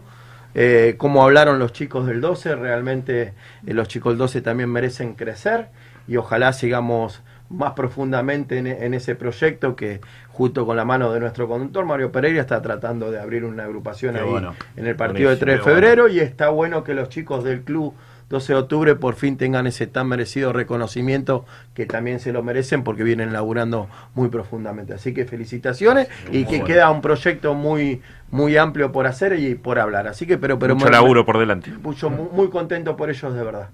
[0.54, 3.34] eh, cómo hablaron los chicos del 12, realmente
[3.66, 5.68] eh, los chicos del 12 también merecen crecer
[6.08, 10.00] y ojalá sigamos más profundamente en, en ese proyecto que
[10.30, 14.16] junto con la mano de nuestro conductor Mario Pereira está tratando de abrir una agrupación
[14.16, 14.56] Qué ahí bueno.
[14.78, 15.76] en el partido de Buenísimo, 3 de bueno.
[15.76, 17.94] febrero y está bueno que los chicos del club
[18.32, 21.46] 12 de octubre por fin tengan ese tan merecido reconocimiento
[21.76, 24.94] que también se lo merecen porque vienen laburando muy profundamente.
[24.94, 26.66] Así que felicitaciones y muy que bueno.
[26.66, 28.02] queda un proyecto muy
[28.32, 30.08] muy amplio por hacer y por hablar.
[30.08, 31.70] Así que pero pero Mucho me- laburo por delante.
[31.84, 33.70] mucho, muy, muy contento por ellos de verdad.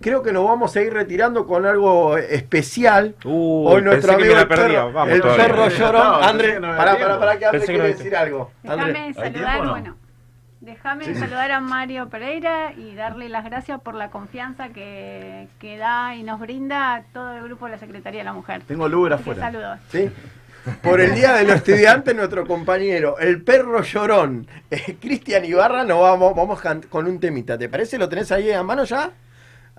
[0.00, 3.14] Creo que nos vamos a ir retirando con algo especial.
[3.24, 6.02] Hoy nuestro amigo el perro, Vamos el perro llorón.
[6.02, 7.08] No, André, no había pará, tiempo.
[7.18, 8.50] pará, pará, que André quiere decir algo.
[8.66, 8.86] André.
[8.92, 9.96] Déjame ¿hay saludar, bueno,
[10.70, 15.76] déjame Sí, saludar a Mario Pereira y darle las gracias por la confianza que, que
[15.76, 18.62] da y nos brinda a todo el grupo de la Secretaría de la Mujer.
[18.66, 19.42] Tengo que afuera.
[19.42, 19.78] Saludos.
[19.88, 20.10] ¿Sí?
[20.82, 26.00] Por el Día de los Estudiantes, nuestro compañero, el perro llorón, eh, Cristian Ibarra, nos
[26.00, 27.56] vamos, vamos con un temita.
[27.58, 27.98] ¿Te parece?
[27.98, 29.10] ¿Lo tenés ahí a mano ya?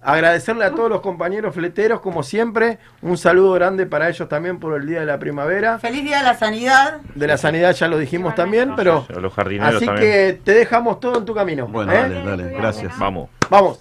[0.04, 2.80] Agradecerle a todos los compañeros fleteros, como siempre.
[3.04, 5.78] Un saludo grande para ellos también por el Día de la Primavera.
[5.78, 7.02] Feliz Día de la Sanidad.
[7.14, 10.12] De la sanidad ya lo dijimos también, pero A los jardineros así también.
[10.12, 11.68] que te dejamos todo en tu camino.
[11.68, 11.98] Bueno, ¿eh?
[12.02, 12.98] dale, dale, gracias.
[12.98, 13.30] Vamos.
[13.50, 13.80] Vamos.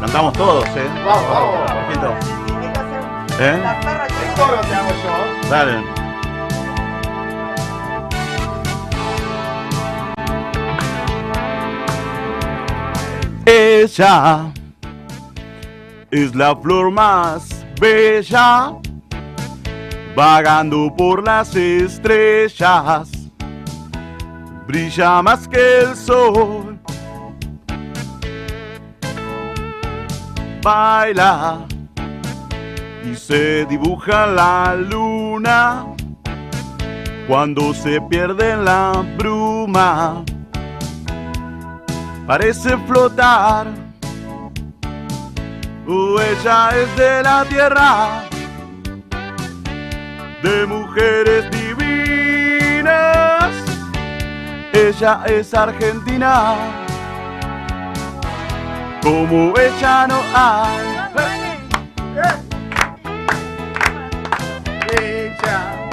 [0.00, 0.88] Cantamos todos, ¿eh?
[1.04, 1.70] Vamos, vamos.
[1.88, 1.98] Que
[3.38, 3.62] hacer ¿Eh?
[5.50, 5.99] Dale.
[13.52, 13.98] Es
[16.36, 18.74] la flor más bella,
[20.14, 23.10] vagando por las estrellas,
[24.68, 26.78] brilla más que el sol.
[30.62, 31.66] Baila
[33.04, 35.86] y se dibuja la luna
[37.26, 40.24] cuando se pierde la bruma.
[42.30, 43.66] Parece flotar,
[45.84, 48.22] o ella es de la tierra,
[50.40, 51.90] de mujeres divinas.
[54.72, 56.54] Ella es argentina,
[59.02, 60.86] como ella no hay.
[65.02, 65.89] Ella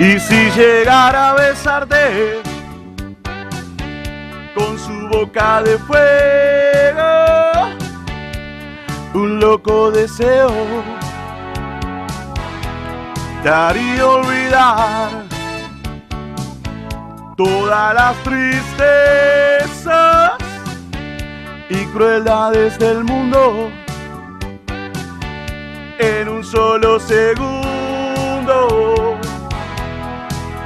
[0.00, 2.40] Y si llegara a besarte
[4.54, 7.02] con su boca de fuego,
[9.14, 10.52] un loco deseo
[13.42, 15.24] te haría olvidar
[17.36, 18.68] todas las tristezas
[21.70, 23.68] y crueldades del mundo
[25.98, 27.68] en un solo segundo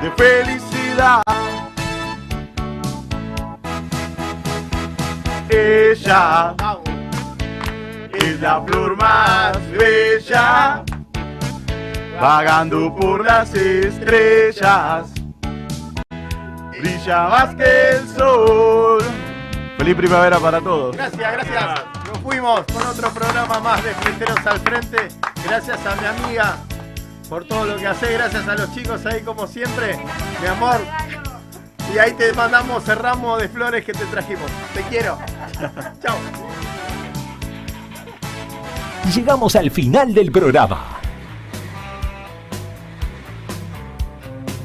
[0.02, 1.22] de felicidad.
[5.48, 6.54] Ella
[8.12, 10.82] es la flor más bella,
[12.20, 15.12] vagando por las estrellas,
[16.70, 19.02] brilla más que el sol.
[19.78, 20.96] Feliz primavera para todos.
[20.96, 21.84] Gracias, gracias.
[22.08, 25.08] Nos fuimos con otro programa más de Fleteros al Frente.
[25.44, 26.56] Gracias a mi amiga
[27.32, 28.12] por todo lo que hace.
[28.12, 29.98] Gracias a los chicos ahí como siempre.
[30.42, 30.82] Mi amor.
[31.94, 34.50] Y ahí te mandamos el ramo de flores que te trajimos.
[34.74, 35.16] Te quiero.
[36.02, 36.14] Chao.
[39.14, 40.98] Llegamos al final del programa.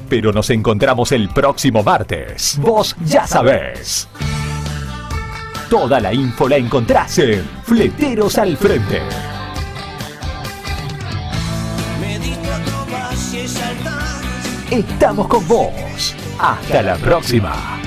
[0.09, 2.59] Pero nos encontramos el próximo martes.
[2.59, 4.09] Vos ya sabés.
[5.69, 9.36] Toda la info la encontrás en Fleteros al Frente.
[14.69, 16.13] Estamos con vos.
[16.39, 17.79] Hasta la próxima.